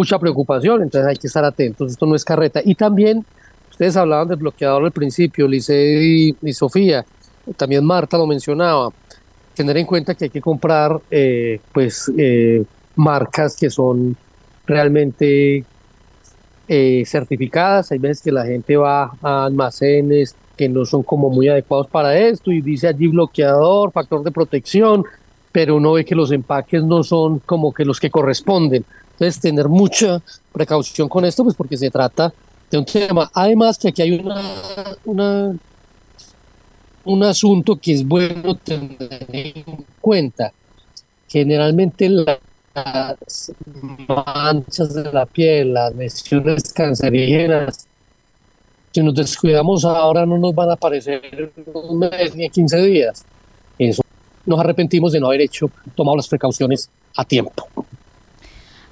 mucha 0.00 0.18
preocupación, 0.18 0.82
entonces 0.82 1.06
hay 1.06 1.16
que 1.16 1.26
estar 1.26 1.44
atentos, 1.44 1.90
esto 1.90 2.06
no 2.06 2.14
es 2.14 2.24
carreta. 2.24 2.60
Y 2.64 2.74
también, 2.74 3.24
ustedes 3.70 3.96
hablaban 3.96 4.28
del 4.28 4.38
bloqueador 4.38 4.84
al 4.84 4.92
principio, 4.92 5.46
Lice 5.46 6.34
y, 6.42 6.52
Sofía, 6.54 7.04
también 7.56 7.84
Marta 7.84 8.16
lo 8.16 8.26
mencionaba, 8.26 8.88
tener 9.54 9.76
en 9.76 9.84
cuenta 9.84 10.14
que 10.14 10.24
hay 10.24 10.30
que 10.30 10.40
comprar 10.40 10.98
eh, 11.10 11.60
pues 11.72 12.10
marcas 12.96 13.56
que 13.56 13.68
son 13.68 14.16
realmente 14.66 15.64
eh, 16.68 17.02
certificadas. 17.04 17.92
Hay 17.92 17.98
veces 17.98 18.22
que 18.22 18.32
la 18.32 18.46
gente 18.46 18.76
va 18.76 19.12
a 19.20 19.44
almacenes 19.44 20.34
que 20.56 20.68
no 20.68 20.84
son 20.84 21.02
como 21.02 21.28
muy 21.30 21.48
adecuados 21.48 21.88
para 21.88 22.16
esto 22.16 22.52
y 22.52 22.60
dice 22.60 22.88
allí 22.88 23.08
bloqueador, 23.08 23.92
factor 23.92 24.22
de 24.22 24.30
protección, 24.30 25.04
pero 25.52 25.76
uno 25.76 25.94
ve 25.94 26.04
que 26.04 26.14
los 26.14 26.30
empaques 26.30 26.84
no 26.84 27.02
son 27.02 27.40
como 27.40 27.72
que 27.72 27.84
los 27.84 27.98
que 27.98 28.10
corresponden. 28.10 28.84
Entonces, 29.20 29.40
tener 29.40 29.68
mucha 29.68 30.22
precaución 30.50 31.06
con 31.06 31.26
esto, 31.26 31.44
pues 31.44 31.54
porque 31.54 31.76
se 31.76 31.90
trata 31.90 32.32
de 32.70 32.78
un 32.78 32.86
tema. 32.86 33.30
Además, 33.34 33.76
que 33.76 33.88
aquí 33.88 34.00
hay 34.00 34.12
una, 35.04 35.54
un 37.04 37.22
asunto 37.22 37.76
que 37.76 37.92
es 37.92 38.06
bueno 38.06 38.54
tener 38.54 38.96
en 39.30 39.84
cuenta. 40.00 40.52
Generalmente 41.28 42.08
la 42.08 42.40
las 42.74 43.52
manchas 44.08 44.94
de 44.94 45.12
la 45.12 45.26
piel, 45.26 45.74
las 45.74 45.94
lesiones 45.94 46.72
cancerígenas, 46.72 47.88
si 48.92 49.02
nos 49.02 49.14
descuidamos 49.14 49.84
ahora 49.84 50.26
no 50.26 50.38
nos 50.38 50.54
van 50.54 50.70
a 50.70 50.74
aparecer 50.74 51.52
un 51.74 51.98
mes 51.98 52.34
ni 52.34 52.48
15 52.48 52.76
días. 52.82 53.24
Eso 53.78 54.02
nos 54.46 54.58
arrepentimos 54.58 55.12
de 55.12 55.20
no 55.20 55.26
haber 55.26 55.42
hecho, 55.42 55.70
tomado 55.94 56.16
las 56.16 56.28
precauciones 56.28 56.90
a 57.16 57.24
tiempo. 57.24 57.68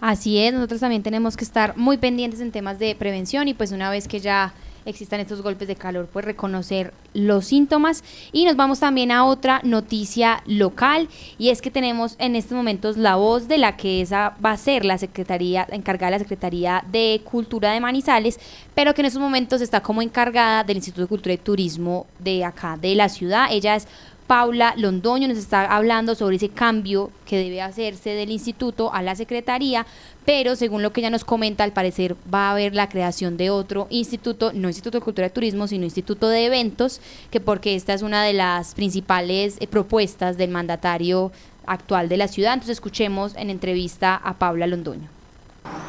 Así 0.00 0.38
es, 0.38 0.54
nosotros 0.54 0.80
también 0.80 1.02
tenemos 1.02 1.36
que 1.36 1.44
estar 1.44 1.76
muy 1.76 1.98
pendientes 1.98 2.40
en 2.40 2.52
temas 2.52 2.78
de 2.78 2.94
prevención 2.94 3.48
y 3.48 3.54
pues 3.54 3.72
una 3.72 3.90
vez 3.90 4.06
que 4.06 4.20
ya 4.20 4.54
existan 4.88 5.20
estos 5.20 5.42
golpes 5.42 5.68
de 5.68 5.76
calor, 5.76 6.08
pues 6.12 6.24
reconocer 6.24 6.92
los 7.12 7.46
síntomas. 7.46 8.02
Y 8.32 8.44
nos 8.44 8.56
vamos 8.56 8.80
también 8.80 9.10
a 9.10 9.24
otra 9.24 9.60
noticia 9.64 10.42
local 10.46 11.08
y 11.36 11.50
es 11.50 11.60
que 11.60 11.70
tenemos 11.70 12.16
en 12.18 12.36
estos 12.36 12.56
momentos 12.56 12.96
la 12.96 13.16
voz 13.16 13.48
de 13.48 13.58
la 13.58 13.76
que 13.76 14.00
esa 14.00 14.36
va 14.44 14.52
a 14.52 14.56
ser 14.56 14.84
la 14.84 14.98
Secretaría, 14.98 15.66
encargada 15.70 16.12
de 16.12 16.18
la 16.18 16.24
Secretaría 16.24 16.84
de 16.90 17.20
Cultura 17.24 17.72
de 17.72 17.80
Manizales, 17.80 18.38
pero 18.74 18.94
que 18.94 19.02
en 19.02 19.06
estos 19.06 19.20
momentos 19.20 19.60
está 19.60 19.80
como 19.80 20.00
encargada 20.00 20.64
del 20.64 20.76
Instituto 20.76 21.02
de 21.02 21.08
Cultura 21.08 21.34
y 21.34 21.38
Turismo 21.38 22.06
de 22.18 22.44
acá, 22.44 22.78
de 22.80 22.94
la 22.94 23.08
ciudad. 23.08 23.48
Ella 23.50 23.76
es 23.76 23.88
Paula 24.28 24.74
Londoño 24.76 25.26
nos 25.26 25.38
está 25.38 25.64
hablando 25.74 26.14
sobre 26.14 26.36
ese 26.36 26.50
cambio 26.50 27.10
que 27.24 27.38
debe 27.38 27.62
hacerse 27.62 28.10
del 28.10 28.30
instituto 28.30 28.92
a 28.92 29.00
la 29.00 29.16
secretaría, 29.16 29.86
pero 30.26 30.54
según 30.54 30.82
lo 30.82 30.92
que 30.92 31.00
ella 31.00 31.08
nos 31.08 31.24
comenta, 31.24 31.64
al 31.64 31.72
parecer 31.72 32.14
va 32.32 32.48
a 32.48 32.50
haber 32.50 32.74
la 32.74 32.90
creación 32.90 33.38
de 33.38 33.48
otro 33.48 33.86
instituto, 33.88 34.52
no 34.52 34.68
Instituto 34.68 34.98
de 34.98 35.04
Cultura 35.04 35.28
y 35.28 35.30
Turismo, 35.30 35.66
sino 35.66 35.84
Instituto 35.84 36.28
de 36.28 36.44
Eventos, 36.44 37.00
que 37.30 37.40
porque 37.40 37.74
esta 37.74 37.94
es 37.94 38.02
una 38.02 38.22
de 38.22 38.34
las 38.34 38.74
principales 38.74 39.56
eh, 39.60 39.66
propuestas 39.66 40.36
del 40.36 40.50
mandatario 40.50 41.32
actual 41.64 42.10
de 42.10 42.18
la 42.18 42.28
ciudad. 42.28 42.52
Entonces 42.52 42.76
escuchemos 42.76 43.34
en 43.34 43.48
entrevista 43.48 44.14
a 44.14 44.34
Paula 44.34 44.66
Londoño. 44.66 45.08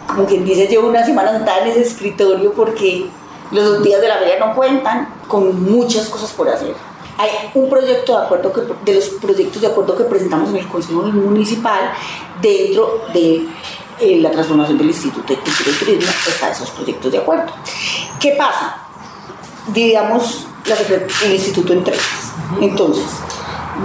Como 0.08 0.26
quien 0.26 0.46
dice, 0.46 0.66
llevo 0.68 0.88
una 0.88 1.06
semana 1.06 1.34
sentada 1.34 1.64
en 1.64 1.72
ese 1.72 1.82
escritorio 1.82 2.54
porque 2.54 3.06
los 3.52 3.84
días 3.84 4.00
de 4.00 4.08
la 4.08 4.18
feria 4.18 4.40
no 4.40 4.56
cuentan 4.56 5.10
con 5.28 5.62
muchas 5.70 6.08
cosas 6.08 6.32
por 6.32 6.48
hacer 6.48 6.74
hay 7.20 7.30
un 7.54 7.70
proyecto 7.70 8.18
de 8.18 8.26
acuerdo 8.26 8.54
que, 8.54 8.62
de 8.86 8.96
los 8.96 9.10
proyectos 9.10 9.62
de 9.62 9.68
acuerdo 9.68 9.98
que 9.98 10.06
presentamos 10.06 10.52
en 10.52 10.56
el 10.56 10.68
Consejo 10.70 11.02
Municipal 11.02 11.92
dentro 12.42 13.02
de 13.14 13.46
eh, 14.00 14.20
la 14.22 14.32
transformación 14.32 14.78
del 14.78 14.88
Instituto 14.88 15.34
de 15.34 15.40
Cultura 15.42 15.70
y 15.70 15.74
Turismo 15.74 16.12
está 16.26 16.50
esos 16.50 16.70
proyectos 16.72 17.12
de 17.12 17.18
acuerdo. 17.18 17.52
¿Qué 18.22 18.36
pasa? 18.38 18.78
Dividamos 19.74 20.48
el 21.26 21.34
instituto 21.34 21.74
en 21.74 21.84
tres. 21.84 22.00
Entonces, 22.62 23.06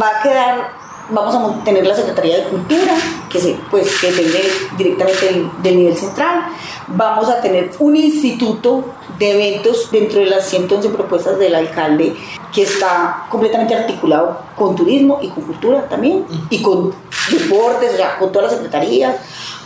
va 0.01 0.20
a 0.20 0.22
quedar 0.22 0.84
vamos 1.11 1.34
a 1.34 1.64
tener 1.64 1.86
la 1.86 1.94
Secretaría 1.94 2.38
de 2.38 2.44
Cultura, 2.44 2.94
que, 3.30 3.40
se, 3.40 3.57
pues, 3.70 3.98
que 4.00 4.11
depende 4.11 4.42
directamente 4.76 5.48
del, 5.62 5.76
nivel 5.76 5.96
central. 5.96 6.46
Vamos 6.88 7.28
a 7.28 7.40
tener 7.40 7.70
un 7.78 7.96
instituto 7.96 8.84
de 9.18 9.32
eventos 9.32 9.90
dentro 9.90 10.20
de 10.20 10.26
las 10.26 10.46
111 10.48 10.88
propuestas 10.90 11.38
del 11.38 11.55
alcalde, 11.55 12.14
que 12.52 12.62
está 12.62 13.26
completamente 13.30 13.74
articulado 13.74 14.38
con 14.57 14.74
turismo 14.74 15.18
y 15.22 15.28
con 15.28 15.44
cultura 15.44 15.88
también, 15.88 16.24
y 16.50 16.62
con 16.62 16.94
deportes, 17.30 17.92
o 17.94 18.18
con 18.18 18.32
todas 18.32 18.50
las 18.50 18.61
secretarías, 18.61 19.16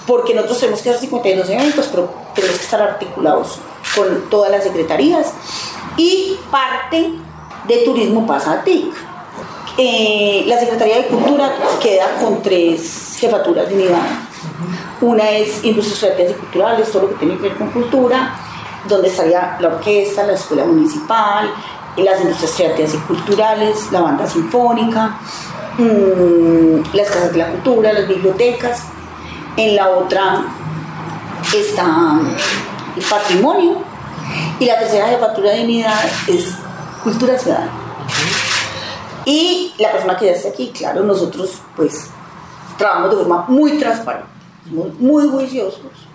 porque 0.06 0.34
nosotros 0.34 0.60
tenemos 0.60 0.82
que 0.82 0.90
hacer 0.90 1.00
52 1.02 1.50
eventos, 1.50 1.88
pero 1.88 2.10
tenemos 2.34 2.56
que 2.56 2.64
estar 2.64 2.80
articulados 2.80 3.58
con 3.94 4.28
todas 4.30 4.50
las 4.50 4.64
secretarías 4.64 5.32
y 5.96 6.36
parte 6.50 7.12
de 7.66 7.76
turismo 7.78 8.26
pasa 8.26 8.52
a 8.52 8.64
TIC. 8.64 9.07
Eh, 9.80 10.42
la 10.48 10.58
Secretaría 10.58 10.96
de 10.96 11.06
Cultura 11.06 11.52
queda 11.80 12.16
con 12.20 12.42
tres 12.42 13.16
jefaturas 13.20 13.68
de 13.68 13.76
unidad. 13.76 14.08
Una 15.00 15.30
es 15.30 15.62
Industrias 15.62 16.00
Creativas 16.00 16.32
y 16.32 16.34
Culturales, 16.34 16.90
todo 16.90 17.02
lo 17.02 17.08
que 17.10 17.14
tiene 17.14 17.36
que 17.36 17.42
ver 17.42 17.56
con 17.56 17.70
cultura, 17.70 18.34
donde 18.88 19.06
estaría 19.06 19.56
la 19.60 19.68
orquesta, 19.68 20.26
la 20.26 20.32
escuela 20.32 20.64
municipal, 20.64 21.52
las 21.96 22.20
industrias 22.20 22.54
creativas 22.56 22.94
y 22.94 22.98
culturales, 22.98 23.92
la 23.92 24.00
banda 24.00 24.26
sinfónica, 24.26 25.20
mm, 25.78 26.96
las 26.96 27.08
casas 27.08 27.30
de 27.30 27.38
la 27.38 27.46
cultura, 27.46 27.92
las 27.92 28.08
bibliotecas. 28.08 28.82
En 29.56 29.76
la 29.76 29.90
otra 29.90 30.44
está 31.56 32.18
el 32.96 33.04
patrimonio 33.04 33.76
y 34.58 34.64
la 34.64 34.76
tercera 34.80 35.06
jefatura 35.06 35.52
de 35.52 35.62
unidad 35.62 36.04
es 36.26 36.52
cultura 37.04 37.38
ciudadana. 37.38 37.70
Y 39.28 39.74
la 39.78 39.92
persona 39.92 40.16
que 40.16 40.24
ya 40.24 40.32
está 40.32 40.48
aquí, 40.48 40.72
claro, 40.74 41.04
nosotros 41.04 41.60
pues 41.76 42.06
trabajamos 42.78 43.10
de 43.10 43.16
forma 43.18 43.44
muy 43.46 43.72
transparente, 43.72 44.26
muy, 44.70 44.90
muy 44.98 45.28
juiciosos 45.28 46.08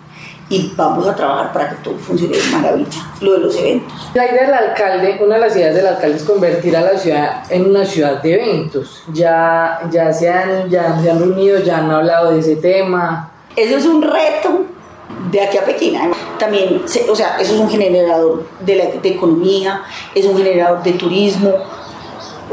y 0.50 0.72
vamos 0.76 1.06
a 1.06 1.14
trabajar 1.14 1.52
para 1.52 1.70
que 1.70 1.76
todo 1.76 1.94
funcione 1.96 2.36
de 2.36 2.42
maravilla, 2.50 2.88
lo 3.20 3.34
de 3.34 3.38
los 3.38 3.56
eventos. 3.56 4.10
La 4.14 4.26
idea 4.26 4.46
del 4.46 4.54
alcalde, 4.54 5.20
una 5.24 5.36
de 5.36 5.40
las 5.42 5.56
ideas 5.56 5.76
del 5.76 5.86
alcalde 5.86 6.16
es 6.16 6.24
convertir 6.24 6.76
a 6.76 6.80
la 6.80 6.98
ciudad 6.98 7.44
en 7.50 7.66
una 7.66 7.84
ciudad 7.84 8.20
de 8.20 8.34
eventos. 8.34 9.04
Ya, 9.12 9.78
ya, 9.92 10.12
se, 10.12 10.28
han, 10.28 10.68
ya 10.68 11.00
se 11.00 11.08
han 11.08 11.20
reunido, 11.20 11.60
ya 11.60 11.78
han 11.78 11.90
hablado 11.92 12.32
de 12.32 12.40
ese 12.40 12.56
tema. 12.56 13.30
Eso 13.54 13.76
es 13.76 13.86
un 13.86 14.02
reto 14.02 14.66
de 15.30 15.40
aquí 15.40 15.56
a 15.56 15.64
Pekín. 15.64 15.96
También, 16.36 16.82
o 16.84 17.16
sea, 17.16 17.36
eso 17.38 17.54
es 17.54 17.60
un 17.60 17.70
generador 17.70 18.44
de, 18.60 18.74
la, 18.74 18.84
de 18.86 19.08
economía, 19.08 19.82
es 20.16 20.26
un 20.26 20.36
generador 20.36 20.82
de 20.82 20.92
turismo. 20.92 21.52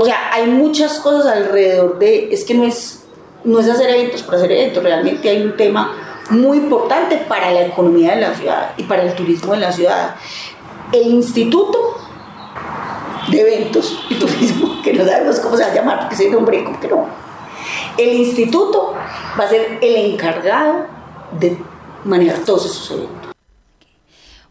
O 0.01 0.05
sea, 0.05 0.33
hay 0.33 0.47
muchas 0.47 0.99
cosas 0.99 1.27
alrededor 1.27 1.99
de, 1.99 2.33
es 2.33 2.43
que 2.43 2.55
no 2.55 2.63
es, 2.63 3.03
no 3.43 3.59
es 3.59 3.69
hacer 3.69 3.87
eventos 3.91 4.23
por 4.23 4.33
hacer 4.33 4.51
eventos, 4.51 4.81
realmente 4.81 5.29
hay 5.29 5.43
un 5.43 5.55
tema 5.55 5.95
muy 6.31 6.57
importante 6.57 7.17
para 7.17 7.51
la 7.51 7.67
economía 7.67 8.15
de 8.15 8.21
la 8.21 8.33
ciudad 8.33 8.71
y 8.77 8.83
para 8.83 9.03
el 9.03 9.13
turismo 9.13 9.53
de 9.53 9.59
la 9.59 9.71
ciudad. 9.71 10.15
El 10.91 11.05
Instituto 11.05 11.97
de 13.29 13.41
Eventos 13.41 14.03
y 14.09 14.15
Turismo, 14.15 14.81
que 14.83 14.91
no 14.93 15.05
sabemos 15.05 15.39
cómo 15.39 15.55
se 15.55 15.65
va 15.65 15.69
a 15.69 15.75
llamar, 15.75 15.99
porque 15.99 16.15
ese 16.15 16.31
nombre 16.31 16.63
como 16.63 16.79
que 16.79 16.87
no. 16.87 17.05
El 17.95 18.13
instituto 18.15 18.95
va 19.39 19.43
a 19.43 19.49
ser 19.49 19.77
el 19.83 20.13
encargado 20.13 20.87
de 21.39 21.59
manejar 22.05 22.39
todos 22.39 22.65
esos 22.65 22.89
eventos. 22.89 23.35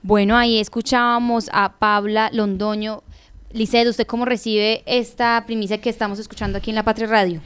Bueno, 0.00 0.36
ahí 0.36 0.60
escuchábamos 0.60 1.50
a 1.52 1.72
Paula 1.72 2.30
Londoño. 2.32 3.02
Liced, 3.52 3.88
¿usted 3.88 4.06
cómo 4.06 4.24
recibe 4.24 4.84
esta 4.86 5.42
primicia 5.44 5.80
que 5.80 5.90
estamos 5.90 6.20
escuchando 6.20 6.58
aquí 6.58 6.70
en 6.70 6.76
La 6.76 6.84
Patria 6.84 7.08
Radio? 7.08 7.40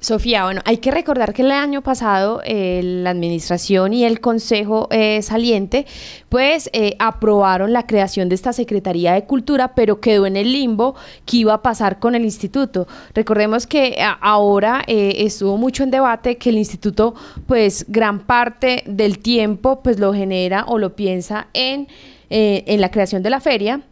Sofía, 0.00 0.42
bueno, 0.42 0.60
hay 0.64 0.78
que 0.78 0.90
recordar 0.90 1.32
que 1.32 1.42
el 1.42 1.52
año 1.52 1.80
pasado 1.80 2.42
eh, 2.44 2.80
la 2.82 3.10
administración 3.10 3.92
y 3.94 4.04
el 4.04 4.20
consejo 4.20 4.88
eh, 4.90 5.22
saliente 5.22 5.86
pues 6.28 6.68
eh, 6.72 6.96
aprobaron 6.98 7.72
la 7.72 7.86
creación 7.86 8.28
de 8.28 8.34
esta 8.34 8.52
Secretaría 8.52 9.12
de 9.12 9.26
Cultura, 9.26 9.76
pero 9.76 10.00
quedó 10.00 10.26
en 10.26 10.36
el 10.36 10.52
limbo 10.52 10.96
qué 11.24 11.36
iba 11.38 11.54
a 11.54 11.62
pasar 11.62 12.00
con 12.00 12.16
el 12.16 12.24
instituto. 12.24 12.88
Recordemos 13.14 13.68
que 13.68 13.96
ahora 14.20 14.82
estuvo 14.88 15.56
mucho 15.56 15.84
en 15.84 15.92
debate 15.92 16.36
que 16.36 16.50
el 16.50 16.58
instituto 16.58 17.14
pues 17.46 17.86
gran 17.88 18.26
parte 18.26 18.82
del 18.86 19.20
tiempo 19.20 19.84
pues 19.84 20.00
lo 20.00 20.12
genera 20.12 20.64
o 20.66 20.78
lo 20.78 20.96
piensa 20.96 21.46
en, 21.54 21.86
en 22.28 22.80
la 22.80 22.90
creación 22.90 23.22
de 23.22 23.30
la 23.30 23.40
feria 23.40 23.82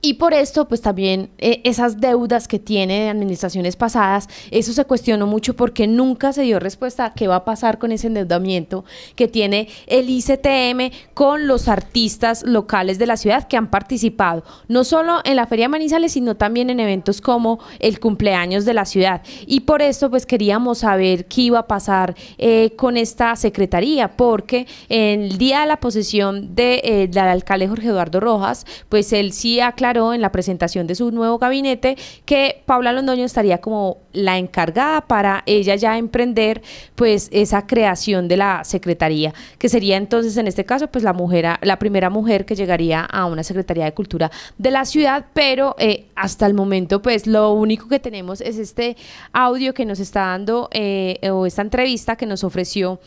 y 0.00 0.14
por 0.14 0.32
esto, 0.32 0.68
pues 0.68 0.80
también 0.80 1.28
eh, 1.38 1.60
esas 1.64 2.00
deudas 2.00 2.46
que 2.46 2.60
tiene 2.60 3.00
de 3.00 3.08
administraciones 3.08 3.74
pasadas, 3.74 4.28
eso 4.52 4.72
se 4.72 4.84
cuestionó 4.84 5.26
mucho 5.26 5.56
porque 5.56 5.88
nunca 5.88 6.32
se 6.32 6.42
dio 6.42 6.60
respuesta 6.60 7.06
a 7.06 7.14
qué 7.14 7.26
va 7.26 7.36
a 7.36 7.44
pasar 7.44 7.78
con 7.78 7.90
ese 7.90 8.06
endeudamiento 8.06 8.84
que 9.16 9.26
tiene 9.26 9.68
el 9.88 10.08
ICTM 10.08 10.96
con 11.14 11.48
los 11.48 11.66
artistas 11.66 12.44
locales 12.44 13.00
de 13.00 13.06
la 13.06 13.16
ciudad 13.16 13.48
que 13.48 13.56
han 13.56 13.70
participado, 13.70 14.44
no 14.68 14.84
solo 14.84 15.18
en 15.24 15.34
la 15.34 15.48
Feria 15.48 15.68
Manizales, 15.68 16.12
sino 16.12 16.36
también 16.36 16.70
en 16.70 16.78
eventos 16.78 17.20
como 17.20 17.58
el 17.80 17.98
cumpleaños 17.98 18.64
de 18.64 18.74
la 18.74 18.84
ciudad. 18.84 19.22
Y 19.46 19.60
por 19.60 19.82
esto, 19.82 20.10
pues 20.10 20.26
queríamos 20.26 20.78
saber 20.78 21.26
qué 21.26 21.40
iba 21.40 21.58
a 21.58 21.66
pasar 21.66 22.14
eh, 22.38 22.70
con 22.76 22.96
esta 22.96 23.34
secretaría, 23.34 24.16
porque 24.16 24.68
el 24.88 25.38
día 25.38 25.62
de 25.62 25.66
la 25.66 25.80
posesión 25.80 26.54
de, 26.54 26.82
eh, 26.84 27.08
del 27.08 27.24
alcalde 27.24 27.66
Jorge 27.66 27.88
Eduardo 27.88 28.20
Rojas, 28.20 28.64
pues 28.88 29.12
él 29.12 29.32
sí 29.32 29.58
aclaró 29.58 29.87
en 29.96 30.20
la 30.20 30.32
presentación 30.32 30.86
de 30.86 30.94
su 30.94 31.10
nuevo 31.10 31.38
gabinete 31.38 31.96
que 32.24 32.62
Paula 32.66 32.92
Londoño 32.92 33.24
estaría 33.24 33.58
como 33.58 33.98
la 34.18 34.36
encargada 34.36 35.02
para 35.02 35.42
ella 35.46 35.76
ya 35.76 35.96
emprender 35.96 36.62
pues 36.96 37.28
esa 37.32 37.66
creación 37.66 38.26
de 38.26 38.36
la 38.36 38.64
secretaría, 38.64 39.32
que 39.58 39.68
sería 39.68 39.96
entonces 39.96 40.36
en 40.36 40.48
este 40.48 40.64
caso 40.64 40.88
pues 40.88 41.04
la 41.04 41.12
mujer, 41.12 41.46
la 41.62 41.78
primera 41.78 42.10
mujer 42.10 42.44
que 42.44 42.56
llegaría 42.56 43.02
a 43.02 43.26
una 43.26 43.44
secretaría 43.44 43.84
de 43.84 43.94
cultura 43.94 44.30
de 44.58 44.70
la 44.70 44.84
ciudad, 44.84 45.26
pero 45.34 45.76
eh, 45.78 46.06
hasta 46.16 46.46
el 46.46 46.54
momento 46.54 47.00
pues 47.00 47.26
lo 47.26 47.52
único 47.52 47.88
que 47.88 48.00
tenemos 48.00 48.40
es 48.40 48.58
este 48.58 48.96
audio 49.32 49.72
que 49.72 49.84
nos 49.84 50.00
está 50.00 50.20
dando 50.26 50.68
eh, 50.72 51.20
o 51.30 51.46
esta 51.46 51.62
entrevista 51.62 52.16
que 52.16 52.26
nos 52.26 52.42
ofreció 52.42 53.00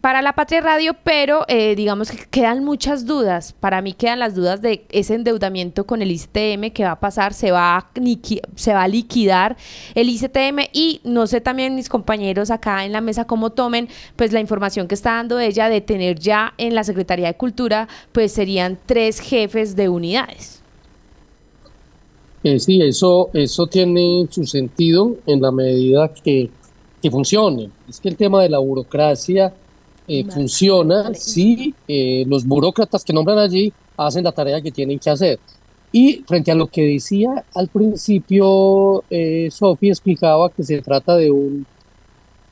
para 0.00 0.22
la 0.22 0.32
Patria 0.32 0.60
Radio, 0.60 0.96
pero 1.04 1.44
eh, 1.48 1.74
digamos 1.76 2.10
que 2.10 2.24
quedan 2.30 2.64
muchas 2.64 3.06
dudas. 3.06 3.52
Para 3.52 3.82
mí 3.82 3.92
quedan 3.92 4.18
las 4.18 4.34
dudas 4.34 4.62
de 4.62 4.86
ese 4.90 5.14
endeudamiento 5.14 5.86
con 5.86 6.02
el 6.02 6.10
ICTM 6.10 6.70
que 6.72 6.84
va 6.84 6.92
a 6.92 7.00
pasar, 7.00 7.34
se 7.34 7.50
va 7.50 7.76
a, 7.76 7.90
se 8.54 8.72
va 8.72 8.82
a 8.82 8.88
liquidar 8.88 9.56
el 9.94 10.08
ICTM 10.08 10.53
y 10.72 11.00
no 11.04 11.26
sé 11.26 11.40
también 11.40 11.74
mis 11.74 11.88
compañeros 11.88 12.50
acá 12.50 12.84
en 12.84 12.92
la 12.92 13.00
mesa 13.00 13.26
cómo 13.26 13.50
tomen 13.50 13.88
pues 14.16 14.32
la 14.32 14.40
información 14.40 14.88
que 14.88 14.94
está 14.94 15.14
dando 15.14 15.38
ella 15.38 15.68
de 15.68 15.80
tener 15.80 16.18
ya 16.18 16.54
en 16.58 16.74
la 16.74 16.84
Secretaría 16.84 17.28
de 17.28 17.34
Cultura 17.34 17.88
pues 18.12 18.32
serían 18.32 18.78
tres 18.86 19.20
jefes 19.20 19.76
de 19.76 19.88
unidades. 19.88 20.60
Eh, 22.42 22.58
sí, 22.60 22.80
eso, 22.82 23.30
eso 23.32 23.66
tiene 23.66 24.26
su 24.30 24.44
sentido 24.44 25.16
en 25.26 25.40
la 25.40 25.50
medida 25.50 26.12
que, 26.12 26.50
que 27.00 27.10
funcione. 27.10 27.70
Es 27.88 28.00
que 28.00 28.10
el 28.10 28.16
tema 28.16 28.42
de 28.42 28.50
la 28.50 28.58
burocracia 28.58 29.54
eh, 30.06 30.24
funciona 30.24 31.14
si 31.14 31.74
eh, 31.88 32.24
los 32.26 32.46
burócratas 32.46 33.02
que 33.02 33.14
nombran 33.14 33.38
allí 33.38 33.72
hacen 33.96 34.24
la 34.24 34.32
tarea 34.32 34.60
que 34.60 34.70
tienen 34.70 34.98
que 34.98 35.08
hacer. 35.08 35.38
Y 35.96 36.24
frente 36.26 36.50
a 36.50 36.56
lo 36.56 36.66
que 36.66 36.82
decía 36.82 37.44
al 37.54 37.68
principio, 37.68 39.04
eh, 39.08 39.48
Sofía 39.52 39.92
explicaba 39.92 40.50
que 40.50 40.64
se 40.64 40.82
trata 40.82 41.14
de 41.14 41.30
un, 41.30 41.64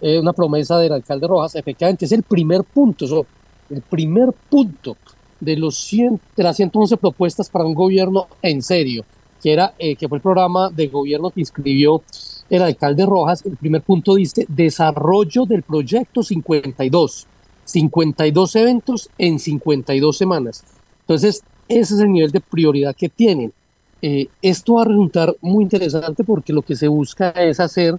eh, 0.00 0.20
una 0.20 0.32
promesa 0.32 0.78
del 0.78 0.92
alcalde 0.92 1.26
Rojas. 1.26 1.56
Efectivamente, 1.56 2.04
es 2.04 2.12
el 2.12 2.22
primer 2.22 2.62
punto, 2.62 3.04
so, 3.04 3.26
el 3.68 3.82
primer 3.82 4.28
punto 4.48 4.96
de, 5.40 5.56
los 5.56 5.76
100, 5.76 6.20
de 6.36 6.42
las 6.44 6.54
111 6.56 6.96
propuestas 6.98 7.50
para 7.50 7.64
un 7.64 7.74
gobierno 7.74 8.28
en 8.42 8.62
serio, 8.62 9.04
que, 9.42 9.52
era, 9.52 9.74
que 9.76 10.08
fue 10.08 10.18
el 10.18 10.22
programa 10.22 10.70
de 10.70 10.86
gobierno 10.86 11.32
que 11.32 11.40
inscribió 11.40 12.00
el 12.48 12.62
alcalde 12.62 13.04
Rojas. 13.04 13.44
El 13.44 13.56
primer 13.56 13.82
punto 13.82 14.14
dice 14.14 14.46
desarrollo 14.48 15.46
del 15.46 15.64
proyecto 15.64 16.22
52 16.22 17.26
52 17.64 18.56
eventos 18.56 19.10
en 19.18 19.40
52 19.40 20.16
semanas. 20.16 20.64
Entonces, 21.00 21.42
ese 21.80 21.94
es 21.94 22.00
el 22.00 22.12
nivel 22.12 22.30
de 22.30 22.40
prioridad 22.40 22.94
que 22.94 23.08
tienen. 23.08 23.52
Eh, 24.00 24.28
esto 24.42 24.74
va 24.74 24.82
a 24.82 24.86
resultar 24.86 25.34
muy 25.40 25.62
interesante 25.62 26.24
porque 26.24 26.52
lo 26.52 26.62
que 26.62 26.74
se 26.74 26.88
busca 26.88 27.30
es 27.30 27.60
hacer 27.60 27.96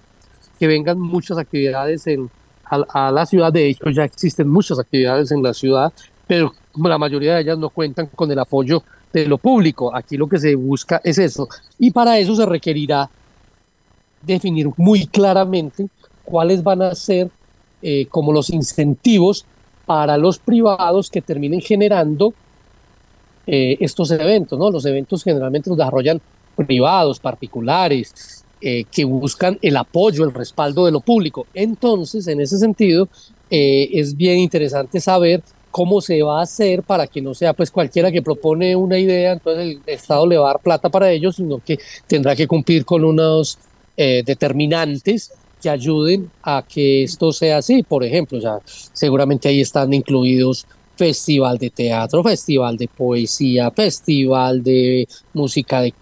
que 0.59 0.67
vengan 0.67 0.99
muchas 0.99 1.37
actividades 1.37 2.05
en, 2.07 2.29
a, 2.65 3.11
la 3.11 3.25
ciudad. 3.25 3.51
De 3.51 3.69
hecho, 3.69 3.89
ya 3.89 4.03
existen 4.03 4.47
muchas 4.49 4.79
actividades 4.79 5.31
en 5.31 5.41
la 5.41 5.53
ciudad, 5.53 5.93
pero 6.27 6.53
la 6.75 6.97
mayoría 6.97 7.35
de 7.35 7.41
ellas 7.41 7.57
no 7.57 7.69
cuentan 7.69 8.07
con 8.07 8.31
el 8.31 8.39
apoyo 8.39 8.83
de 9.11 9.27
lo 9.27 9.37
público. 9.37 9.95
Aquí 9.95 10.17
lo 10.17 10.27
que 10.27 10.39
se 10.39 10.55
busca 10.55 11.01
es 11.03 11.17
eso. 11.17 11.47
Y 11.79 11.91
para 11.91 12.17
eso 12.19 12.35
se 12.35 12.45
requerirá 12.45 13.09
definir 14.21 14.69
muy 14.77 15.05
claramente 15.07 15.87
cuáles 16.23 16.63
van 16.63 16.81
a 16.81 16.95
ser 16.95 17.29
eh, 17.81 18.07
como 18.07 18.31
los 18.31 18.49
incentivos 18.49 19.45
para 19.85 20.17
los 20.17 20.39
privados 20.39 21.09
que 21.09 21.21
terminen 21.21 21.61
generando 21.61 22.33
eh, 23.45 23.77
estos 23.81 24.09
eventos, 24.11 24.57
¿no? 24.57 24.71
Los 24.71 24.85
eventos 24.85 25.23
generalmente 25.23 25.69
los 25.69 25.77
desarrollan 25.77 26.21
privados, 26.55 27.19
particulares, 27.19 28.43
eh, 28.61 28.85
que 28.89 29.03
buscan 29.03 29.59
el 29.61 29.75
apoyo, 29.75 30.23
el 30.23 30.33
respaldo 30.33 30.85
de 30.85 30.91
lo 30.91 31.01
público. 31.01 31.47
Entonces, 31.53 32.27
en 32.27 32.39
ese 32.39 32.57
sentido, 32.57 33.09
eh, 33.49 33.89
es 33.93 34.15
bien 34.15 34.37
interesante 34.37 35.01
saber 35.01 35.43
cómo 35.71 35.99
se 35.99 36.21
va 36.21 36.39
a 36.39 36.43
hacer 36.43 36.83
para 36.83 37.07
que 37.07 37.21
no 37.21 37.33
sea 37.33 37.53
pues 37.53 37.71
cualquiera 37.71 38.11
que 38.11 38.21
propone 38.21 38.75
una 38.75 38.97
idea, 38.97 39.33
entonces 39.33 39.77
el 39.77 39.81
Estado 39.87 40.25
le 40.27 40.37
va 40.37 40.51
a 40.51 40.53
dar 40.53 40.61
plata 40.61 40.87
para 40.89 41.11
ellos, 41.11 41.35
sino 41.35 41.59
que 41.59 41.79
tendrá 42.07 42.35
que 42.35 42.47
cumplir 42.47 42.85
con 42.85 43.03
unos 43.03 43.57
determinantes 43.95 45.31
que 45.61 45.69
ayuden 45.69 46.29
a 46.43 46.63
que 46.67 47.03
esto 47.03 47.31
sea 47.31 47.57
así. 47.57 47.83
Por 47.83 48.03
ejemplo, 48.03 48.39
ya 48.39 48.59
seguramente 48.65 49.47
ahí 49.47 49.61
están 49.61 49.93
incluidos 49.93 50.65
festival 50.95 51.57
de 51.57 51.69
teatro, 51.69 52.23
festival 52.23 52.77
de 52.77 52.87
poesía, 52.87 53.71
festival 53.71 54.63
de 54.63 55.07
música 55.33 55.81
de 55.81 55.93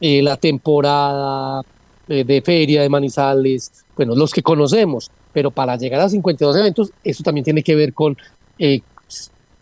eh, 0.00 0.22
la 0.22 0.36
temporada 0.36 1.62
eh, 2.08 2.24
de 2.24 2.42
feria 2.42 2.82
de 2.82 2.88
Manizales, 2.88 3.72
bueno, 3.96 4.14
los 4.14 4.32
que 4.32 4.42
conocemos, 4.42 5.10
pero 5.32 5.50
para 5.50 5.76
llegar 5.76 6.00
a 6.00 6.08
52 6.08 6.56
eventos, 6.56 6.90
eso 7.02 7.22
también 7.22 7.44
tiene 7.44 7.62
que 7.62 7.74
ver 7.74 7.94
con 7.94 8.16
eh, 8.58 8.80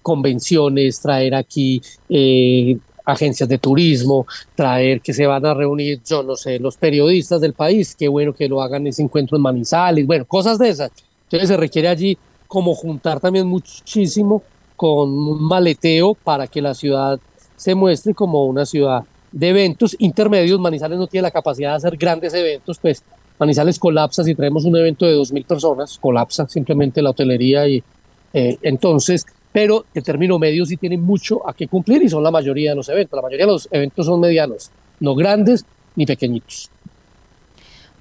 convenciones, 0.03 1.01
traer 1.01 1.35
aquí 1.35 1.81
agencias 3.07 3.49
de 3.49 3.59
turismo, 3.59 4.27
traer 4.55 5.01
que 5.01 5.13
se 5.13 5.27
van 5.27 5.45
a 5.45 5.55
reunir, 5.55 6.01
yo 6.05 6.23
no 6.23 6.37
sé, 6.37 6.59
los 6.59 6.77
periodistas 6.77 7.41
del 7.41 7.53
país, 7.53 7.95
qué 7.95 8.09
bueno 8.09 8.35
que 8.35 8.49
lo 8.49 8.63
hagan 8.63 8.87
ese 8.87 9.03
encuentro 9.03 9.37
en 9.37 9.43
Manizales, 9.43 10.07
bueno, 10.07 10.25
cosas 10.25 10.59
de 10.59 10.71
esas. 10.71 10.91
Entonces 11.25 11.49
se 11.49 11.57
requiere 11.57 11.89
allí 11.89 12.19
como 12.55 12.73
juntar 12.73 13.19
también 13.19 13.49
muchísimo 13.49 14.41
con 14.77 15.11
un 15.11 15.43
maleteo 15.43 16.15
para 16.15 16.47
que 16.47 16.63
la 16.63 16.73
ciudad 16.73 17.19
se 17.57 17.75
muestre 17.75 18.15
como 18.15 18.45
una 18.45 18.65
ciudad 18.65 19.03
de 19.33 19.49
eventos 19.49 19.97
intermedios. 19.99 20.61
Manizales 20.61 20.97
no 20.97 21.09
tiene 21.09 21.23
la 21.23 21.33
capacidad 21.33 21.71
de 21.71 21.77
hacer 21.79 21.97
grandes 21.97 22.33
eventos, 22.33 22.79
pues 22.79 23.03
Manizales 23.41 23.81
colapsa 23.81 24.23
si 24.23 24.37
traemos 24.37 24.65
un 24.65 24.77
evento 24.77 25.05
de 25.05 25.17
2.000 25.17 25.45
personas, 25.45 25.99
colapsa 25.99 26.47
simplemente 26.47 27.03
la 27.03 27.11
hotelería 27.11 27.67
y 27.67 27.83
eh, 28.33 28.57
entonces, 28.63 29.27
pero 29.51 29.87
el 29.93 30.05
término 30.05 30.39
medio 30.39 30.65
sí 30.65 30.77
tiene 30.77 30.97
mucho 30.97 31.49
a 31.49 31.55
que 31.55 31.67
cumplir 31.67 32.05
y 32.05 32.09
son 32.09 32.23
la 32.23 32.31
mayoría 32.31 32.71
de 32.71 32.77
los 32.77 32.89
eventos. 32.89 33.17
La 33.17 33.23
mayoría 33.23 33.47
de 33.47 33.53
los 33.53 33.69
eventos 33.73 34.07
son 34.07 34.21
medianos, 34.21 34.71
no 35.01 35.17
grandes 35.17 35.67
ni 35.97 36.07
pequeñitos. 36.07 36.71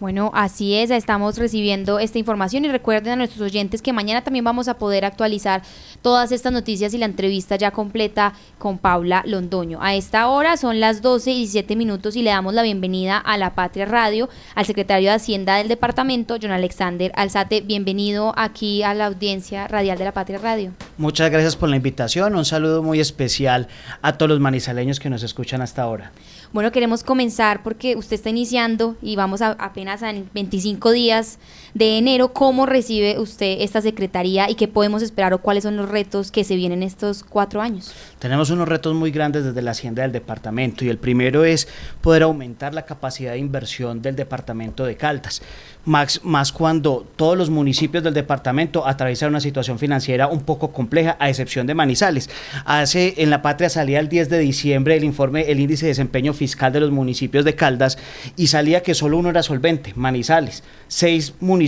Bueno, 0.04 0.32
así 0.34 0.76
es, 0.76 0.92
estamos 0.92 1.38
recibiendo 1.38 1.98
esta 1.98 2.20
información 2.20 2.66
y 2.66 2.68
recuerden 2.68 3.14
a 3.14 3.16
nuestros 3.16 3.40
oyentes 3.40 3.82
que 3.82 3.94
mañana 3.94 4.22
también 4.22 4.44
vamos 4.44 4.68
a 4.68 4.78
poder 4.78 5.06
actualizar 5.06 5.62
todas 6.02 6.34
estas 6.34 6.52
noticias 6.52 6.94
y 6.94 6.98
la 6.98 7.06
entrevista 7.06 7.56
ya 7.56 7.72
completa 7.72 8.34
con 8.58 8.80
Paula 8.80 9.24
Londoño. 9.26 9.80
A 9.82 9.96
esta 9.96 10.28
hora 10.28 10.58
son 10.58 10.82
las 10.82 11.02
12 11.02 11.32
y 11.32 11.36
17 11.36 11.78
minutos 11.78 12.18
y 12.18 12.22
le 12.22 12.32
damos 12.32 12.54
la 12.54 12.64
bienvenida 12.64 13.18
a 13.18 13.38
La 13.38 13.56
Patria 13.56 13.86
Radio, 13.86 14.28
al 14.56 14.66
secretario 14.66 15.10
de 15.10 15.16
Hacienda 15.16 15.56
del 15.56 15.70
departamento, 15.70 16.36
John 16.42 16.52
Alexander 16.52 17.14
Alzate. 17.16 17.62
Bienvenido 17.62 18.34
aquí 18.36 18.84
a 18.84 18.94
la 18.94 19.06
audiencia 19.06 19.70
radial 19.70 19.98
de 19.98 20.04
La 20.04 20.12
Patria 20.12 20.38
Radio. 20.38 20.74
Muchas 20.98 21.32
gracias 21.32 21.56
por 21.56 21.70
la 21.70 21.78
invitación, 21.78 22.36
un 22.36 22.44
saludo 22.44 22.84
muy 22.84 23.00
especial 23.00 23.70
a 24.02 24.18
todos 24.18 24.28
los 24.28 24.42
manizaleños 24.42 25.00
que 25.00 25.10
nos 25.10 25.24
escuchan 25.24 25.62
hasta 25.62 25.82
ahora. 25.82 26.12
Bueno, 26.54 26.72
queremos 26.72 27.04
comenzar 27.04 27.64
porque 27.64 27.96
usted 27.96 28.14
está 28.14 28.30
iniciando 28.30 28.96
y 29.02 29.16
vamos 29.16 29.42
a, 29.42 29.54
apenas 29.54 30.04
en 30.04 30.30
25 30.36 30.92
días 30.92 31.40
de 31.74 31.98
enero. 31.98 32.34
¿Cómo 32.34 32.66
recibe 32.66 33.20
usted 33.20 33.58
esta 33.62 33.82
secretaría 33.82 34.50
y 34.50 34.56
qué 34.56 34.68
podemos 34.68 35.02
esperar 35.02 35.34
o 35.34 35.40
cuáles 35.40 35.64
son 35.64 35.78
los 35.78 35.90
retos 35.90 36.32
que 36.32 36.44
se 36.44 36.56
vienen 36.56 36.84
estos 36.84 37.24
cuatro 37.24 37.62
años? 37.62 37.94
Tenemos 38.20 38.50
unos 38.50 38.68
retos 38.68 38.94
muy 38.94 39.12
grandes 39.12 39.44
desde 39.44 39.62
la 39.62 39.72
hacienda 39.72 40.04
del 40.04 40.12
departamento 40.12 40.86
y 40.86 40.90
el 40.90 40.98
primero 40.98 41.46
es 41.46 41.68
poder 42.02 42.24
aumentar 42.24 42.74
la 42.74 42.86
capacidad 42.86 43.34
de 43.34 43.40
inversión 43.40 44.02
del 44.02 44.16
departamento 44.16 44.86
de 44.86 44.96
Caldas 44.96 45.42
más, 45.86 46.22
más 46.24 46.52
cuando 46.52 47.06
todos 47.16 47.38
los 47.38 47.50
municipios 47.50 48.04
del 48.04 48.14
departamento 48.14 48.88
atraviesan 48.88 49.30
una 49.30 49.42
situación 49.42 49.80
financiera 49.80 50.28
un 50.28 50.42
poco 50.42 50.72
compleja, 50.72 51.18
a 51.20 51.30
excepción 51.30 51.68
de 51.68 51.76
Manizales. 51.76 52.30
Hace 52.66 53.16
en 53.18 53.30
la 53.30 53.42
patria 53.42 53.70
salía 53.70 54.00
el 54.00 54.10
10 54.10 54.30
de 54.30 54.40
diciembre 54.40 54.96
el 54.96 55.04
informe, 55.04 55.52
el 55.52 55.60
índice 55.60 55.86
de 55.86 55.90
desempeño 55.90 56.34
fiscal 56.34 56.72
de 56.72 56.80
los 56.80 56.92
municipios 56.92 57.44
de 57.44 57.56
Caldas 57.56 57.98
y 58.38 58.48
salía 58.48 58.84
que 58.84 58.94
solo 58.94 59.18
uno 59.18 59.30
era 59.30 59.44
solvente, 59.44 59.94
Manizales. 59.96 60.64
Seis 60.88 61.34
municipios 61.40 61.63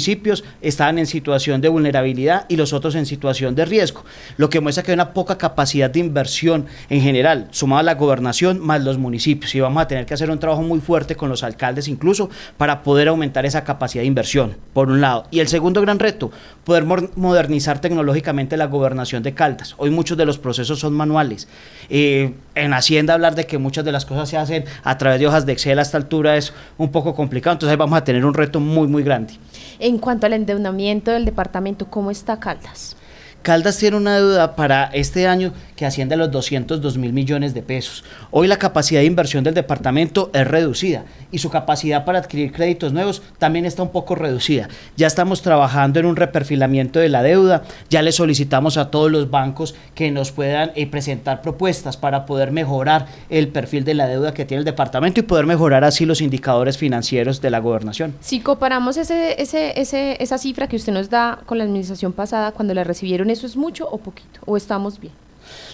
estaban 0.62 1.00
en 1.00 1.06
situación 1.08 1.62
de 1.62 1.70
vulnerabilidad 1.70 2.46
y 2.50 2.56
los 2.56 2.74
otros 2.74 2.96
en 2.96 3.06
situación 3.06 3.56
de 3.56 3.66
riesgo, 3.66 4.04
lo 4.38 4.50
que 4.50 4.60
muestra 4.60 4.84
que 4.84 4.92
hay 4.92 4.96
una 4.96 5.14
poca 5.14 5.38
capacidad 5.38 5.90
de 5.90 6.00
inversión 6.00 6.66
en 6.90 7.02
general, 7.02 7.48
sumada 7.52 7.82
a 7.82 7.84
la 7.84 7.96
gobernación 7.96 8.60
más 8.60 8.84
los 8.84 8.98
municipios. 8.98 9.54
Y 9.56 9.60
vamos 9.60 9.82
a 9.82 9.88
tener 9.88 10.06
que 10.06 10.14
hacer 10.14 10.30
un 10.30 10.40
trabajo 10.40 10.62
muy 10.62 10.80
fuerte 10.80 11.16
con 11.16 11.30
los 11.30 11.44
alcaldes 11.44 11.88
incluso 11.88 12.30
para 12.58 12.84
poder 12.84 13.08
aumentar 13.08 13.46
esa 13.46 13.64
capacidad 13.64 14.04
inversión, 14.04 14.56
por 14.74 14.90
un 14.90 15.02
lado. 15.02 15.26
Y 15.32 15.40
el 15.40 15.48
segundo 15.48 15.82
gran 15.82 16.00
reto, 16.00 16.32
poder 16.66 16.84
modernizar 16.84 17.80
tecnológicamente 17.80 18.58
la 18.58 18.66
gobernación 18.66 19.22
de 19.24 19.34
Caldas. 19.34 19.76
Hoy 19.78 19.92
muchos 19.92 20.18
de 20.18 20.26
los 20.26 20.40
procesos 20.40 20.80
son 20.80 20.94
manuales. 20.94 21.48
Eh, 21.90 22.34
en 22.56 22.74
Hacienda 22.74 23.14
hablar 23.14 23.36
de 23.36 23.46
que 23.46 23.60
muchas 23.60 23.86
de 23.86 23.92
las 23.92 24.06
cosas 24.06 24.28
se 24.28 24.38
hacen 24.38 24.66
a 24.84 24.98
través 24.98 25.20
de 25.20 25.28
hojas 25.28 25.46
de 25.46 25.54
Excel 25.54 25.78
a 25.78 25.84
esta 25.84 25.98
altura 25.98 26.36
es 26.38 26.54
un 26.78 26.92
poco 26.92 27.14
complicado, 27.16 27.54
entonces 27.54 27.72
ahí 27.72 27.78
vamos 27.78 27.98
a 27.98 28.04
tener 28.04 28.26
un 28.26 28.34
reto 28.34 28.60
muy, 28.60 28.88
muy 28.88 29.04
grande. 29.04 29.36
En 29.80 30.00
cuanto 30.00 30.26
al 30.26 30.34
endeudamiento 30.34 31.12
del 31.12 31.24
departamento, 31.24 31.86
¿cómo 31.86 32.10
está 32.10 32.40
Caldas? 32.40 32.98
Caldas 33.46 33.78
tiene 33.78 33.96
una 33.96 34.16
deuda 34.16 34.56
para 34.56 34.86
este 34.86 35.28
año 35.28 35.54
que 35.76 35.86
asciende 35.86 36.16
a 36.16 36.18
los 36.18 36.32
202 36.32 36.98
mil 36.98 37.14
millones 37.14 37.54
de 37.54 37.62
pesos. 37.62 38.04
Hoy 38.32 38.48
la 38.48 38.58
capacidad 38.58 39.02
de 39.02 39.06
inversión 39.06 39.44
del 39.44 39.54
departamento 39.54 40.32
es 40.34 40.48
reducida 40.48 41.06
y 41.32 41.38
su 41.38 41.52
capacidad 41.52 42.06
para 42.06 42.18
adquirir 42.18 42.52
créditos 42.52 42.92
nuevos 42.92 43.22
también 43.38 43.66
está 43.66 43.84
un 43.84 43.92
poco 43.92 44.16
reducida. 44.16 44.68
Ya 44.98 45.06
estamos 45.06 45.44
trabajando 45.44 46.00
en 46.00 46.08
un 46.08 46.16
reperfilamiento 46.16 46.98
de 46.98 47.10
la 47.10 47.22
deuda, 47.22 47.62
ya 47.88 48.02
le 48.02 48.12
solicitamos 48.12 48.78
a 48.78 48.90
todos 48.90 49.12
los 49.12 49.30
bancos 49.30 49.76
que 49.94 50.10
nos 50.10 50.32
puedan 50.32 50.72
eh, 50.74 50.88
presentar 50.88 51.44
propuestas 51.44 51.98
para 51.98 52.26
poder 52.26 52.52
mejorar 52.52 53.06
el 53.30 53.50
perfil 53.50 53.84
de 53.84 53.94
la 53.94 54.08
deuda 54.08 54.34
que 54.34 54.46
tiene 54.46 54.60
el 54.60 54.66
departamento 54.66 55.20
y 55.20 55.24
poder 55.24 55.46
mejorar 55.46 55.84
así 55.84 56.08
los 56.08 56.20
indicadores 56.20 56.80
financieros 56.80 57.42
de 57.42 57.52
la 57.52 57.60
gobernación. 57.60 58.16
Si 58.22 58.40
comparamos 58.40 58.98
ese, 58.98 59.40
ese, 59.40 59.80
ese, 59.80 60.18
esa 60.20 60.40
cifra 60.40 60.68
que 60.68 60.78
usted 60.78 60.94
nos 60.94 61.12
da 61.12 61.42
con 61.46 61.60
la 61.60 61.64
administración 61.64 62.12
pasada, 62.12 62.52
cuando 62.52 62.74
la 62.74 62.84
recibieron, 62.84 63.35
¿eso 63.36 63.46
es 63.46 63.56
mucho 63.56 63.88
o 63.88 63.98
poquito? 63.98 64.40
¿O 64.46 64.58
estamos 64.58 65.00
bien? 65.00 65.14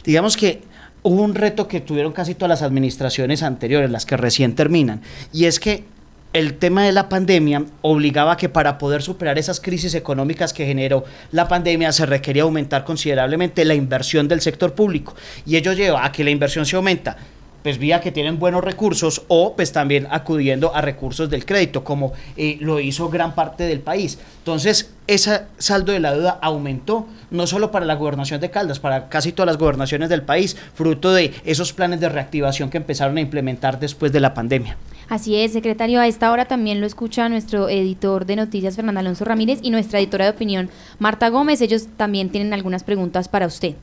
Digamos 0.03 0.35
que 0.35 0.61
hubo 1.03 1.21
un 1.21 1.35
reto 1.35 1.67
que 1.67 1.79
tuvieron 1.79 2.11
casi 2.11 2.35
todas 2.35 2.49
las 2.49 2.61
administraciones 2.61 3.43
anteriores, 3.43 3.89
las 3.89 4.05
que 4.05 4.17
recién 4.17 4.55
terminan, 4.55 5.01
y 5.31 5.45
es 5.45 5.59
que 5.59 5.85
el 6.33 6.57
tema 6.57 6.83
de 6.83 6.93
la 6.93 7.09
pandemia 7.09 7.65
obligaba 7.81 8.33
a 8.33 8.37
que 8.37 8.47
para 8.47 8.77
poder 8.77 9.01
superar 9.01 9.37
esas 9.37 9.59
crisis 9.59 9.93
económicas 9.95 10.53
que 10.53 10.65
generó 10.65 11.03
la 11.31 11.47
pandemia 11.49 11.91
se 11.91 12.05
requería 12.05 12.43
aumentar 12.43 12.85
considerablemente 12.85 13.65
la 13.65 13.73
inversión 13.73 14.29
del 14.29 14.39
sector 14.39 14.73
público 14.73 15.13
y 15.45 15.57
ello 15.57 15.73
lleva 15.73 16.05
a 16.05 16.11
que 16.13 16.23
la 16.23 16.29
inversión 16.29 16.65
se 16.65 16.77
aumenta 16.77 17.17
pues 17.63 17.77
vía 17.77 18.01
que 18.01 18.11
tienen 18.11 18.39
buenos 18.39 18.63
recursos 18.63 19.23
o 19.27 19.55
pues 19.55 19.71
también 19.71 20.07
acudiendo 20.09 20.75
a 20.75 20.81
recursos 20.81 21.29
del 21.29 21.45
crédito, 21.45 21.83
como 21.83 22.13
eh, 22.37 22.57
lo 22.59 22.79
hizo 22.79 23.09
gran 23.09 23.35
parte 23.35 23.63
del 23.63 23.79
país. 23.79 24.19
Entonces, 24.39 24.91
ese 25.07 25.41
saldo 25.57 25.91
de 25.91 25.99
la 25.99 26.13
deuda 26.13 26.39
aumentó, 26.41 27.07
no 27.29 27.47
solo 27.47 27.71
para 27.71 27.85
la 27.85 27.95
gobernación 27.95 28.41
de 28.41 28.49
Caldas, 28.49 28.79
para 28.79 29.09
casi 29.09 29.31
todas 29.31 29.47
las 29.47 29.57
gobernaciones 29.57 30.09
del 30.09 30.23
país, 30.23 30.55
fruto 30.73 31.13
de 31.13 31.33
esos 31.45 31.73
planes 31.73 31.99
de 31.99 32.09
reactivación 32.09 32.69
que 32.69 32.77
empezaron 32.77 33.17
a 33.17 33.21
implementar 33.21 33.79
después 33.79 34.11
de 34.11 34.19
la 34.19 34.33
pandemia. 34.33 34.77
Así 35.09 35.35
es, 35.35 35.51
secretario. 35.51 35.99
A 35.99 36.07
esta 36.07 36.31
hora 36.31 36.45
también 36.45 36.79
lo 36.79 36.87
escucha 36.87 37.27
nuestro 37.27 37.67
editor 37.67 38.25
de 38.25 38.37
noticias, 38.37 38.77
Fernando 38.77 39.01
Alonso 39.01 39.25
Ramírez, 39.25 39.59
y 39.61 39.69
nuestra 39.69 39.99
editora 39.99 40.23
de 40.23 40.31
opinión, 40.31 40.69
Marta 40.99 41.27
Gómez. 41.27 41.59
Ellos 41.59 41.87
también 41.97 42.29
tienen 42.29 42.53
algunas 42.53 42.85
preguntas 42.85 43.27
para 43.27 43.45
usted. 43.45 43.75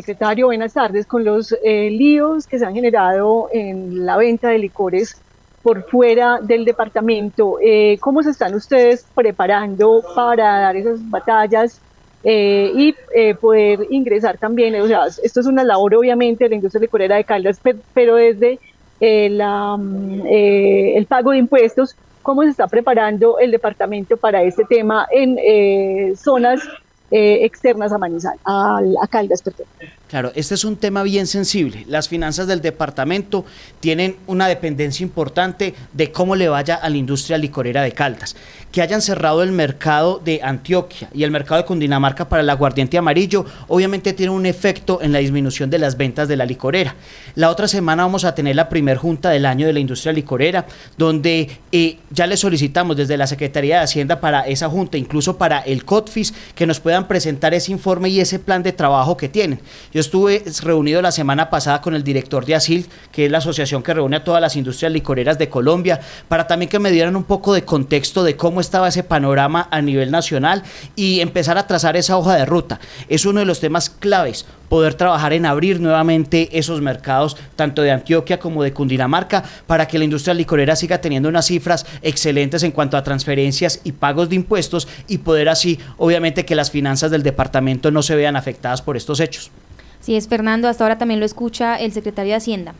Secretario, 0.00 0.46
buenas 0.46 0.72
tardes. 0.72 1.04
Con 1.04 1.24
los 1.24 1.54
eh, 1.62 1.90
líos 1.90 2.46
que 2.46 2.58
se 2.58 2.64
han 2.64 2.72
generado 2.72 3.50
en 3.52 4.06
la 4.06 4.16
venta 4.16 4.48
de 4.48 4.58
licores 4.58 5.20
por 5.62 5.82
fuera 5.90 6.38
del 6.40 6.64
departamento, 6.64 7.58
eh, 7.62 7.98
¿cómo 8.00 8.22
se 8.22 8.30
están 8.30 8.54
ustedes 8.54 9.06
preparando 9.14 10.02
para 10.14 10.60
dar 10.60 10.74
esas 10.74 11.10
batallas 11.10 11.82
eh, 12.24 12.72
y 12.74 12.94
poder 13.34 13.88
ingresar 13.90 14.38
también? 14.38 14.74
O 14.80 14.86
sea, 14.86 15.04
esto 15.22 15.40
es 15.40 15.46
una 15.46 15.64
labor 15.64 15.94
obviamente 15.96 16.44
de 16.44 16.50
la 16.50 16.56
industria 16.56 16.80
licorera 16.80 17.16
de 17.16 17.24
Caldas, 17.24 17.60
pero 17.92 18.14
desde 18.14 18.58
la, 19.00 19.76
mm, 19.76 20.22
el 20.26 21.04
pago 21.04 21.32
de 21.32 21.38
impuestos, 21.38 21.94
¿cómo 22.22 22.42
se 22.44 22.48
está 22.48 22.66
preparando 22.68 23.38
el 23.38 23.50
departamento 23.50 24.16
para 24.16 24.42
este 24.44 24.64
tema 24.64 25.06
en 25.10 26.16
zonas 26.16 26.66
eh, 27.10 27.44
externas 27.44 27.92
a 27.92 27.98
Manizal, 27.98 28.38
a, 28.44 28.80
a 29.02 29.06
Caldas, 29.08 29.42
perdón. 29.42 29.66
Claro, 30.10 30.32
este 30.34 30.54
es 30.54 30.64
un 30.64 30.74
tema 30.74 31.04
bien 31.04 31.28
sensible. 31.28 31.84
Las 31.86 32.08
finanzas 32.08 32.48
del 32.48 32.60
departamento 32.60 33.44
tienen 33.78 34.16
una 34.26 34.48
dependencia 34.48 35.04
importante 35.04 35.72
de 35.92 36.10
cómo 36.10 36.34
le 36.34 36.48
vaya 36.48 36.74
a 36.74 36.88
la 36.88 36.96
industria 36.96 37.38
licorera 37.38 37.82
de 37.82 37.92
Caldas. 37.92 38.34
Que 38.72 38.82
hayan 38.82 39.02
cerrado 39.02 39.44
el 39.44 39.52
mercado 39.52 40.18
de 40.18 40.40
Antioquia 40.42 41.08
y 41.14 41.22
el 41.22 41.30
mercado 41.30 41.60
de 41.60 41.66
Cundinamarca 41.66 42.28
para 42.28 42.42
el 42.42 42.50
aguardiente 42.50 42.98
amarillo, 42.98 43.44
obviamente 43.68 44.12
tiene 44.12 44.32
un 44.32 44.46
efecto 44.46 45.00
en 45.00 45.12
la 45.12 45.20
disminución 45.20 45.70
de 45.70 45.78
las 45.78 45.96
ventas 45.96 46.26
de 46.26 46.36
la 46.36 46.44
licorera. 46.44 46.96
La 47.36 47.48
otra 47.48 47.68
semana 47.68 48.02
vamos 48.02 48.24
a 48.24 48.34
tener 48.34 48.56
la 48.56 48.68
primer 48.68 48.96
junta 48.96 49.30
del 49.30 49.46
año 49.46 49.68
de 49.68 49.72
la 49.72 49.80
industria 49.80 50.12
licorera, 50.12 50.66
donde 50.98 51.48
eh, 51.70 51.98
ya 52.10 52.26
le 52.26 52.36
solicitamos 52.36 52.96
desde 52.96 53.16
la 53.16 53.28
Secretaría 53.28 53.76
de 53.78 53.84
Hacienda 53.84 54.20
para 54.20 54.40
esa 54.48 54.68
junta, 54.68 54.98
incluso 54.98 55.38
para 55.38 55.60
el 55.60 55.84
COTFIS, 55.84 56.34
que 56.56 56.66
nos 56.66 56.80
pueda 56.80 56.96
presentar 57.08 57.54
ese 57.54 57.72
informe 57.72 58.08
y 58.08 58.20
ese 58.20 58.38
plan 58.38 58.62
de 58.62 58.72
trabajo 58.72 59.16
que 59.16 59.28
tienen. 59.28 59.60
Yo 59.92 60.00
estuve 60.00 60.42
reunido 60.62 61.02
la 61.02 61.12
semana 61.12 61.50
pasada 61.50 61.80
con 61.80 61.94
el 61.94 62.04
director 62.04 62.44
de 62.44 62.54
ASIL, 62.54 62.86
que 63.12 63.26
es 63.26 63.30
la 63.30 63.38
asociación 63.38 63.82
que 63.82 63.94
reúne 63.94 64.16
a 64.16 64.24
todas 64.24 64.40
las 64.40 64.56
industrias 64.56 64.92
licoreras 64.92 65.38
de 65.38 65.48
Colombia, 65.48 66.00
para 66.28 66.46
también 66.46 66.68
que 66.68 66.78
me 66.78 66.90
dieran 66.90 67.16
un 67.16 67.24
poco 67.24 67.54
de 67.54 67.64
contexto 67.64 68.24
de 68.24 68.36
cómo 68.36 68.60
estaba 68.60 68.88
ese 68.88 69.02
panorama 69.02 69.68
a 69.70 69.82
nivel 69.82 70.10
nacional 70.10 70.62
y 70.96 71.20
empezar 71.20 71.58
a 71.58 71.66
trazar 71.66 71.96
esa 71.96 72.16
hoja 72.16 72.36
de 72.36 72.46
ruta. 72.46 72.80
Es 73.08 73.24
uno 73.24 73.40
de 73.40 73.46
los 73.46 73.60
temas 73.60 73.90
claves 73.90 74.46
poder 74.70 74.94
trabajar 74.94 75.32
en 75.32 75.44
abrir 75.46 75.80
nuevamente 75.80 76.48
esos 76.56 76.80
mercados, 76.80 77.36
tanto 77.56 77.82
de 77.82 77.90
Antioquia 77.90 78.38
como 78.38 78.62
de 78.62 78.72
Cundinamarca, 78.72 79.42
para 79.66 79.88
que 79.88 79.98
la 79.98 80.04
industria 80.04 80.32
licorera 80.32 80.76
siga 80.76 81.00
teniendo 81.00 81.28
unas 81.28 81.46
cifras 81.46 81.84
excelentes 82.02 82.62
en 82.62 82.70
cuanto 82.70 82.96
a 82.96 83.02
transferencias 83.02 83.80
y 83.82 83.90
pagos 83.90 84.28
de 84.28 84.36
impuestos 84.36 84.86
y 85.08 85.18
poder 85.18 85.48
así, 85.48 85.80
obviamente, 85.98 86.44
que 86.46 86.54
las 86.54 86.70
finanzas 86.70 87.10
del 87.10 87.24
departamento 87.24 87.90
no 87.90 88.00
se 88.00 88.14
vean 88.14 88.36
afectadas 88.36 88.80
por 88.80 88.96
estos 88.96 89.18
hechos. 89.18 89.50
Sí, 89.98 90.14
es 90.14 90.28
Fernando, 90.28 90.68
hasta 90.68 90.84
ahora 90.84 90.98
también 90.98 91.18
lo 91.18 91.26
escucha 91.26 91.74
el 91.74 91.90
secretario 91.92 92.30
de 92.30 92.36
Hacienda. 92.36 92.74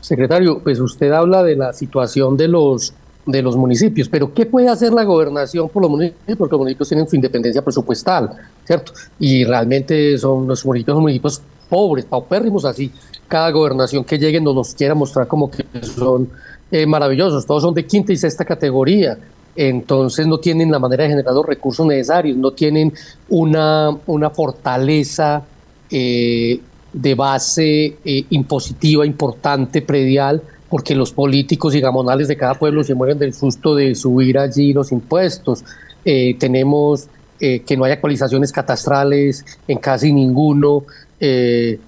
Secretario, 0.00 0.60
pues 0.64 0.80
usted 0.80 1.12
habla 1.12 1.42
de 1.42 1.54
la 1.54 1.74
situación 1.74 2.38
de 2.38 2.48
los 2.48 2.94
de 3.24 3.42
los 3.42 3.56
municipios, 3.56 4.08
pero 4.08 4.32
¿qué 4.34 4.46
puede 4.46 4.68
hacer 4.68 4.92
la 4.92 5.04
gobernación 5.04 5.68
por 5.68 5.82
los 5.82 5.90
municipios? 5.90 6.36
Porque 6.36 6.52
los 6.52 6.60
municipios 6.60 6.88
tienen 6.88 7.08
su 7.08 7.16
independencia 7.16 7.62
presupuestal, 7.62 8.30
¿cierto? 8.64 8.92
Y 9.18 9.44
realmente 9.44 10.18
son 10.18 10.46
los 10.46 10.64
municipios, 10.66 10.98
municipios 10.98 11.42
pobres, 11.68 12.04
paupérrimos 12.04 12.64
así. 12.64 12.90
Cada 13.28 13.50
gobernación 13.50 14.04
que 14.04 14.18
llegue 14.18 14.40
nos 14.40 14.54
los 14.54 14.74
quiera 14.74 14.94
mostrar 14.94 15.26
como 15.26 15.50
que 15.50 15.64
son 15.82 16.28
eh, 16.70 16.84
maravillosos, 16.86 17.46
todos 17.46 17.62
son 17.62 17.74
de 17.74 17.86
quinta 17.86 18.12
y 18.12 18.16
sexta 18.16 18.44
categoría, 18.44 19.18
entonces 19.54 20.26
no 20.26 20.38
tienen 20.38 20.70
la 20.70 20.78
manera 20.78 21.04
de 21.04 21.10
generar 21.10 21.34
los 21.34 21.46
recursos 21.46 21.86
necesarios, 21.86 22.36
no 22.36 22.52
tienen 22.52 22.92
una, 23.28 23.96
una 24.06 24.30
fortaleza 24.30 25.42
eh, 25.90 26.60
de 26.92 27.14
base 27.14 27.96
eh, 28.04 28.24
impositiva 28.30 29.06
importante, 29.06 29.82
predial, 29.82 30.42
porque 30.72 30.94
los 30.94 31.12
políticos 31.12 31.74
y 31.74 31.82
gamonales 31.82 32.28
de 32.28 32.36
cada 32.38 32.54
pueblo 32.54 32.82
se 32.82 32.94
mueren 32.94 33.18
del 33.18 33.34
susto 33.34 33.74
de 33.74 33.94
subir 33.94 34.38
allí 34.38 34.72
los 34.72 34.90
impuestos. 34.90 35.62
Eh, 36.02 36.34
tenemos 36.38 37.08
eh, 37.40 37.60
que 37.60 37.76
no 37.76 37.84
hay 37.84 37.92
actualizaciones 37.92 38.50
catastrales 38.50 39.44
en 39.68 39.76
casi 39.76 40.14
ninguno, 40.14 40.84
eh, 41.20 41.78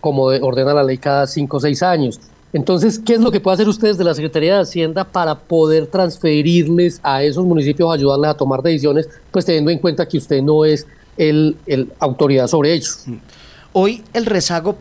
como 0.00 0.22
ordena 0.22 0.72
la 0.72 0.82
ley 0.82 0.96
cada 0.96 1.26
cinco 1.26 1.58
o 1.58 1.60
seis 1.60 1.82
años. 1.82 2.20
Entonces, 2.54 2.98
¿qué 2.98 3.16
es 3.16 3.20
lo 3.20 3.30
que 3.30 3.40
puede 3.40 3.56
hacer 3.56 3.68
ustedes 3.68 3.98
de 3.98 4.04
la 4.04 4.14
Secretaría 4.14 4.54
de 4.54 4.62
Hacienda 4.62 5.04
para 5.04 5.34
poder 5.34 5.88
transferirles 5.88 7.00
a 7.02 7.22
esos 7.22 7.44
municipios, 7.44 7.92
ayudarles 7.92 8.30
a 8.30 8.34
tomar 8.34 8.62
decisiones, 8.62 9.10
pues 9.30 9.44
teniendo 9.44 9.70
en 9.70 9.78
cuenta 9.78 10.08
que 10.08 10.16
usted 10.16 10.40
no 10.40 10.64
es 10.64 10.86
el, 11.18 11.54
el 11.66 11.92
autoridad 11.98 12.46
sobre 12.46 12.72
ellos? 12.72 13.04
Hoy 13.74 14.04
el 14.12 14.26
rezago, 14.26 14.76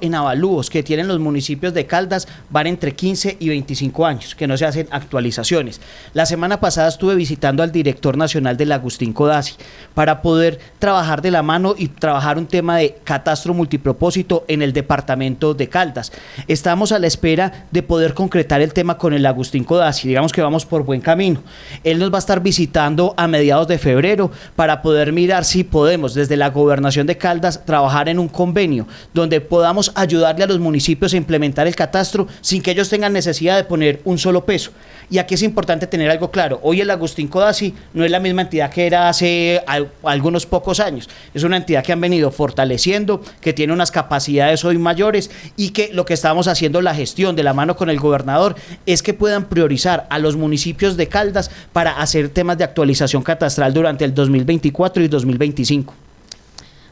en 0.00 0.16
avalúos 0.16 0.68
que 0.68 0.82
tienen 0.82 1.06
los 1.06 1.20
municipios 1.20 1.72
de 1.74 1.86
Caldas 1.86 2.26
van 2.50 2.66
entre 2.66 2.92
15 2.92 3.36
y 3.38 3.48
25 3.50 4.04
años, 4.04 4.34
que 4.34 4.48
no 4.48 4.56
se 4.56 4.64
hacen 4.64 4.88
actualizaciones. 4.90 5.80
La 6.12 6.26
semana 6.26 6.58
pasada 6.58 6.88
estuve 6.88 7.14
visitando 7.14 7.62
al 7.62 7.70
director 7.70 8.16
nacional 8.16 8.56
del 8.56 8.72
Agustín 8.72 9.12
Codazzi 9.12 9.54
para 9.94 10.22
poder 10.22 10.58
trabajar 10.80 11.22
de 11.22 11.30
la 11.30 11.44
mano 11.44 11.76
y 11.78 11.86
trabajar 11.86 12.36
un 12.36 12.48
tema 12.48 12.78
de 12.78 12.96
catastro 13.04 13.54
multipropósito 13.54 14.44
en 14.48 14.62
el 14.62 14.72
departamento 14.72 15.54
de 15.54 15.68
Caldas. 15.68 16.10
Estamos 16.48 16.90
a 16.90 16.98
la 16.98 17.06
espera 17.06 17.66
de 17.70 17.84
poder 17.84 18.12
concretar 18.14 18.60
el 18.60 18.72
tema 18.72 18.98
con 18.98 19.14
el 19.14 19.24
Agustín 19.24 19.62
Codazzi. 19.62 20.08
Digamos 20.08 20.32
que 20.32 20.42
vamos 20.42 20.66
por 20.66 20.82
buen 20.82 21.00
camino. 21.00 21.44
Él 21.84 22.00
nos 22.00 22.12
va 22.12 22.16
a 22.16 22.18
estar 22.18 22.42
visitando 22.42 23.14
a 23.16 23.28
mediados 23.28 23.68
de 23.68 23.78
febrero 23.78 24.32
para 24.56 24.82
poder 24.82 25.12
mirar 25.12 25.44
si 25.44 25.62
podemos 25.62 26.14
desde 26.14 26.36
la 26.36 26.50
gobernación 26.50 27.06
de 27.06 27.16
Caldas 27.16 27.64
trabajar 27.64 27.83
trabajar 27.84 28.08
en 28.08 28.18
un 28.18 28.28
convenio 28.28 28.86
donde 29.12 29.42
podamos 29.42 29.92
ayudarle 29.94 30.44
a 30.44 30.46
los 30.46 30.58
municipios 30.58 31.12
a 31.12 31.18
implementar 31.18 31.66
el 31.66 31.76
catastro 31.76 32.26
sin 32.40 32.62
que 32.62 32.70
ellos 32.70 32.88
tengan 32.88 33.12
necesidad 33.12 33.56
de 33.56 33.64
poner 33.64 34.00
un 34.04 34.16
solo 34.16 34.46
peso. 34.46 34.70
Y 35.10 35.18
aquí 35.18 35.34
es 35.34 35.42
importante 35.42 35.86
tener 35.86 36.10
algo 36.10 36.30
claro. 36.30 36.60
Hoy 36.62 36.80
el 36.80 36.90
Agustín 36.90 37.28
Codazzi 37.28 37.74
no 37.92 38.02
es 38.02 38.10
la 38.10 38.20
misma 38.20 38.42
entidad 38.42 38.70
que 38.70 38.86
era 38.86 39.10
hace 39.10 39.62
algunos 40.02 40.46
pocos 40.46 40.80
años. 40.80 41.10
Es 41.34 41.42
una 41.42 41.58
entidad 41.58 41.84
que 41.84 41.92
han 41.92 42.00
venido 42.00 42.30
fortaleciendo, 42.30 43.20
que 43.42 43.52
tiene 43.52 43.74
unas 43.74 43.90
capacidades 43.90 44.64
hoy 44.64 44.78
mayores 44.78 45.30
y 45.58 45.70
que 45.70 45.90
lo 45.92 46.06
que 46.06 46.14
estamos 46.14 46.48
haciendo 46.48 46.80
la 46.80 46.94
gestión 46.94 47.36
de 47.36 47.42
la 47.42 47.52
mano 47.52 47.76
con 47.76 47.90
el 47.90 48.00
gobernador 48.00 48.54
es 48.86 49.02
que 49.02 49.12
puedan 49.12 49.44
priorizar 49.44 50.06
a 50.08 50.18
los 50.18 50.36
municipios 50.36 50.96
de 50.96 51.08
Caldas 51.08 51.50
para 51.74 52.00
hacer 52.00 52.30
temas 52.30 52.56
de 52.56 52.64
actualización 52.64 53.22
catastral 53.22 53.74
durante 53.74 54.06
el 54.06 54.14
2024 54.14 55.02
y 55.04 55.08
2025. 55.08 56.03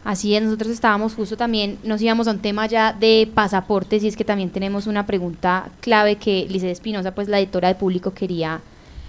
Así 0.05 0.35
es, 0.35 0.43
nosotros 0.43 0.71
estábamos 0.71 1.15
justo 1.15 1.37
también, 1.37 1.79
nos 1.85 2.03
íbamos 2.03 2.27
a 2.27 2.33
un 2.33 2.41
tema 2.41 2.67
ya 2.67 2.93
de 2.93 3.29
pasaportes 3.33 4.03
y 4.03 4.09
es 4.09 4.17
que 4.17 4.25
también 4.25 4.51
tenemos 4.51 4.89
una 4.89 5.07
pregunta 5.07 5.71
clave 5.81 6.17
que 6.17 6.47
Lice 6.49 6.71
Espinosa, 6.73 7.15
pues 7.15 7.29
la 7.29 7.39
editora 7.39 7.69
de 7.69 7.77
público, 7.77 8.13
quería 8.13 8.61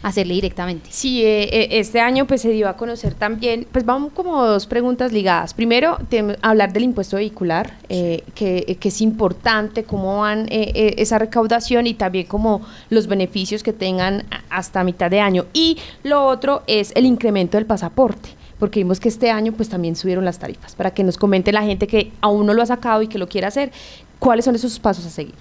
hacerle 0.04 0.36
directamente. 0.36 0.89
Sí, 0.91 1.24
eh, 1.24 1.44
eh, 1.46 1.68
este 1.80 2.00
año 2.00 2.28
pues 2.28 2.41
se 2.41 2.50
dio 2.50 2.70
a 2.70 2.76
conocer 2.76 3.16
también, 3.16 3.66
pues 3.72 3.86
vamos 3.86 4.12
como 4.14 4.46
dos 4.46 4.68
preguntas 4.68 5.12
ligadas. 5.12 5.54
Primero, 5.56 5.98
hablar 6.41 6.74
del 6.74 6.84
impuesto 6.84 7.16
vehicular, 7.16 7.78
eh, 7.89 8.24
que, 8.36 8.78
que, 8.80 8.89
es 8.89 9.02
importante, 9.02 9.86
cómo 9.86 10.20
van 10.20 10.46
esa 10.50 11.18
recaudación 11.18 11.88
y 11.88 11.96
también 11.96 12.28
como 12.28 12.62
los 12.89 13.08
beneficios 13.08 13.64
que 13.64 13.74
tengan 13.74 14.26
hasta 14.50 14.84
mitad 14.84 15.10
de 15.10 15.22
año. 15.22 15.46
Y 15.54 15.78
lo 16.04 16.26
otro 16.28 16.64
es 16.68 16.91
el 16.96 17.06
incremento 17.06 17.58
del 17.58 17.66
pasaporte 17.66 18.43
porque 18.60 18.80
vimos 18.80 18.99
que 18.99 19.10
este 19.10 19.32
año 19.32 19.54
pues 19.54 19.70
también 19.70 19.95
subieron 19.95 20.26
las 20.26 20.39
tarifas, 20.39 20.76
para 20.76 20.91
que 20.91 21.04
nos 21.04 21.18
comente 21.18 21.51
la 21.51 21.64
gente 21.64 21.88
que 21.88 22.12
aún 22.22 22.45
no 22.45 22.54
lo 22.54 22.62
ha 22.62 22.66
sacado 22.66 23.01
y 23.01 23.08
que 23.08 23.18
lo 23.18 23.28
quiera 23.28 23.47
hacer, 23.47 23.72
cuáles 24.20 24.45
son 24.45 24.56
esos 24.56 24.80
pasos 24.80 25.06
a 25.06 25.10
seguir. 25.10 25.36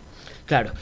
Claro, 0.46 0.72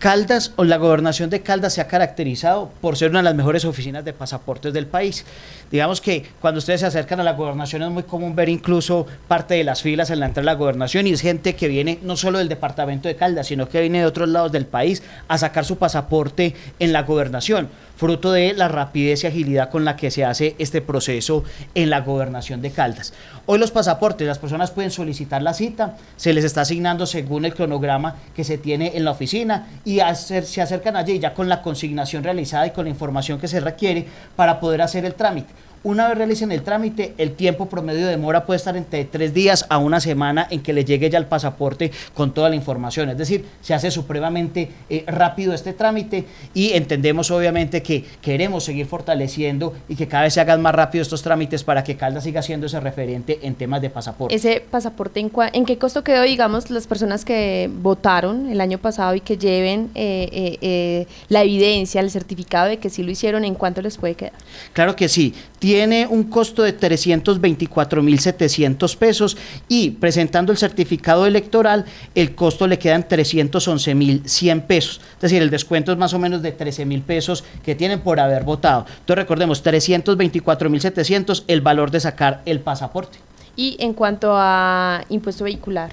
Caldas 0.00 0.54
o 0.56 0.64
la 0.64 0.78
gobernación 0.78 1.28
de 1.28 1.42
Caldas 1.42 1.74
se 1.74 1.82
ha 1.82 1.86
caracterizado 1.86 2.70
por 2.80 2.96
ser 2.96 3.10
una 3.10 3.18
de 3.18 3.24
las 3.24 3.34
mejores 3.34 3.66
oficinas 3.66 4.02
de 4.02 4.14
pasaportes 4.14 4.72
del 4.72 4.86
país. 4.86 5.26
Digamos 5.70 6.00
que 6.00 6.24
cuando 6.40 6.56
ustedes 6.56 6.80
se 6.80 6.86
acercan 6.86 7.20
a 7.20 7.22
la 7.22 7.34
gobernación 7.34 7.82
es 7.82 7.90
muy 7.90 8.04
común 8.04 8.34
ver 8.34 8.48
incluso 8.48 9.06
parte 9.28 9.56
de 9.56 9.62
las 9.62 9.82
filas 9.82 10.08
en 10.08 10.20
la 10.20 10.26
entrada 10.26 10.40
de 10.40 10.54
la 10.54 10.58
gobernación 10.58 11.06
y 11.06 11.12
es 11.12 11.20
gente 11.20 11.54
que 11.54 11.68
viene 11.68 11.98
no 12.00 12.16
solo 12.16 12.38
del 12.38 12.48
departamento 12.48 13.08
de 13.08 13.16
Caldas, 13.16 13.48
sino 13.48 13.68
que 13.68 13.82
viene 13.82 13.98
de 13.98 14.06
otros 14.06 14.30
lados 14.30 14.52
del 14.52 14.64
país 14.64 15.02
a 15.28 15.36
sacar 15.36 15.66
su 15.66 15.76
pasaporte 15.76 16.54
en 16.78 16.94
la 16.94 17.02
gobernación, 17.02 17.68
fruto 17.98 18.32
de 18.32 18.54
la 18.54 18.68
rapidez 18.68 19.24
y 19.24 19.26
agilidad 19.26 19.68
con 19.68 19.84
la 19.84 19.96
que 19.96 20.10
se 20.10 20.24
hace 20.24 20.56
este 20.58 20.80
proceso 20.80 21.44
en 21.74 21.90
la 21.90 22.00
gobernación 22.00 22.62
de 22.62 22.70
Caldas. 22.70 23.12
Hoy 23.46 23.58
los 23.58 23.70
pasaportes, 23.70 24.26
las 24.26 24.38
personas 24.38 24.70
pueden 24.70 24.90
solicitar 24.90 25.42
la 25.42 25.54
cita, 25.54 25.96
se 26.16 26.32
les 26.32 26.44
está 26.44 26.60
asignando 26.60 27.06
según 27.06 27.44
el 27.44 27.54
cronograma 27.54 28.16
que 28.34 28.44
se 28.44 28.58
tiene 28.58 28.92
en 28.94 29.04
la 29.04 29.10
oficina 29.10 29.68
y 29.84 30.00
se 30.14 30.62
acercan 30.62 30.96
allí 30.96 31.18
ya 31.18 31.34
con 31.34 31.48
la 31.48 31.62
consignación 31.62 32.22
realizada 32.22 32.66
y 32.66 32.70
con 32.70 32.84
la 32.84 32.90
información 32.90 33.40
que 33.40 33.48
se 33.48 33.60
requiere 33.60 34.06
para 34.36 34.60
poder 34.60 34.82
hacer 34.82 35.04
el 35.04 35.14
trámite. 35.14 35.52
Una 35.82 36.08
vez 36.08 36.18
realicen 36.18 36.52
el 36.52 36.62
trámite, 36.62 37.14
el 37.16 37.32
tiempo 37.32 37.66
promedio 37.66 38.04
de 38.04 38.10
demora 38.10 38.44
puede 38.44 38.58
estar 38.58 38.76
entre 38.76 39.06
tres 39.06 39.32
días 39.32 39.64
a 39.70 39.78
una 39.78 39.98
semana 39.98 40.46
en 40.50 40.60
que 40.60 40.74
le 40.74 40.84
llegue 40.84 41.08
ya 41.08 41.16
el 41.16 41.24
pasaporte 41.24 41.90
con 42.12 42.34
toda 42.34 42.50
la 42.50 42.54
información. 42.54 43.08
Es 43.08 43.16
decir, 43.16 43.46
se 43.62 43.72
hace 43.72 43.90
supremamente 43.90 44.70
eh, 44.90 45.04
rápido 45.06 45.54
este 45.54 45.72
trámite 45.72 46.26
y 46.52 46.72
entendemos 46.72 47.30
obviamente 47.30 47.82
que 47.82 48.04
queremos 48.20 48.64
seguir 48.64 48.84
fortaleciendo 48.84 49.72
y 49.88 49.96
que 49.96 50.06
cada 50.06 50.24
vez 50.24 50.34
se 50.34 50.42
hagan 50.42 50.60
más 50.60 50.74
rápido 50.74 51.00
estos 51.00 51.22
trámites 51.22 51.64
para 51.64 51.82
que 51.82 51.96
Caldas 51.96 52.24
siga 52.24 52.42
siendo 52.42 52.66
ese 52.66 52.78
referente 52.78 53.38
en 53.42 53.54
temas 53.54 53.80
de 53.80 53.88
pasaporte. 53.88 54.34
Ese 54.34 54.60
pasaporte, 54.60 55.20
¿en, 55.20 55.32
en 55.54 55.64
qué 55.64 55.78
costo 55.78 56.04
quedó, 56.04 56.24
digamos, 56.24 56.68
las 56.68 56.86
personas 56.86 57.24
que 57.24 57.70
votaron 57.72 58.50
el 58.50 58.60
año 58.60 58.76
pasado 58.76 59.14
y 59.14 59.20
que 59.22 59.38
lleven 59.38 59.90
eh, 59.94 60.58
eh, 60.60 61.06
la 61.28 61.42
evidencia, 61.42 62.02
el 62.02 62.10
certificado 62.10 62.68
de 62.68 62.76
que 62.76 62.90
sí 62.90 63.02
lo 63.02 63.10
hicieron, 63.10 63.46
¿en 63.46 63.54
cuánto 63.54 63.80
les 63.80 63.96
puede 63.96 64.14
quedar? 64.14 64.34
Claro 64.74 64.94
que 64.94 65.08
sí 65.08 65.32
tiene 65.60 66.08
un 66.08 66.24
costo 66.24 66.64
de 66.64 66.76
324.700 66.76 68.96
pesos 68.96 69.36
y 69.68 69.90
presentando 69.90 70.50
el 70.50 70.58
certificado 70.58 71.24
electoral, 71.26 71.84
el 72.14 72.34
costo 72.34 72.66
le 72.66 72.78
quedan 72.78 73.06
311.100 73.06 74.62
pesos. 74.62 75.02
Es 75.14 75.20
decir, 75.20 75.42
el 75.42 75.50
descuento 75.50 75.92
es 75.92 75.98
más 75.98 76.14
o 76.14 76.18
menos 76.18 76.42
de 76.42 76.56
13.000 76.56 77.02
pesos 77.02 77.44
que 77.62 77.76
tienen 77.76 78.00
por 78.00 78.18
haber 78.18 78.42
votado. 78.42 78.86
Entonces 78.88 79.16
recordemos, 79.16 79.62
324.700 79.62 81.44
el 81.46 81.60
valor 81.60 81.90
de 81.90 82.00
sacar 82.00 82.40
el 82.46 82.60
pasaporte. 82.60 83.18
Y 83.54 83.76
en 83.80 83.92
cuanto 83.92 84.32
a 84.34 85.04
impuesto 85.10 85.44
vehicular. 85.44 85.92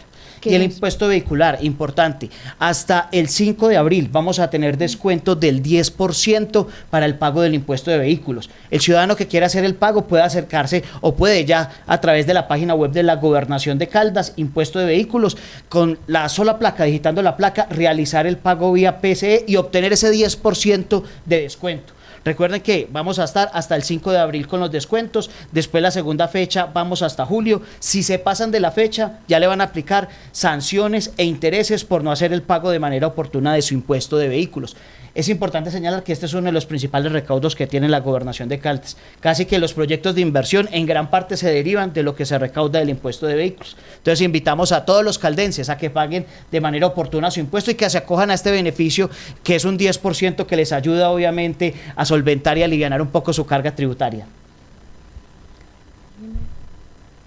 Y 0.49 0.55
el 0.55 0.63
impuesto 0.63 1.07
vehicular, 1.07 1.59
importante. 1.61 2.29
Hasta 2.59 3.09
el 3.11 3.29
5 3.29 3.67
de 3.67 3.77
abril 3.77 4.09
vamos 4.11 4.39
a 4.39 4.49
tener 4.49 4.77
descuento 4.77 5.35
del 5.35 5.61
10% 5.61 6.67
para 6.89 7.05
el 7.05 7.15
pago 7.15 7.41
del 7.41 7.53
impuesto 7.53 7.91
de 7.91 7.97
vehículos. 7.97 8.49
El 8.71 8.81
ciudadano 8.81 9.15
que 9.15 9.27
quiera 9.27 9.47
hacer 9.47 9.65
el 9.65 9.75
pago 9.75 10.07
puede 10.07 10.23
acercarse 10.23 10.83
o 11.01 11.15
puede 11.15 11.45
ya 11.45 11.71
a 11.85 12.01
través 12.01 12.27
de 12.27 12.33
la 12.33 12.47
página 12.47 12.73
web 12.73 12.91
de 12.91 13.03
la 13.03 13.15
Gobernación 13.15 13.77
de 13.77 13.87
Caldas, 13.87 14.33
impuesto 14.35 14.79
de 14.79 14.85
vehículos, 14.85 15.37
con 15.69 15.99
la 16.07 16.29
sola 16.29 16.59
placa, 16.59 16.83
digitando 16.85 17.21
la 17.21 17.37
placa, 17.37 17.67
realizar 17.69 18.27
el 18.27 18.37
pago 18.37 18.71
vía 18.71 18.99
PCE 18.99 19.45
y 19.47 19.55
obtener 19.55 19.93
ese 19.93 20.11
10% 20.11 21.03
de 21.25 21.41
descuento. 21.41 21.96
Recuerden 22.27 22.59
que 22.59 22.89
vamos 22.91 23.19
a 23.19 23.23
estar 23.23 23.49
hasta 23.53 23.77
el 23.77 23.83
5 23.83 24.11
de 24.11 24.17
abril 24.17 24.49
con 24.49 24.59
los 24.59 24.69
descuentos, 24.69 25.29
después 25.53 25.81
la 25.81 25.91
segunda 25.91 26.27
fecha 26.27 26.65
vamos 26.65 27.01
hasta 27.01 27.25
julio. 27.25 27.61
Si 27.79 28.03
se 28.03 28.19
pasan 28.19 28.51
de 28.51 28.59
la 28.59 28.71
fecha, 28.71 29.19
ya 29.29 29.39
le 29.39 29.47
van 29.47 29.61
a 29.61 29.63
aplicar 29.63 30.09
sanciones 30.33 31.13
e 31.15 31.23
intereses 31.23 31.85
por 31.85 32.03
no 32.03 32.11
hacer 32.11 32.33
el 32.33 32.41
pago 32.41 32.69
de 32.69 32.79
manera 32.79 33.07
oportuna 33.07 33.53
de 33.53 33.61
su 33.61 33.75
impuesto 33.75 34.17
de 34.17 34.27
vehículos. 34.27 34.75
Es 35.17 35.29
importante 35.29 35.71
señalar 35.71 36.03
que 36.03 36.13
este 36.13 36.27
es 36.27 36.33
uno 36.35 36.45
de 36.45 36.51
los 36.51 36.67
principales 36.67 37.11
recaudos 37.11 37.55
que 37.55 37.65
tiene 37.65 37.89
la 37.89 38.01
gobernación 38.01 38.49
de 38.49 38.59
Caldas. 38.59 38.97
Casi 39.19 39.47
que 39.47 39.57
los 39.57 39.73
proyectos 39.73 40.13
de 40.13 40.21
inversión 40.21 40.69
en 40.71 40.85
gran 40.85 41.09
parte 41.09 41.37
se 41.37 41.49
derivan 41.49 41.91
de 41.91 42.03
lo 42.03 42.15
que 42.15 42.23
se 42.23 42.37
recauda 42.37 42.77
del 42.77 42.91
impuesto 42.91 43.25
de 43.25 43.33
vehículos. 43.33 43.75
Entonces 43.97 44.21
invitamos 44.21 44.71
a 44.71 44.85
todos 44.85 45.03
los 45.03 45.17
caldenses 45.17 45.71
a 45.71 45.77
que 45.79 45.89
paguen 45.89 46.27
de 46.51 46.61
manera 46.61 46.85
oportuna 46.85 47.31
su 47.31 47.39
impuesto 47.39 47.71
y 47.71 47.73
que 47.73 47.89
se 47.89 47.97
acojan 47.97 48.29
a 48.29 48.35
este 48.35 48.51
beneficio 48.51 49.09
que 49.43 49.55
es 49.55 49.65
un 49.65 49.79
10% 49.79 50.45
que 50.45 50.55
les 50.55 50.71
ayuda 50.71 51.09
obviamente 51.09 51.73
a 51.95 52.05
solventar 52.05 52.59
y 52.59 52.61
aliviar 52.61 53.01
un 53.01 53.07
poco 53.07 53.33
su 53.33 53.43
carga 53.43 53.73
tributaria. 53.73 54.27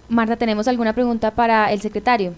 Marta, 0.09 0.37
¿tenemos 0.37 0.69
alguna 0.69 0.93
pregunta 0.93 1.33
para 1.33 1.73
el 1.73 1.81
secretario? 1.81 2.35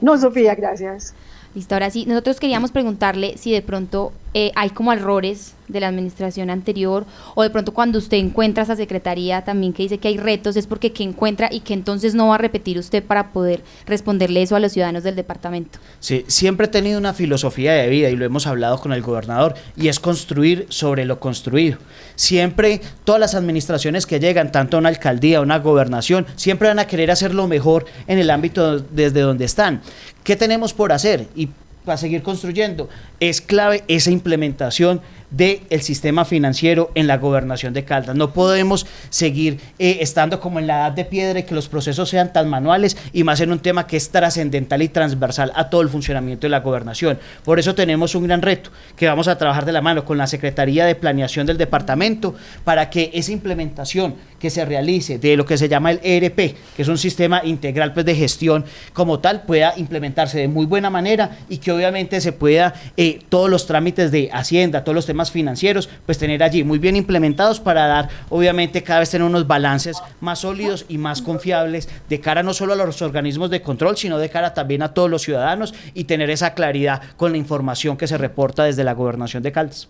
No, 0.00 0.16
Sofía, 0.16 0.54
gracias. 0.54 1.12
Listo, 1.54 1.74
ahora 1.74 1.90
sí, 1.90 2.04
nosotros 2.06 2.40
queríamos 2.40 2.72
preguntarle 2.72 3.36
si 3.38 3.52
de 3.52 3.62
pronto 3.62 4.12
eh, 4.34 4.52
hay 4.56 4.70
como 4.70 4.92
errores 4.92 5.54
de 5.68 5.80
la 5.80 5.88
administración 5.88 6.50
anterior 6.50 7.06
o 7.34 7.42
de 7.42 7.50
pronto 7.50 7.72
cuando 7.72 7.98
usted 7.98 8.18
encuentra 8.18 8.64
esa 8.64 8.76
secretaría 8.76 9.42
también 9.44 9.72
que 9.72 9.84
dice 9.84 9.98
que 9.98 10.08
hay 10.08 10.18
retos, 10.18 10.56
es 10.56 10.66
porque 10.66 10.92
que 10.92 11.02
encuentra 11.02 11.48
y 11.50 11.60
que 11.60 11.72
entonces 11.72 12.14
no 12.14 12.28
va 12.28 12.34
a 12.34 12.38
repetir 12.38 12.78
usted 12.78 13.02
para 13.02 13.32
poder 13.32 13.62
responderle 13.86 14.42
eso 14.42 14.56
a 14.56 14.60
los 14.60 14.72
ciudadanos 14.72 15.04
del 15.04 15.16
departamento. 15.16 15.78
Sí, 16.00 16.24
siempre 16.26 16.66
he 16.66 16.68
tenido 16.68 16.98
una 16.98 17.14
filosofía 17.14 17.72
de 17.72 17.88
vida 17.88 18.10
y 18.10 18.16
lo 18.16 18.24
hemos 18.24 18.46
hablado 18.46 18.78
con 18.78 18.92
el 18.92 19.02
gobernador 19.02 19.54
y 19.76 19.88
es 19.88 20.00
construir 20.00 20.66
sobre 20.68 21.04
lo 21.04 21.20
construido. 21.20 21.78
Siempre 22.16 22.80
todas 23.04 23.20
las 23.20 23.34
administraciones 23.34 24.06
que 24.06 24.20
llegan, 24.20 24.52
tanto 24.52 24.76
a 24.76 24.80
una 24.80 24.88
alcaldía, 24.88 25.38
a 25.38 25.42
una 25.42 25.58
gobernación, 25.58 26.26
siempre 26.36 26.68
van 26.68 26.78
a 26.78 26.86
querer 26.86 27.10
hacer 27.10 27.34
lo 27.34 27.48
mejor 27.48 27.86
en 28.06 28.18
el 28.18 28.30
ámbito 28.30 28.78
desde 28.80 29.20
donde 29.20 29.44
están. 29.44 29.80
¿Qué 30.22 30.36
tenemos 30.36 30.72
por 30.72 30.92
hacer? 30.92 31.26
Y 31.34 31.48
para 31.84 31.98
seguir 31.98 32.22
construyendo. 32.22 32.88
Es 33.20 33.40
clave 33.40 33.84
esa 33.88 34.10
implementación 34.10 35.00
del 35.36 35.60
sistema 35.80 36.24
financiero 36.24 36.90
en 36.94 37.06
la 37.06 37.18
gobernación 37.18 37.72
de 37.72 37.84
Caldas. 37.84 38.16
No 38.16 38.32
podemos 38.32 38.86
seguir 39.10 39.60
eh, 39.78 39.98
estando 40.00 40.40
como 40.40 40.58
en 40.58 40.66
la 40.66 40.80
edad 40.80 40.92
de 40.92 41.04
piedra 41.04 41.40
y 41.40 41.42
que 41.42 41.54
los 41.54 41.68
procesos 41.68 42.08
sean 42.08 42.32
tan 42.32 42.48
manuales 42.48 42.96
y 43.12 43.24
más 43.24 43.40
en 43.40 43.52
un 43.52 43.58
tema 43.58 43.86
que 43.86 43.96
es 43.96 44.10
trascendental 44.10 44.82
y 44.82 44.88
transversal 44.88 45.52
a 45.54 45.70
todo 45.70 45.82
el 45.82 45.88
funcionamiento 45.88 46.46
de 46.46 46.50
la 46.50 46.60
gobernación. 46.60 47.18
Por 47.44 47.58
eso 47.58 47.74
tenemos 47.74 48.14
un 48.14 48.24
gran 48.24 48.42
reto 48.42 48.70
que 48.96 49.06
vamos 49.06 49.28
a 49.28 49.38
trabajar 49.38 49.64
de 49.64 49.72
la 49.72 49.82
mano 49.82 50.04
con 50.04 50.18
la 50.18 50.26
Secretaría 50.26 50.86
de 50.86 50.94
Planeación 50.94 51.46
del 51.46 51.58
departamento 51.58 52.34
para 52.64 52.90
que 52.90 53.10
esa 53.12 53.32
implementación 53.32 54.14
que 54.38 54.50
se 54.50 54.64
realice 54.64 55.18
de 55.18 55.36
lo 55.36 55.46
que 55.46 55.58
se 55.58 55.68
llama 55.68 55.90
el 55.90 56.00
ERP, 56.02 56.36
que 56.76 56.82
es 56.82 56.88
un 56.88 56.98
sistema 56.98 57.42
integral 57.44 57.92
pues, 57.92 58.06
de 58.06 58.14
gestión 58.14 58.64
como 58.92 59.18
tal, 59.18 59.42
pueda 59.42 59.74
implementarse 59.76 60.38
de 60.38 60.48
muy 60.48 60.66
buena 60.66 60.90
manera 60.90 61.38
y 61.48 61.58
que 61.58 61.72
obviamente 61.72 62.20
se 62.20 62.32
pueda 62.32 62.74
eh, 62.96 63.20
todos 63.28 63.50
los 63.50 63.66
trámites 63.66 64.10
de 64.10 64.30
Hacienda, 64.32 64.84
todos 64.84 64.94
los 64.94 65.06
temas 65.06 65.23
financieros, 65.30 65.88
pues 66.06 66.18
tener 66.18 66.42
allí 66.42 66.64
muy 66.64 66.78
bien 66.78 66.96
implementados 66.96 67.60
para 67.60 67.86
dar, 67.86 68.08
obviamente, 68.30 68.82
cada 68.82 69.00
vez 69.00 69.10
tener 69.10 69.26
unos 69.26 69.46
balances 69.46 69.96
más 70.20 70.40
sólidos 70.40 70.86
y 70.88 70.98
más 70.98 71.22
confiables 71.22 71.88
de 72.08 72.20
cara 72.20 72.42
no 72.42 72.54
solo 72.54 72.74
a 72.74 72.76
los 72.76 73.02
organismos 73.02 73.50
de 73.50 73.62
control, 73.62 73.96
sino 73.96 74.18
de 74.18 74.30
cara 74.30 74.54
también 74.54 74.82
a 74.82 74.94
todos 74.94 75.10
los 75.10 75.22
ciudadanos 75.22 75.74
y 75.94 76.04
tener 76.04 76.30
esa 76.30 76.54
claridad 76.54 77.02
con 77.16 77.32
la 77.32 77.38
información 77.38 77.96
que 77.96 78.06
se 78.06 78.18
reporta 78.18 78.64
desde 78.64 78.84
la 78.84 78.94
gobernación 78.94 79.42
de 79.42 79.52
Caldas. 79.52 79.88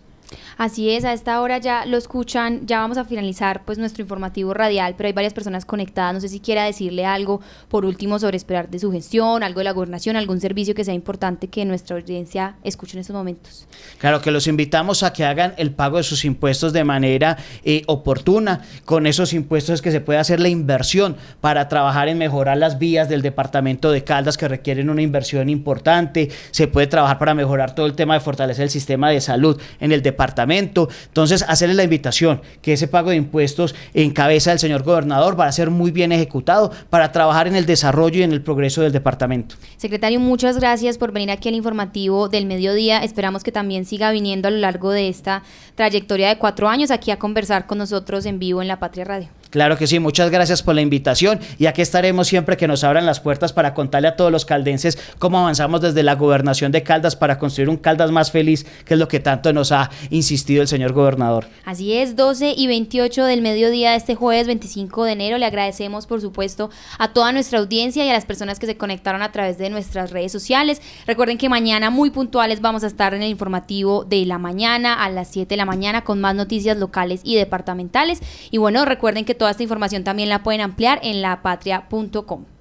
Así 0.57 0.91
es, 0.91 1.05
a 1.05 1.13
esta 1.13 1.41
hora 1.41 1.59
ya 1.59 1.85
lo 1.87 1.97
escuchan, 1.97 2.67
ya 2.67 2.79
vamos 2.79 2.99
a 2.99 3.05
finalizar 3.05 3.65
pues 3.65 3.79
nuestro 3.79 4.03
informativo 4.03 4.55
radial, 4.55 4.95
pero 4.97 5.09
hay 5.09 5.13
varias 5.13 5.35
personas 5.35 5.65
conectadas, 5.65 6.15
no 6.15 6.21
sé 6.21 6.29
si 6.29 6.41
quiera 6.41 6.65
decirle 6.65 7.05
algo 7.05 7.41
por 7.69 7.85
último 7.85 8.19
sobre 8.19 8.37
esperar 8.37 8.69
de 8.71 8.79
su 8.79 8.91
gestión, 8.93 9.43
algo 9.43 9.61
de 9.61 9.65
la 9.65 9.73
gobernación, 9.73 10.17
algún 10.17 10.41
servicio 10.41 10.75
que 10.75 10.85
sea 10.85 10.95
importante 10.95 11.49
que 11.49 11.65
nuestra 11.65 11.97
audiencia 11.97 12.57
escuche 12.63 12.97
en 12.97 13.01
estos 13.01 13.15
momentos. 13.15 13.67
Claro, 13.99 14.21
que 14.21 14.31
los 14.31 14.47
invitamos 14.47 15.03
a 15.03 15.13
que 15.13 15.25
hagan 15.25 15.55
el 15.57 15.73
pago 15.73 15.99
de 15.99 16.05
sus 16.05 16.25
impuestos 16.25 16.73
de 16.73 16.85
manera 16.85 17.37
eh, 17.65 17.83
oportuna, 17.87 18.63
con 18.85 19.07
esos 19.07 19.33
impuestos 19.33 19.75
es 19.75 19.83
que 19.83 19.91
se 19.91 20.01
puede 20.01 20.19
hacer 20.19 20.41
la 20.41 20.49
inversión 20.49 21.17
para 21.41 21.69
trabajar 21.69 22.09
en 22.09 22.19
mejorar 22.19 22.57
las 22.57 22.79
vías 22.79 23.09
del 23.09 23.23
departamento 23.23 23.91
de 23.91 24.05
Caldas 24.05 24.37
que 24.37 24.49
requieren 24.49 24.91
una 24.91 25.03
inversión 25.03 25.49
importante, 25.49 26.31
se 26.51 26.69
puede 26.69 26.87
trabajar 26.87 27.19
para 27.19 27.35
mejorar 27.35 27.75
todo 27.75 27.87
el 27.87 27.95
tema 27.95 28.15
de 28.15 28.21
fortalecer 28.21 28.65
el 28.65 28.71
sistema 28.71 29.11
de 29.11 29.21
salud 29.21 29.61
en 29.81 29.93
el 29.93 30.03
departamento 30.03 30.14
departamento. 30.15 30.89
Entonces, 31.09 31.45
hacerle 31.47 31.75
la 31.75 31.85
invitación 31.85 32.41
que 32.63 32.73
ese 32.73 32.89
pago 32.89 33.11
de 33.11 33.17
impuestos 33.17 33.75
en 33.93 34.13
cabeza 34.13 34.51
del 34.51 34.59
señor 34.59 34.85
gobernador 34.85 35.39
va 35.39 35.47
a 35.47 35.53
ser 35.53 35.71
muy 35.71 35.91
bien 35.91 36.13
ejecutado 36.13 36.71
para 36.89 37.13
trabajar 37.13 37.49
en 37.49 37.57
el 37.57 37.67
desarrollo 37.67 38.21
y 38.21 38.23
en 38.23 38.33
el 38.33 38.43
progreso 38.43 38.83
del 38.83 38.93
departamento. 38.93 39.57
Secretario, 39.77 40.21
muchas 40.21 40.59
gracias 40.59 40.99
por 40.99 41.13
venir 41.13 41.31
aquí 41.31 41.49
al 41.49 41.55
informativo 41.55 42.29
del 42.29 42.47
mediodía. 42.47 43.03
Esperamos 43.03 43.43
que 43.43 43.53
también 43.53 43.85
siga 43.85 44.13
viniendo 44.13 44.49
a 44.49 44.51
lo 44.51 44.59
largo 44.59 44.91
de 44.91 45.09
esta 45.09 45.43
trayectoria 45.75 46.29
de 46.29 46.39
cuatro 46.39 46.69
años 46.69 46.91
aquí 46.91 47.11
a 47.11 47.19
conversar 47.19 47.67
con 47.67 47.79
nosotros 47.79 48.25
en 48.27 48.39
vivo 48.39 48.63
en 48.63 48.69
La 48.69 48.79
Patria 48.79 49.05
Radio. 49.05 49.29
Claro 49.55 49.79
que 49.79 49.87
sí, 49.87 50.01
muchas 50.01 50.33
gracias 50.33 50.65
por 50.65 50.75
la 50.75 50.81
invitación 50.81 51.39
y 51.61 51.67
aquí 51.67 51.81
estaremos 51.81 52.27
siempre 52.27 52.57
que 52.57 52.67
nos 52.67 52.83
abran 52.83 53.07
las 53.07 53.21
puertas 53.21 53.53
para 53.53 53.73
contarle 53.73 54.09
a 54.09 54.17
todos 54.17 54.33
los 54.33 54.45
caldenses 54.45 54.99
cómo 55.21 55.39
avanzamos 55.39 55.81
desde 55.81 56.03
la 56.03 56.17
gobernación 56.17 56.73
de 56.73 56.83
Caldas 56.83 57.15
para 57.15 57.39
construir 57.39 57.69
un 57.69 57.77
Caldas 57.77 58.11
más 58.11 58.33
feliz, 58.33 58.67
que 58.85 58.95
es 58.95 58.99
lo 58.99 59.07
que 59.07 59.21
tanto 59.21 59.53
nos 59.53 59.71
ha 59.71 59.93
insistido 60.11 60.61
el 60.61 60.67
señor 60.67 60.93
gobernador. 60.93 61.47
Así 61.65 61.93
es, 61.93 62.17
12 62.17 62.55
y 62.57 62.67
28 62.67 63.27
del 63.27 63.43
mediodía 63.43 63.93
de 63.93 63.97
este 63.97 64.17
jueves 64.17 64.49
25 64.49 65.05
de 65.05 65.13
enero. 65.13 65.39
Le 65.39 65.47
agradecemos, 65.47 66.09
por 66.09 66.21
supuesto, 66.21 66.71
a 66.99 67.13
toda 67.13 67.31
nuestra 67.31 67.61
audiencia 67.61 68.05
y 68.05 68.11
a 68.11 68.13
las 68.13 68.25
personas 68.25 68.59
que 68.59 68.67
se 68.67 68.77
conectaron 68.77 69.23
a 69.23 69.31
través 69.31 69.57
de 69.57 69.71
nuestras 69.71 70.11
redes 70.11 70.33
sociales. 70.33 70.83
Recuerden 71.07 71.39
que 71.39 71.49
mañana, 71.49 71.91
muy 71.91 72.11
puntuales, 72.11 72.61
vamos 72.61 72.83
a 72.83 72.89
estar 72.89 73.15
en 73.15 73.23
el 73.23 73.31
informativo 73.31 74.03
de 74.03 74.27
la 74.27 74.39
mañana 74.39 74.95
a 74.95 75.09
las 75.11 75.29
7 75.29 75.51
de 75.51 75.57
la 75.57 75.65
mañana 75.65 76.03
con 76.03 76.21
más 76.21 76.35
noticias 76.35 76.77
locales 76.77 77.21
y 77.23 77.37
departamentales. 77.37 78.21
Y 78.51 78.59
bueno, 78.59 78.85
recuerden 78.85 79.25
que 79.25 79.44
Toda 79.45 79.51
esta 79.51 79.63
información 79.63 80.05
también 80.05 80.31
la 80.31 80.43
pueden 80.43 80.63
ampliar 80.63 81.01
en 81.03 81.21
lapatria.com. 81.21 82.54